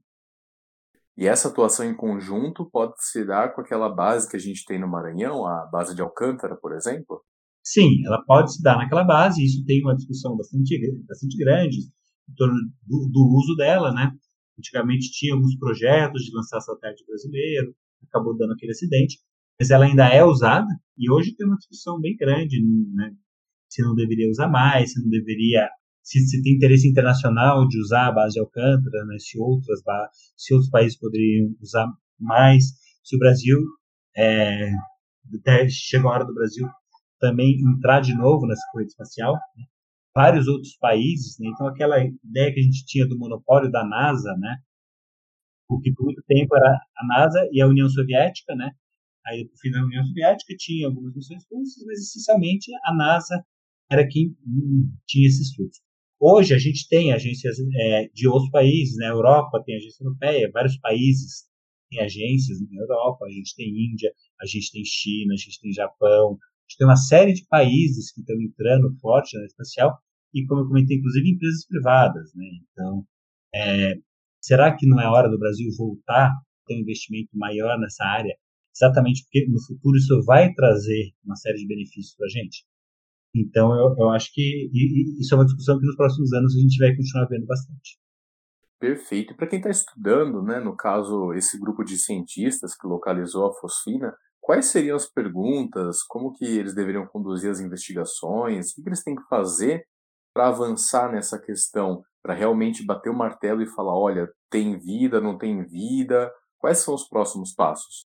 E 1.18 1.26
essa 1.26 1.48
atuação 1.48 1.84
em 1.84 1.96
conjunto 1.96 2.64
pode 2.70 2.94
se 2.98 3.26
dar 3.26 3.52
com 3.52 3.60
aquela 3.60 3.88
base 3.88 4.30
que 4.30 4.36
a 4.36 4.40
gente 4.40 4.64
tem 4.64 4.78
no 4.78 4.86
Maranhão, 4.86 5.44
a 5.44 5.66
base 5.66 5.92
de 5.92 6.00
Alcântara, 6.00 6.54
por 6.54 6.72
exemplo? 6.72 7.20
Sim, 7.60 8.06
ela 8.06 8.22
pode 8.24 8.54
se 8.54 8.62
dar 8.62 8.76
naquela 8.76 9.02
base, 9.02 9.44
isso 9.44 9.64
tem 9.66 9.82
uma 9.82 9.96
discussão 9.96 10.36
bastante, 10.36 10.78
bastante 11.08 11.36
grande 11.36 11.78
em 11.78 12.34
torno 12.36 12.54
do, 12.86 13.08
do 13.10 13.36
uso 13.36 13.56
dela, 13.56 13.92
né? 13.92 14.12
Antigamente 14.56 15.10
tinha 15.10 15.34
alguns 15.34 15.58
projetos 15.58 16.22
de 16.22 16.32
lançar 16.32 16.60
satélite 16.60 17.04
brasileiro, 17.04 17.74
acabou 18.08 18.36
dando 18.36 18.52
aquele 18.52 18.70
acidente, 18.70 19.18
mas 19.58 19.70
ela 19.70 19.86
ainda 19.86 20.06
é 20.06 20.24
usada 20.24 20.68
e 20.96 21.10
hoje 21.10 21.34
tem 21.34 21.48
uma 21.48 21.56
discussão 21.56 22.00
bem 22.00 22.16
grande, 22.16 22.62
né? 22.94 23.12
Se 23.68 23.82
não 23.82 23.96
deveria 23.96 24.30
usar 24.30 24.48
mais, 24.48 24.92
se 24.92 25.02
não 25.02 25.10
deveria 25.10 25.68
se, 26.08 26.26
se 26.26 26.42
tem 26.42 26.54
interesse 26.54 26.88
internacional 26.88 27.68
de 27.68 27.78
usar 27.78 28.06
a 28.06 28.12
base 28.12 28.34
de 28.34 28.40
Alcântara, 28.40 29.04
né, 29.04 29.18
se, 29.18 29.38
outras, 29.38 29.80
se 30.36 30.54
outros 30.54 30.70
países 30.70 30.98
poderiam 30.98 31.54
usar 31.60 31.86
mais, 32.18 32.64
se 33.04 33.14
o 33.14 33.18
Brasil, 33.18 33.58
é, 34.16 34.70
até 35.38 35.68
chegou 35.68 36.10
a 36.10 36.14
hora 36.14 36.24
do 36.24 36.32
Brasil 36.32 36.66
também 37.20 37.60
entrar 37.60 38.00
de 38.00 38.14
novo 38.16 38.46
nessa 38.46 38.62
corrida 38.72 38.88
espacial, 38.88 39.34
né, 39.34 39.64
vários 40.14 40.48
outros 40.48 40.74
países, 40.78 41.36
né, 41.38 41.50
então 41.52 41.66
aquela 41.66 42.02
ideia 42.02 42.54
que 42.54 42.60
a 42.60 42.62
gente 42.62 42.86
tinha 42.86 43.06
do 43.06 43.18
monopólio 43.18 43.70
da 43.70 43.84
NASA, 43.84 44.34
né, 44.38 44.56
o 45.68 45.78
que 45.78 45.92
por 45.92 46.06
muito 46.06 46.22
tempo 46.26 46.56
era 46.56 46.80
a 46.96 47.06
NASA 47.06 47.46
e 47.52 47.60
a 47.60 47.66
União 47.66 47.86
Soviética, 47.86 48.54
né, 48.54 48.70
aí 49.26 49.44
no 49.44 49.58
fim 49.58 49.70
da 49.70 49.84
União 49.84 50.02
Soviética 50.06 50.54
tinha 50.56 50.86
algumas 50.86 51.14
missões 51.14 51.44
russas, 51.52 51.84
mas 51.84 51.98
essencialmente 51.98 52.70
a 52.84 52.94
NASA 52.94 53.44
era 53.90 54.08
quem 54.08 54.34
hum, 54.46 54.90
tinha 55.06 55.26
esses 55.26 55.54
fluxos. 55.54 55.87
Hoje 56.20 56.52
a 56.52 56.58
gente 56.58 56.88
tem 56.88 57.12
agências 57.12 57.56
é, 57.60 58.08
de 58.12 58.26
outros 58.26 58.50
países, 58.50 58.96
na 58.96 59.06
né? 59.06 59.12
Europa 59.12 59.62
tem 59.64 59.76
agência 59.76 60.02
europeia, 60.02 60.50
vários 60.52 60.76
países 60.78 61.44
têm 61.88 62.00
agências 62.00 62.58
na 62.60 62.80
Europa, 62.80 63.24
a 63.24 63.30
gente 63.30 63.54
tem 63.54 63.68
Índia, 63.68 64.12
a 64.40 64.46
gente 64.46 64.72
tem 64.72 64.84
China, 64.84 65.34
a 65.34 65.36
gente 65.36 65.60
tem 65.60 65.72
Japão, 65.72 66.32
a 66.32 66.62
gente 66.68 66.78
tem 66.78 66.86
uma 66.86 66.96
série 66.96 67.32
de 67.32 67.46
países 67.46 68.12
que 68.12 68.20
estão 68.20 68.36
entrando 68.40 68.92
forte 69.00 69.38
na 69.38 69.44
espacial 69.46 69.96
e, 70.34 70.44
como 70.46 70.62
eu 70.62 70.66
comentei, 70.66 70.96
inclusive 70.96 71.30
empresas 71.30 71.66
privadas, 71.66 72.34
né? 72.34 72.46
Então, 72.72 73.06
é, 73.54 73.94
será 74.40 74.76
que 74.76 74.86
não 74.86 75.00
é 75.00 75.08
hora 75.08 75.30
do 75.30 75.38
Brasil 75.38 75.70
voltar 75.76 76.30
a 76.30 76.40
ter 76.66 76.74
um 76.74 76.80
investimento 76.80 77.30
maior 77.32 77.78
nessa 77.78 78.04
área? 78.04 78.36
Exatamente 78.74 79.22
porque 79.24 79.46
no 79.48 79.60
futuro 79.64 79.96
isso 79.96 80.20
vai 80.24 80.52
trazer 80.52 81.12
uma 81.24 81.36
série 81.36 81.58
de 81.58 81.66
benefícios 81.66 82.14
para 82.16 82.26
a 82.26 82.30
gente. 82.30 82.64
Então, 83.34 83.72
eu, 83.74 83.94
eu 83.98 84.10
acho 84.10 84.30
que 84.32 84.70
isso 85.20 85.34
é 85.34 85.38
uma 85.38 85.44
discussão 85.44 85.78
que 85.78 85.86
nos 85.86 85.96
próximos 85.96 86.32
anos 86.32 86.56
a 86.56 86.60
gente 86.60 86.78
vai 86.78 86.94
continuar 86.96 87.26
vendo 87.26 87.46
bastante. 87.46 87.98
Perfeito. 88.80 89.32
E 89.32 89.36
para 89.36 89.46
quem 89.46 89.58
está 89.58 89.70
estudando, 89.70 90.42
né, 90.42 90.60
no 90.60 90.76
caso, 90.76 91.32
esse 91.34 91.58
grupo 91.58 91.84
de 91.84 91.98
cientistas 91.98 92.76
que 92.76 92.86
localizou 92.86 93.46
a 93.46 93.54
fosfina, 93.54 94.14
quais 94.40 94.66
seriam 94.66 94.96
as 94.96 95.06
perguntas, 95.06 96.02
como 96.04 96.32
que 96.32 96.44
eles 96.44 96.74
deveriam 96.74 97.06
conduzir 97.06 97.50
as 97.50 97.60
investigações, 97.60 98.70
o 98.70 98.82
que 98.82 98.88
eles 98.88 99.02
têm 99.02 99.16
que 99.16 99.26
fazer 99.28 99.84
para 100.32 100.48
avançar 100.48 101.10
nessa 101.10 101.38
questão, 101.40 102.02
para 102.22 102.34
realmente 102.34 102.84
bater 102.84 103.10
o 103.10 103.16
martelo 103.16 103.62
e 103.62 103.66
falar, 103.66 103.98
olha, 103.98 104.28
tem 104.48 104.78
vida, 104.78 105.20
não 105.20 105.36
tem 105.36 105.64
vida, 105.66 106.30
quais 106.58 106.78
são 106.78 106.94
os 106.94 107.08
próximos 107.08 107.52
passos? 107.52 108.06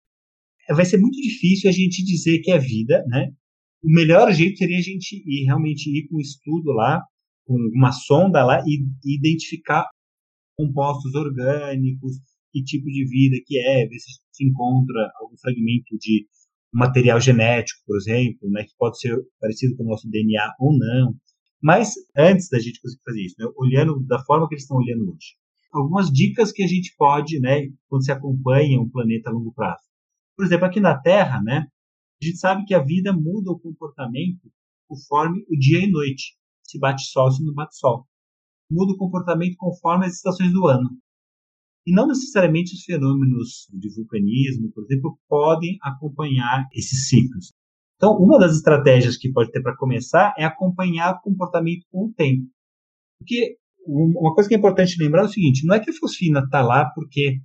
Vai 0.70 0.86
ser 0.86 0.98
muito 0.98 1.16
difícil 1.22 1.70
a 1.70 1.74
gente 1.74 2.04
dizer 2.04 2.40
que 2.40 2.52
é 2.52 2.58
vida, 2.58 3.04
né? 3.08 3.32
O 3.86 3.92
melhor 3.94 4.32
jeito 4.34 4.58
seria 4.58 4.80
a 4.80 4.82
gente 4.82 5.22
ir 5.26 5.46
realmente 5.46 5.90
ir 5.90 6.08
com 6.08 6.18
um 6.18 6.20
estudo 6.20 6.72
lá, 6.72 7.04
com 7.46 7.56
uma 7.74 7.92
sonda 7.92 8.44
lá 8.44 8.64
e, 8.66 8.84
identificar 9.06 9.88
compostos 10.58 11.14
orgânicos, 11.14 12.14
que 12.52 12.64
tipo 12.64 12.86
de 12.86 13.06
vida 13.06 13.38
que 13.46 13.60
é, 13.60 13.88
ver 13.88 14.00
se 14.00 14.26
se 14.36 14.46
encontra 14.46 15.12
algum 15.20 15.38
fragmento 15.38 15.98
de 16.00 16.28
material 16.74 17.20
genético, 17.22 17.80
por 17.86 17.98
exemplo, 17.98 18.50
né, 18.50 18.64
que 18.64 18.74
pode 18.78 19.00
ser 19.00 19.18
parecido 19.40 19.76
com 19.78 19.84
o 19.84 19.88
nosso 19.88 20.10
DNA 20.10 20.54
ou 20.60 20.78
não. 20.78 21.16
Mas 21.62 21.94
antes 22.18 22.50
da 22.50 22.60
gente 22.60 22.82
conseguir 22.82 23.04
fazer 23.04 23.22
isso, 23.22 23.36
né, 23.40 23.46
olhando 23.56 24.04
da 24.06 24.20
forma 24.26 24.48
que 24.48 24.56
eles 24.56 24.64
estão 24.64 24.78
olhando 24.78 25.10
hoje, 25.10 25.36
algumas 25.72 26.12
dicas 26.12 26.52
que 26.52 26.64
a 26.64 26.68
gente 26.68 26.94
pode, 26.98 27.40
né, 27.40 27.70
quando 27.88 28.04
se 28.04 28.12
acompanha 28.12 28.80
um 28.80 28.90
planeta 28.90 29.30
a 29.30 29.34
longo 29.34 29.54
prazo. 29.54 29.84
Por 30.36 30.46
exemplo, 30.46 30.66
aqui 30.66 30.80
na 30.82 30.98
Terra, 31.00 31.42
né, 31.42 31.66
a 32.22 32.26
gente 32.26 32.38
sabe 32.38 32.66
que 32.66 32.74
a 32.74 32.84
vida 32.84 33.12
muda 33.14 33.52
o 33.52 33.60
comportamento 33.60 34.52
conforme 34.88 35.44
o 35.50 35.58
dia 35.58 35.80
e 35.84 35.92
noite. 35.92 36.36
Se 36.64 36.80
bate 36.80 37.04
sol, 37.04 37.32
se 37.32 37.44
não 37.44 37.54
bate 37.54 37.78
sol. 37.78 38.08
Muda 38.72 38.94
o 38.94 38.98
comportamento 38.98 39.56
conforme 39.58 40.06
as 40.06 40.14
estações 40.14 40.52
do 40.52 40.66
ano. 40.66 40.90
E 41.86 41.94
não 41.94 42.08
necessariamente 42.08 42.74
os 42.74 42.84
fenômenos 42.84 43.68
de 43.72 43.94
vulcanismo, 43.94 44.72
por 44.72 44.86
exemplo, 44.86 45.20
podem 45.28 45.78
acompanhar 45.82 46.68
esses 46.74 47.08
ciclos. 47.08 47.54
Então, 47.96 48.18
uma 48.18 48.40
das 48.40 48.56
estratégias 48.56 49.18
que 49.18 49.32
pode 49.32 49.52
ter 49.52 49.62
para 49.62 49.78
começar 49.78 50.34
é 50.38 50.44
acompanhar 50.44 51.14
o 51.14 51.22
comportamento 51.22 51.86
com 51.92 52.06
o 52.06 52.14
tempo. 52.14 52.48
Porque 53.20 53.58
uma 53.86 54.34
coisa 54.34 54.50
que 54.50 54.56
é 54.56 54.58
importante 54.58 55.02
lembrar 55.02 55.22
é 55.22 55.26
o 55.26 55.30
seguinte: 55.30 55.66
não 55.66 55.76
é 55.76 55.80
que 55.80 55.92
a 55.92 55.94
fosfina 55.94 56.40
está 56.40 56.62
lá 56.62 56.90
porque 56.90 57.40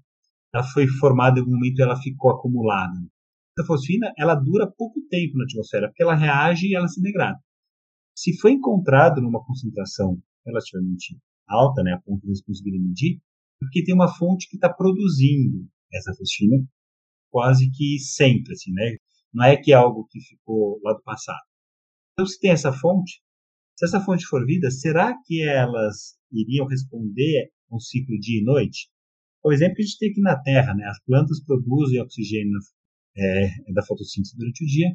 ela 0.55 0.64
foi 0.64 0.87
formada 0.87 1.39
em 1.39 1.43
algum 1.43 1.53
momento 1.53 1.79
e 1.79 1.83
ela 1.83 2.01
ficou 2.01 2.31
acumulada 2.31 2.99
da 3.61 3.67
fosfina 3.67 4.13
ela 4.19 4.35
dura 4.35 4.71
pouco 4.71 5.01
tempo 5.09 5.37
na 5.37 5.45
atmosfera, 5.45 5.89
porque 5.89 6.03
ela 6.03 6.15
reage 6.15 6.67
e 6.67 6.75
ela 6.75 6.89
se 6.89 7.01
degrada. 7.01 7.39
Se 8.15 8.39
foi 8.39 8.53
encontrado 8.53 9.21
numa 9.21 9.45
concentração 9.45 10.21
relativamente 10.45 11.17
alta, 11.49 11.83
né, 11.83 11.93
a 11.93 12.01
ponto 12.01 12.21
de 12.23 12.29
eles 12.29 12.43
conseguirem 12.43 12.81
medir, 12.81 13.21
porque 13.59 13.85
tem 13.85 13.95
uma 13.95 14.09
fonte 14.09 14.49
que 14.49 14.57
está 14.57 14.73
produzindo 14.73 15.69
essa 15.93 16.15
fosfina 16.15 16.57
quase 17.31 17.71
que 17.71 17.99
sempre, 17.99 18.53
assim, 18.53 18.73
né? 18.73 18.97
Não 19.33 19.45
é 19.45 19.57
que 19.57 19.73
é 19.73 19.75
algo 19.77 20.07
que 20.11 20.21
ficou 20.21 20.81
lá 20.83 20.93
do 20.93 21.03
passado. 21.03 21.41
Então, 22.13 22.27
se 22.27 22.39
tem 22.41 22.51
essa 22.51 22.73
fonte, 22.73 23.23
se 23.77 23.87
essa 23.87 24.01
fonte 24.01 24.27
for 24.27 24.45
vida, 24.45 24.71
será 24.71 25.15
que 25.25 25.43
elas 25.43 26.19
iriam 26.33 26.67
responder 26.67 27.51
a 27.71 27.77
um 27.77 27.79
ciclo 27.79 28.19
dia 28.19 28.41
e 28.41 28.45
noite? 28.45 28.89
Por 29.43 29.53
exemplo, 29.53 29.77
a 29.79 29.83
gente 29.83 29.99
tem 29.99 30.11
aqui 30.11 30.21
na 30.21 30.41
Terra, 30.41 30.75
né? 30.75 30.85
As 30.85 31.03
plantas 31.05 31.43
produzem 31.43 32.01
oxigênio 32.01 32.59
é, 33.17 33.73
da 33.73 33.85
fotossíntese 33.85 34.37
durante 34.37 34.65
o 34.65 34.67
dia, 34.67 34.89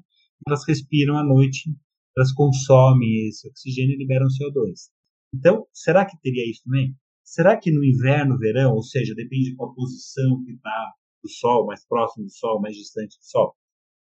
elas 0.48 0.66
respiram 0.68 1.18
à 1.18 1.24
noite, 1.24 1.70
elas 2.18 2.32
consomem 2.34 3.28
esse 3.28 3.48
oxigênio 3.48 3.96
e 3.96 3.98
liberam 3.98 4.28
CO2. 4.28 4.90
Então, 5.34 5.68
será 5.74 6.06
que 6.06 6.20
teria 6.22 6.50
isso 6.50 6.64
também? 6.64 6.96
Será 7.24 7.58
que 7.58 7.72
no 7.72 7.84
inverno, 7.84 8.38
verão, 8.38 8.74
ou 8.74 8.84
seja, 8.84 9.16
depende 9.16 9.50
de 9.50 9.56
qual 9.56 9.74
posição 9.74 10.44
que 10.44 10.52
está 10.52 10.94
do 11.24 11.30
Sol, 11.30 11.66
mais 11.66 11.86
próximo 11.86 12.26
do 12.26 12.32
Sol, 12.32 12.62
mais 12.62 12.76
distante 12.76 13.18
do 13.18 13.26
Sol? 13.26 13.56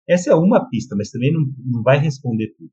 Essa 0.06 0.32
é 0.32 0.34
uma 0.34 0.68
pista, 0.68 0.94
mas 0.96 1.10
também 1.10 1.32
não, 1.32 1.40
não 1.64 1.82
vai 1.82 1.98
responder 1.98 2.52
tudo. 2.56 2.70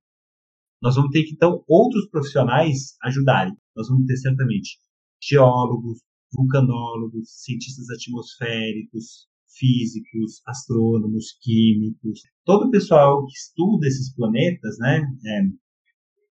Nós 0.82 0.96
vamos 0.96 1.12
ter 1.12 1.24
que, 1.24 1.34
então, 1.34 1.64
outros 1.68 2.10
profissionais 2.10 2.96
ajudarem. 3.04 3.56
Nós 3.76 3.88
vamos 3.88 4.06
ter 4.06 4.18
certamente 4.18 4.80
geólogos, 5.22 6.00
vulcanólogos, 6.34 7.30
cientistas 7.44 7.90
atmosféricos, 7.90 9.28
físicos, 9.58 10.42
astrônomos, 10.46 11.38
químicos, 11.42 12.22
todo 12.46 12.68
o 12.68 12.72
pessoal 12.72 13.26
que 13.26 13.34
estuda 13.34 13.88
esses 13.88 14.14
planetas, 14.16 14.78
né, 14.80 15.02
é, 15.26 15.42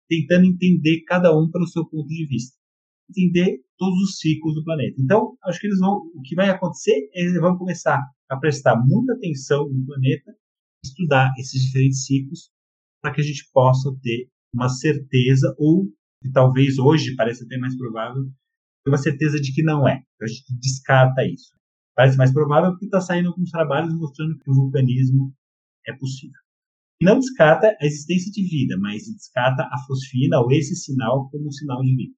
tentando 0.09 0.47
entender 0.47 1.03
cada 1.07 1.37
um 1.37 1.51
pelo 1.51 1.67
seu 1.67 1.85
ponto 1.87 2.09
de 2.09 2.27
vista, 2.27 2.57
entender 3.11 3.61
todos 3.77 3.99
os 4.03 4.19
ciclos 4.19 4.55
do 4.55 4.65
planeta. 4.65 4.97
Então, 4.99 5.37
acho 5.45 5.61
que 5.61 5.67
eles 5.67 5.79
vão, 5.79 6.11
o 6.15 6.23
que 6.23 6.35
vai 6.35 6.49
acontecer 6.49 7.09
é 7.15 7.21
eles 7.21 7.41
vão 7.41 7.57
começar 7.57 8.01
a 8.29 8.37
prestar 8.37 8.77
muita 8.85 9.15
atenção 9.15 9.69
no 9.69 9.87
planeta, 9.87 10.35
estudar 10.85 11.33
esses 11.39 11.63
diferentes 11.63 12.05
ciclos, 12.05 12.51
para 13.01 13.13
que 13.13 13.21
a 13.21 13.25
gente 13.25 13.49
possa 13.53 13.91
ter 14.03 14.29
uma 14.53 14.69
certeza 14.69 15.55
ou 15.59 15.87
que 16.23 16.31
talvez 16.33 16.79
hoje 16.79 17.15
pareça 17.15 17.45
até 17.45 17.57
mais 17.57 17.77
provável, 17.77 18.25
uma 18.87 18.97
certeza 18.97 19.39
de 19.39 19.53
que 19.53 19.63
não 19.63 19.87
é. 19.87 20.03
Então, 20.15 20.25
a 20.25 20.27
gente 20.27 20.59
descarta 20.59 21.25
isso 21.27 21.58
parece 21.99 22.17
mais 22.17 22.33
provável 22.33 22.71
porque 22.71 22.85
está 22.85 23.01
saindo 23.01 23.31
alguns 23.31 23.51
trabalhos 23.51 23.93
mostrando 23.93 24.39
que 24.39 24.49
o 24.49 24.55
vulcanismo 24.55 25.35
é 25.85 25.93
possível. 25.97 26.39
Não 27.03 27.19
descarta 27.19 27.77
a 27.81 27.85
existência 27.85 28.31
de 28.31 28.49
vida, 28.49 28.77
mas 28.79 29.03
descarta 29.03 29.65
a 29.65 29.79
fosfina 29.85 30.39
ou 30.39 30.53
esse 30.53 30.77
sinal 30.77 31.29
como 31.29 31.49
um 31.49 31.51
sinal 31.51 31.83
de 31.83 31.97
vida. 31.97 32.15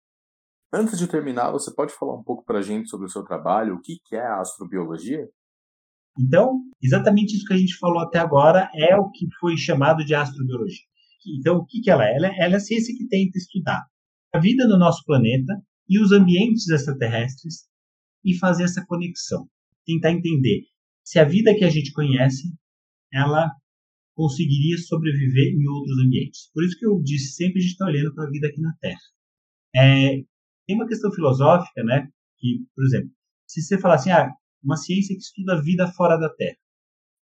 Antes 0.70 0.98
de 0.98 1.06
terminar, 1.06 1.50
você 1.50 1.74
pode 1.74 1.94
falar 1.94 2.14
um 2.14 2.22
pouco 2.22 2.44
para 2.44 2.58
a 2.58 2.62
gente 2.62 2.90
sobre 2.90 3.06
o 3.06 3.08
seu 3.08 3.22
trabalho, 3.24 3.76
o 3.76 3.80
que 3.80 3.98
é 4.12 4.20
a 4.20 4.40
astrobiologia? 4.40 5.26
Então, 6.18 6.60
exatamente 6.82 7.34
isso 7.34 7.46
que 7.46 7.54
a 7.54 7.58
gente 7.58 7.78
falou 7.78 8.02
até 8.02 8.18
agora 8.18 8.70
é 8.74 8.94
o 8.96 9.10
que 9.10 9.26
foi 9.40 9.56
chamado 9.56 10.04
de 10.04 10.14
astrobiologia. 10.14 10.84
Então, 11.38 11.56
o 11.56 11.64
que, 11.64 11.80
que 11.80 11.90
ela 11.90 12.04
é? 12.04 12.16
Ela 12.16 12.26
é 12.26 12.54
a 12.54 12.60
ciência 12.60 12.94
que 12.94 13.08
tenta 13.08 13.38
estudar 13.38 13.82
a 14.34 14.38
vida 14.38 14.68
no 14.68 14.78
nosso 14.78 15.02
planeta 15.06 15.54
e 15.88 15.98
os 15.98 16.12
ambientes 16.12 16.68
extraterrestres 16.68 17.66
e 18.22 18.38
fazer 18.38 18.64
essa 18.64 18.84
conexão. 18.86 19.48
Tentar 19.86 20.12
entender 20.12 20.62
se 21.04 21.18
a 21.18 21.24
vida 21.24 21.54
que 21.54 21.64
a 21.64 21.70
gente 21.70 21.92
conhece, 21.92 22.54
ela 23.12 23.50
conseguiria 24.14 24.76
sobreviver 24.78 25.54
em 25.54 25.66
outros 25.68 25.98
ambientes. 25.98 26.50
Por 26.52 26.64
isso 26.64 26.78
que 26.78 26.86
eu 26.86 27.00
disse 27.02 27.34
sempre 27.34 27.58
a 27.58 27.62
gente 27.62 27.72
está 27.72 27.86
olhando 27.86 28.14
para 28.14 28.24
a 28.24 28.30
vida 28.30 28.46
aqui 28.46 28.60
na 28.60 28.72
Terra. 28.80 29.00
É, 29.74 30.22
tem 30.66 30.76
uma 30.76 30.86
questão 30.86 31.12
filosófica, 31.12 31.82
né? 31.82 32.08
Que, 32.38 32.64
por 32.74 32.84
exemplo, 32.84 33.10
se 33.46 33.62
você 33.62 33.78
falar 33.78 33.94
assim, 33.94 34.10
ah, 34.10 34.30
uma 34.62 34.76
ciência 34.76 35.14
que 35.16 35.22
estuda 35.22 35.54
a 35.54 35.60
vida 35.60 35.90
fora 35.92 36.16
da 36.16 36.28
Terra. 36.28 36.56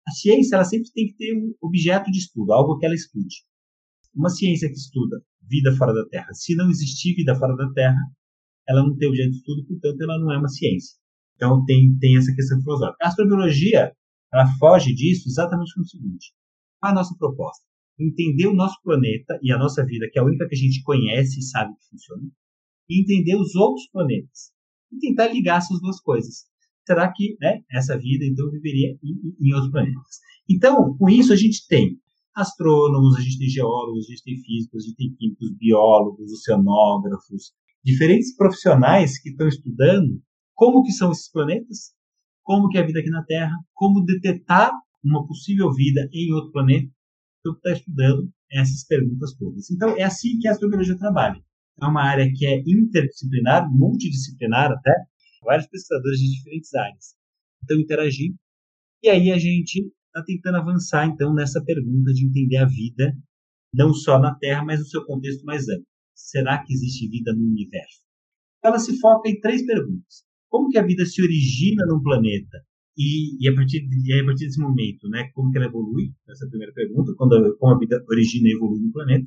A 0.07 0.11
ciência 0.13 0.57
ela 0.57 0.65
sempre 0.65 0.91
tem 0.93 1.09
que 1.09 1.17
ter 1.17 1.35
um 1.37 1.55
objeto 1.61 2.11
de 2.11 2.19
estudo, 2.19 2.53
algo 2.53 2.79
que 2.79 2.87
ela 2.87 2.95
estude. 2.95 3.45
Uma 4.15 4.29
ciência 4.29 4.69
que 4.69 4.77
estuda 4.77 5.23
vida 5.43 5.75
fora 5.77 5.93
da 5.93 6.07
Terra, 6.09 6.33
se 6.33 6.55
não 6.55 6.71
existir 6.71 7.15
vida 7.15 7.35
fora 7.35 7.55
da 7.57 7.71
Terra, 7.73 8.01
ela 8.67 8.83
não 8.83 8.97
tem 8.97 9.09
objeto 9.09 9.31
de 9.31 9.37
estudo, 9.37 9.67
portanto, 9.67 10.01
ela 10.01 10.19
não 10.19 10.33
é 10.33 10.39
uma 10.39 10.49
ciência. 10.49 10.97
Então, 11.37 11.65
tem, 11.65 11.97
tem 11.99 12.17
essa 12.17 12.35
questão 12.35 12.61
filosófica. 12.61 12.99
A 13.03 13.09
astrobiologia, 13.09 13.93
ela 14.33 14.47
foge 14.59 14.95
disso 14.95 15.29
exatamente 15.29 15.75
com 15.75 15.83
o 15.83 15.87
seguinte. 15.87 16.33
A 16.83 16.93
nossa 16.93 17.15
proposta? 17.19 17.65
Entender 17.99 18.47
o 18.47 18.55
nosso 18.55 18.77
planeta 18.83 19.39
e 19.43 19.53
a 19.53 19.59
nossa 19.59 19.85
vida, 19.85 20.09
que 20.11 20.19
é 20.19 20.23
a 20.23 20.25
única 20.25 20.49
que 20.49 20.55
a 20.55 20.59
gente 20.59 20.83
conhece 20.83 21.41
e 21.41 21.43
sabe 21.43 21.73
que 21.75 21.89
funciona, 21.89 22.23
e 22.89 23.03
entender 23.03 23.37
os 23.37 23.55
outros 23.55 23.89
planetas. 23.91 24.53
E 24.93 24.99
tentar 24.99 25.29
ligar 25.29 25.59
essas 25.59 25.81
duas 25.81 26.01
coisas 26.01 26.47
será 26.87 27.11
que 27.13 27.37
né, 27.41 27.63
essa 27.73 27.99
vida 27.99 28.25
então 28.25 28.51
viveria 28.51 28.97
em, 29.03 29.35
em 29.41 29.55
outros 29.55 29.73
planetas? 29.73 30.21
Então, 30.49 30.97
com 30.97 31.09
isso 31.09 31.33
a 31.33 31.37
gente 31.37 31.67
tem 31.67 31.99
astrônomos, 32.35 33.17
a 33.17 33.21
gente 33.21 33.39
tem 33.39 33.49
geólogos, 33.49 34.07
a 34.07 34.11
gente 34.11 34.25
tem 34.25 34.39
físicos, 34.39 34.85
a 34.85 34.87
gente 34.87 34.97
tem 34.97 35.15
químicos, 35.17 35.57
biólogos, 35.57 36.33
oceanógrafos, 36.33 37.53
diferentes 37.83 38.35
profissionais 38.37 39.19
que 39.21 39.31
estão 39.31 39.49
estudando 39.49 40.21
como 40.55 40.83
que 40.83 40.93
são 40.93 41.11
esses 41.13 41.31
planetas, 41.31 41.93
como 42.43 42.69
que 42.69 42.79
é 42.79 42.83
a 42.83 42.87
vida 42.87 43.01
aqui 43.01 43.11
na 43.11 43.25
Terra, 43.25 43.55
como 43.73 44.05
detectar 44.05 44.73
uma 45.03 45.27
possível 45.27 45.73
vida 45.73 46.09
em 46.13 46.33
outro 46.33 46.53
planeta. 46.53 46.91
Então, 47.41 47.53
está 47.55 47.73
estudando 47.73 48.33
essas 48.51 48.85
perguntas 48.87 49.35
todas. 49.35 49.71
Então, 49.71 49.97
é 49.97 50.03
assim 50.03 50.39
que 50.39 50.49
a 50.49 50.53
astrobiologia 50.53 50.97
trabalha. 50.97 51.43
É 51.81 51.87
uma 51.87 52.03
área 52.03 52.31
que 52.33 52.47
é 52.47 52.63
interdisciplinar, 52.67 53.69
multidisciplinar 53.71 54.73
até, 54.73 54.93
vários 55.43 55.67
pesquisadores 55.67 56.19
de 56.21 56.37
diferentes 56.37 56.73
áreas. 56.75 57.15
Então, 57.63 57.79
interagir. 57.79 58.35
E 59.03 59.09
aí 59.09 59.31
a 59.31 59.39
gente 59.39 59.93
está 60.07 60.23
tentando 60.25 60.57
avançar, 60.57 61.07
então, 61.07 61.35
nessa 61.35 61.63
pergunta 61.63 62.13
de 62.13 62.25
entender 62.25 62.59
a 62.59 62.67
vida, 62.67 63.13
não 63.73 63.93
só 63.93 64.19
na 64.19 64.35
Terra, 64.37 64.65
mas 64.65 64.79
no 64.79 64.87
seu 64.87 65.05
contexto 65.05 65.45
mais 65.45 65.69
amplo. 65.69 65.87
Será 66.15 66.65
que 66.65 66.73
existe 66.73 67.09
vida 67.09 67.35
no 67.35 67.45
universo? 67.45 68.03
Ela 68.63 68.79
se 68.79 68.99
foca 69.01 69.29
em 69.29 69.41
três 69.41 69.67
perguntas. 69.67 70.25
Como 70.55 70.69
que 70.69 70.79
a 70.79 70.87
vida 70.87 71.05
se 71.05 71.21
origina 71.21 71.85
num 71.89 72.01
planeta? 72.01 72.63
E, 72.97 73.43
e, 73.45 73.49
a, 73.49 73.55
partir 73.57 73.81
de, 73.89 74.21
a 74.21 74.25
partir 74.25 74.45
desse 74.45 74.61
momento, 74.61 75.09
né, 75.09 75.29
como 75.35 75.51
que 75.51 75.59
ela 75.59 75.67
evolui? 75.67 76.13
Essa 76.29 76.45
é 76.45 76.47
a 76.47 76.51
primeira 76.51 76.73
pergunta, 76.73 77.13
quando, 77.17 77.57
como 77.59 77.75
a 77.75 77.79
vida 77.79 78.01
origina 78.09 78.47
e 78.47 78.53
evolui 78.53 78.81
no 78.81 78.93
planeta. 78.93 79.27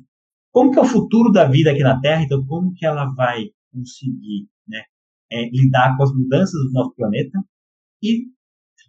Como 0.50 0.70
que 0.70 0.78
é 0.78 0.82
o 0.82 0.86
futuro 0.86 1.30
da 1.30 1.46
vida 1.46 1.70
aqui 1.70 1.82
na 1.82 2.00
Terra? 2.00 2.22
Então, 2.22 2.46
como 2.46 2.72
que 2.72 2.86
ela 2.86 3.12
vai 3.14 3.44
conseguir 3.70 4.48
né, 4.66 4.82
é, 5.30 5.50
lidar 5.50 5.98
com 5.98 6.02
as 6.02 6.14
mudanças 6.14 6.58
do 6.64 6.72
nosso 6.72 6.94
planeta. 6.94 7.38
E 8.02 8.28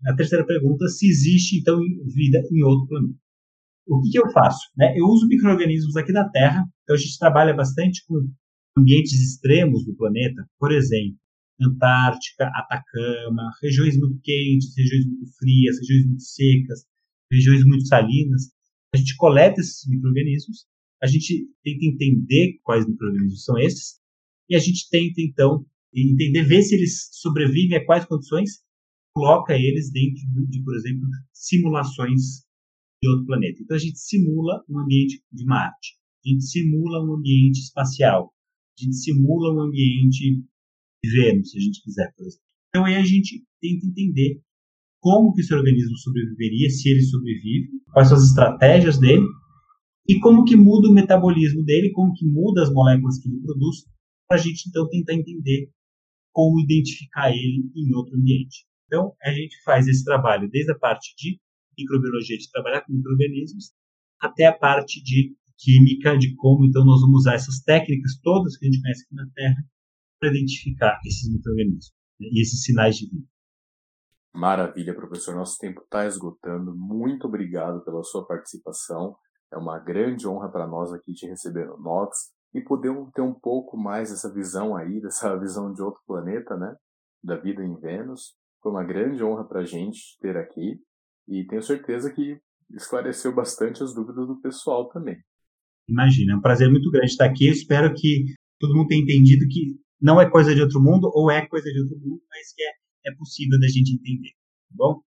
a 0.08 0.16
terceira 0.16 0.46
pergunta, 0.46 0.88
se 0.88 1.10
existe, 1.10 1.60
então, 1.60 1.78
vida 2.16 2.42
em 2.50 2.64
outro 2.64 2.88
planeta. 2.88 3.20
O 3.86 4.00
que, 4.00 4.12
que 4.12 4.18
eu 4.18 4.32
faço? 4.32 4.62
Né? 4.78 4.94
Eu 4.98 5.08
uso 5.08 5.28
micro-organismos 5.28 5.98
aqui 5.98 6.14
da 6.14 6.30
Terra, 6.30 6.64
então 6.84 6.96
a 6.96 7.00
gente 7.00 7.20
trabalha 7.20 7.54
bastante 7.54 8.02
com 8.08 8.16
ambientes 8.78 9.12
extremos 9.12 9.84
do 9.84 9.94
planeta, 9.94 10.48
por 10.58 10.72
exemplo, 10.72 11.18
Antártica, 11.62 12.50
Atacama, 12.56 13.52
regiões 13.62 13.98
muito 13.98 14.20
quentes, 14.22 14.74
regiões 14.76 15.06
muito 15.06 15.26
frias, 15.38 15.78
regiões 15.80 16.06
muito 16.06 16.24
secas, 16.24 16.86
regiões 17.32 17.64
muito 17.66 17.88
salinas. 17.88 18.52
A 18.94 18.98
gente 18.98 19.16
coleta 19.18 19.60
esses 19.60 19.88
micro-organismos, 19.88 20.66
a 21.02 21.08
gente 21.08 21.48
tenta 21.64 21.86
entender 21.86 22.60
quais 22.64 22.88
micro-organismos 22.88 23.44
são 23.44 23.58
esses, 23.58 24.00
e 24.50 24.56
a 24.56 24.60
gente 24.60 24.90
tenta, 24.90 25.22
então, 25.22 25.66
entender, 25.94 26.44
ver 26.44 26.62
se 26.64 26.76
eles 26.76 27.10
sobrevivem 27.12 27.78
a 27.78 27.86
quais 27.86 28.06
condições, 28.06 28.62
coloca 29.14 29.54
eles 29.54 29.92
dentro 29.92 30.22
de, 30.48 30.64
por 30.64 30.76
exemplo, 30.76 31.08
simulações 31.34 32.46
de 33.02 33.10
outro 33.10 33.26
planeta. 33.26 33.62
Então 33.62 33.76
a 33.76 33.80
gente 33.80 34.00
simula 34.00 34.64
um 34.70 34.80
ambiente 34.80 35.22
de 35.32 35.46
Marte, 35.46 35.98
a 36.26 36.30
gente 36.30 36.44
simula 36.46 37.06
um 37.06 37.16
ambiente 37.16 37.60
espacial, 37.60 38.34
a 38.78 38.84
gente 38.84 38.96
simula 38.96 39.54
um 39.54 39.62
ambiente 39.62 40.44
Vênus, 41.04 41.52
se 41.52 41.58
a 41.58 41.62
gente 41.62 41.82
quiser, 41.82 42.14
por 42.16 42.26
exemplo. 42.26 42.46
Então 42.70 42.86
aí 42.86 42.96
a 42.96 43.04
gente 43.04 43.44
tenta 43.62 43.86
entender 43.86 44.42
como 45.00 45.34
que 45.34 45.42
esse 45.42 45.54
organismo 45.54 45.98
sobreviveria, 45.98 46.70
se 46.70 46.90
ele 46.90 47.02
sobrevive, 47.02 47.70
quais 47.94 48.10
são 48.10 48.18
as 48.18 48.24
estratégias 48.26 49.00
dele 49.00 49.26
e 50.08 50.20
como 50.20 50.44
que 50.44 50.56
muda 50.56 50.90
o 50.90 50.94
metabolismo 50.94 51.64
dele, 51.64 51.92
como 51.92 52.14
que 52.14 52.26
muda 52.26 52.64
as 52.64 52.72
moléculas 52.72 53.20
que 53.20 53.30
ele 53.30 53.42
produz, 53.42 53.86
para 54.28 54.38
a 54.38 54.42
gente 54.42 54.68
então 54.68 54.88
tentar 54.90 55.14
entender 55.14 55.70
como 56.32 56.60
identificar 56.60 57.32
ele 57.32 57.72
em 57.76 57.94
outro 57.96 58.16
ambiente. 58.16 58.66
Então, 58.86 59.14
a 59.22 59.32
gente 59.32 59.62
faz 59.64 59.88
esse 59.88 60.04
trabalho 60.04 60.50
desde 60.50 60.72
a 60.72 60.78
parte 60.78 61.14
de 61.18 61.40
microbiologia, 61.78 62.38
de 62.38 62.52
trabalhar 62.52 62.82
com 62.82 62.94
microorganismos, 62.94 63.72
até 64.20 64.48
a 64.48 64.54
parte 64.54 65.02
de 65.04 65.36
química, 65.58 66.18
de 66.18 66.36
como 66.36 66.66
então 66.66 66.86
nós 66.86 67.02
vamos 67.02 67.22
usar 67.22 67.36
essas 67.36 67.60
técnicas 67.60 68.20
todas 68.22 68.58
que 68.58 68.66
a 68.66 68.70
gente 68.70 68.82
conhece 68.82 69.04
aqui 69.06 69.16
na 69.16 69.30
Terra 69.36 69.64
para 70.20 70.30
identificar 70.30 71.00
esses 71.06 71.32
microorganismos 71.32 71.92
né, 72.20 72.28
e 72.32 72.42
esses 72.42 72.64
sinais 72.64 72.96
de 72.96 73.10
vida. 73.10 73.28
Maravilha, 74.34 74.94
professor. 74.94 75.36
Nosso 75.36 75.58
tempo 75.58 75.82
está 75.82 76.06
esgotando. 76.06 76.76
Muito 76.76 77.28
obrigado 77.28 77.84
pela 77.84 78.04
sua 78.04 78.26
participação. 78.26 79.16
É 79.52 79.58
uma 79.58 79.80
grande 79.80 80.28
honra 80.28 80.50
para 80.50 80.68
nós 80.68 80.94
aqui 80.94 81.14
te 81.14 81.26
receber 81.26 81.66
no 81.66 81.78
Nox 81.78 82.32
e 82.54 82.62
poder 82.62 82.94
ter 83.14 83.22
um 83.22 83.34
pouco 83.34 83.78
mais 83.78 84.12
essa 84.12 84.32
visão 84.32 84.76
aí, 84.76 85.02
dessa 85.02 85.36
visão 85.38 85.74
de 85.74 85.82
outro 85.82 86.02
planeta, 86.06 86.56
né? 86.56 86.76
Da 87.24 87.36
vida 87.36 87.64
em 87.64 87.76
Vênus. 87.80 88.36
Foi 88.62 88.72
uma 88.72 88.84
grande 88.84 89.24
honra 89.24 89.46
para 89.46 89.62
a 89.62 89.66
gente 89.66 90.18
ter 90.20 90.38
aqui 90.38 90.80
e 91.28 91.46
tenho 91.46 91.62
certeza 91.64 92.12
que 92.12 92.40
esclareceu 92.72 93.34
bastante 93.34 93.82
as 93.82 93.94
dúvidas 93.94 94.28
do 94.28 94.40
pessoal 94.42 94.90
também. 94.90 95.18
Imagina, 95.88 96.34
é 96.34 96.36
um 96.36 96.42
prazer 96.42 96.70
muito 96.70 96.92
grande 96.92 97.12
estar 97.12 97.26
aqui. 97.26 97.48
Eu 97.48 97.54
espero 97.54 97.94
que 97.96 98.26
todo 98.60 98.76
mundo 98.76 98.88
tenha 98.88 99.02
entendido 99.02 99.48
que 99.50 99.80
não 100.02 100.20
é 100.20 100.30
coisa 100.30 100.54
de 100.54 100.62
outro 100.62 100.82
mundo 100.82 101.10
ou 101.14 101.30
é 101.30 101.46
coisa 101.46 101.70
de 101.72 101.82
outro 101.82 101.98
mundo, 102.00 102.22
mas 102.30 102.54
que 102.54 102.64
é, 102.64 103.12
é 103.12 103.16
possível 103.16 103.60
da 103.60 103.68
gente 103.68 103.94
entender. 103.94 104.32
Tá 104.70 104.76
bom? 104.76 105.02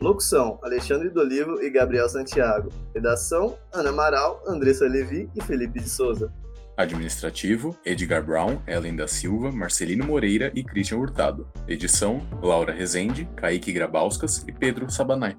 Locução: 0.00 0.58
Alexandre 0.62 1.10
Dolivo 1.10 1.62
e 1.62 1.70
Gabriel 1.70 2.08
Santiago. 2.08 2.70
Redação: 2.94 3.58
Ana 3.72 3.90
Amaral, 3.90 4.42
Andressa 4.46 4.86
Levi 4.86 5.30
e 5.36 5.42
Felipe 5.42 5.78
de 5.78 5.88
Souza. 5.88 6.32
Administrativo: 6.76 7.78
Edgar 7.84 8.24
Brown, 8.24 8.62
Ellen 8.66 8.96
da 8.96 9.06
Silva, 9.06 9.52
Marcelino 9.52 10.04
Moreira 10.06 10.50
e 10.54 10.64
Christian 10.64 10.96
Hurtado. 10.98 11.46
Edição: 11.68 12.26
Laura 12.42 12.72
Rezende, 12.72 13.28
Kaique 13.36 13.72
Grabauskas 13.72 14.42
e 14.48 14.52
Pedro 14.52 14.90
Sabanai. 14.90 15.36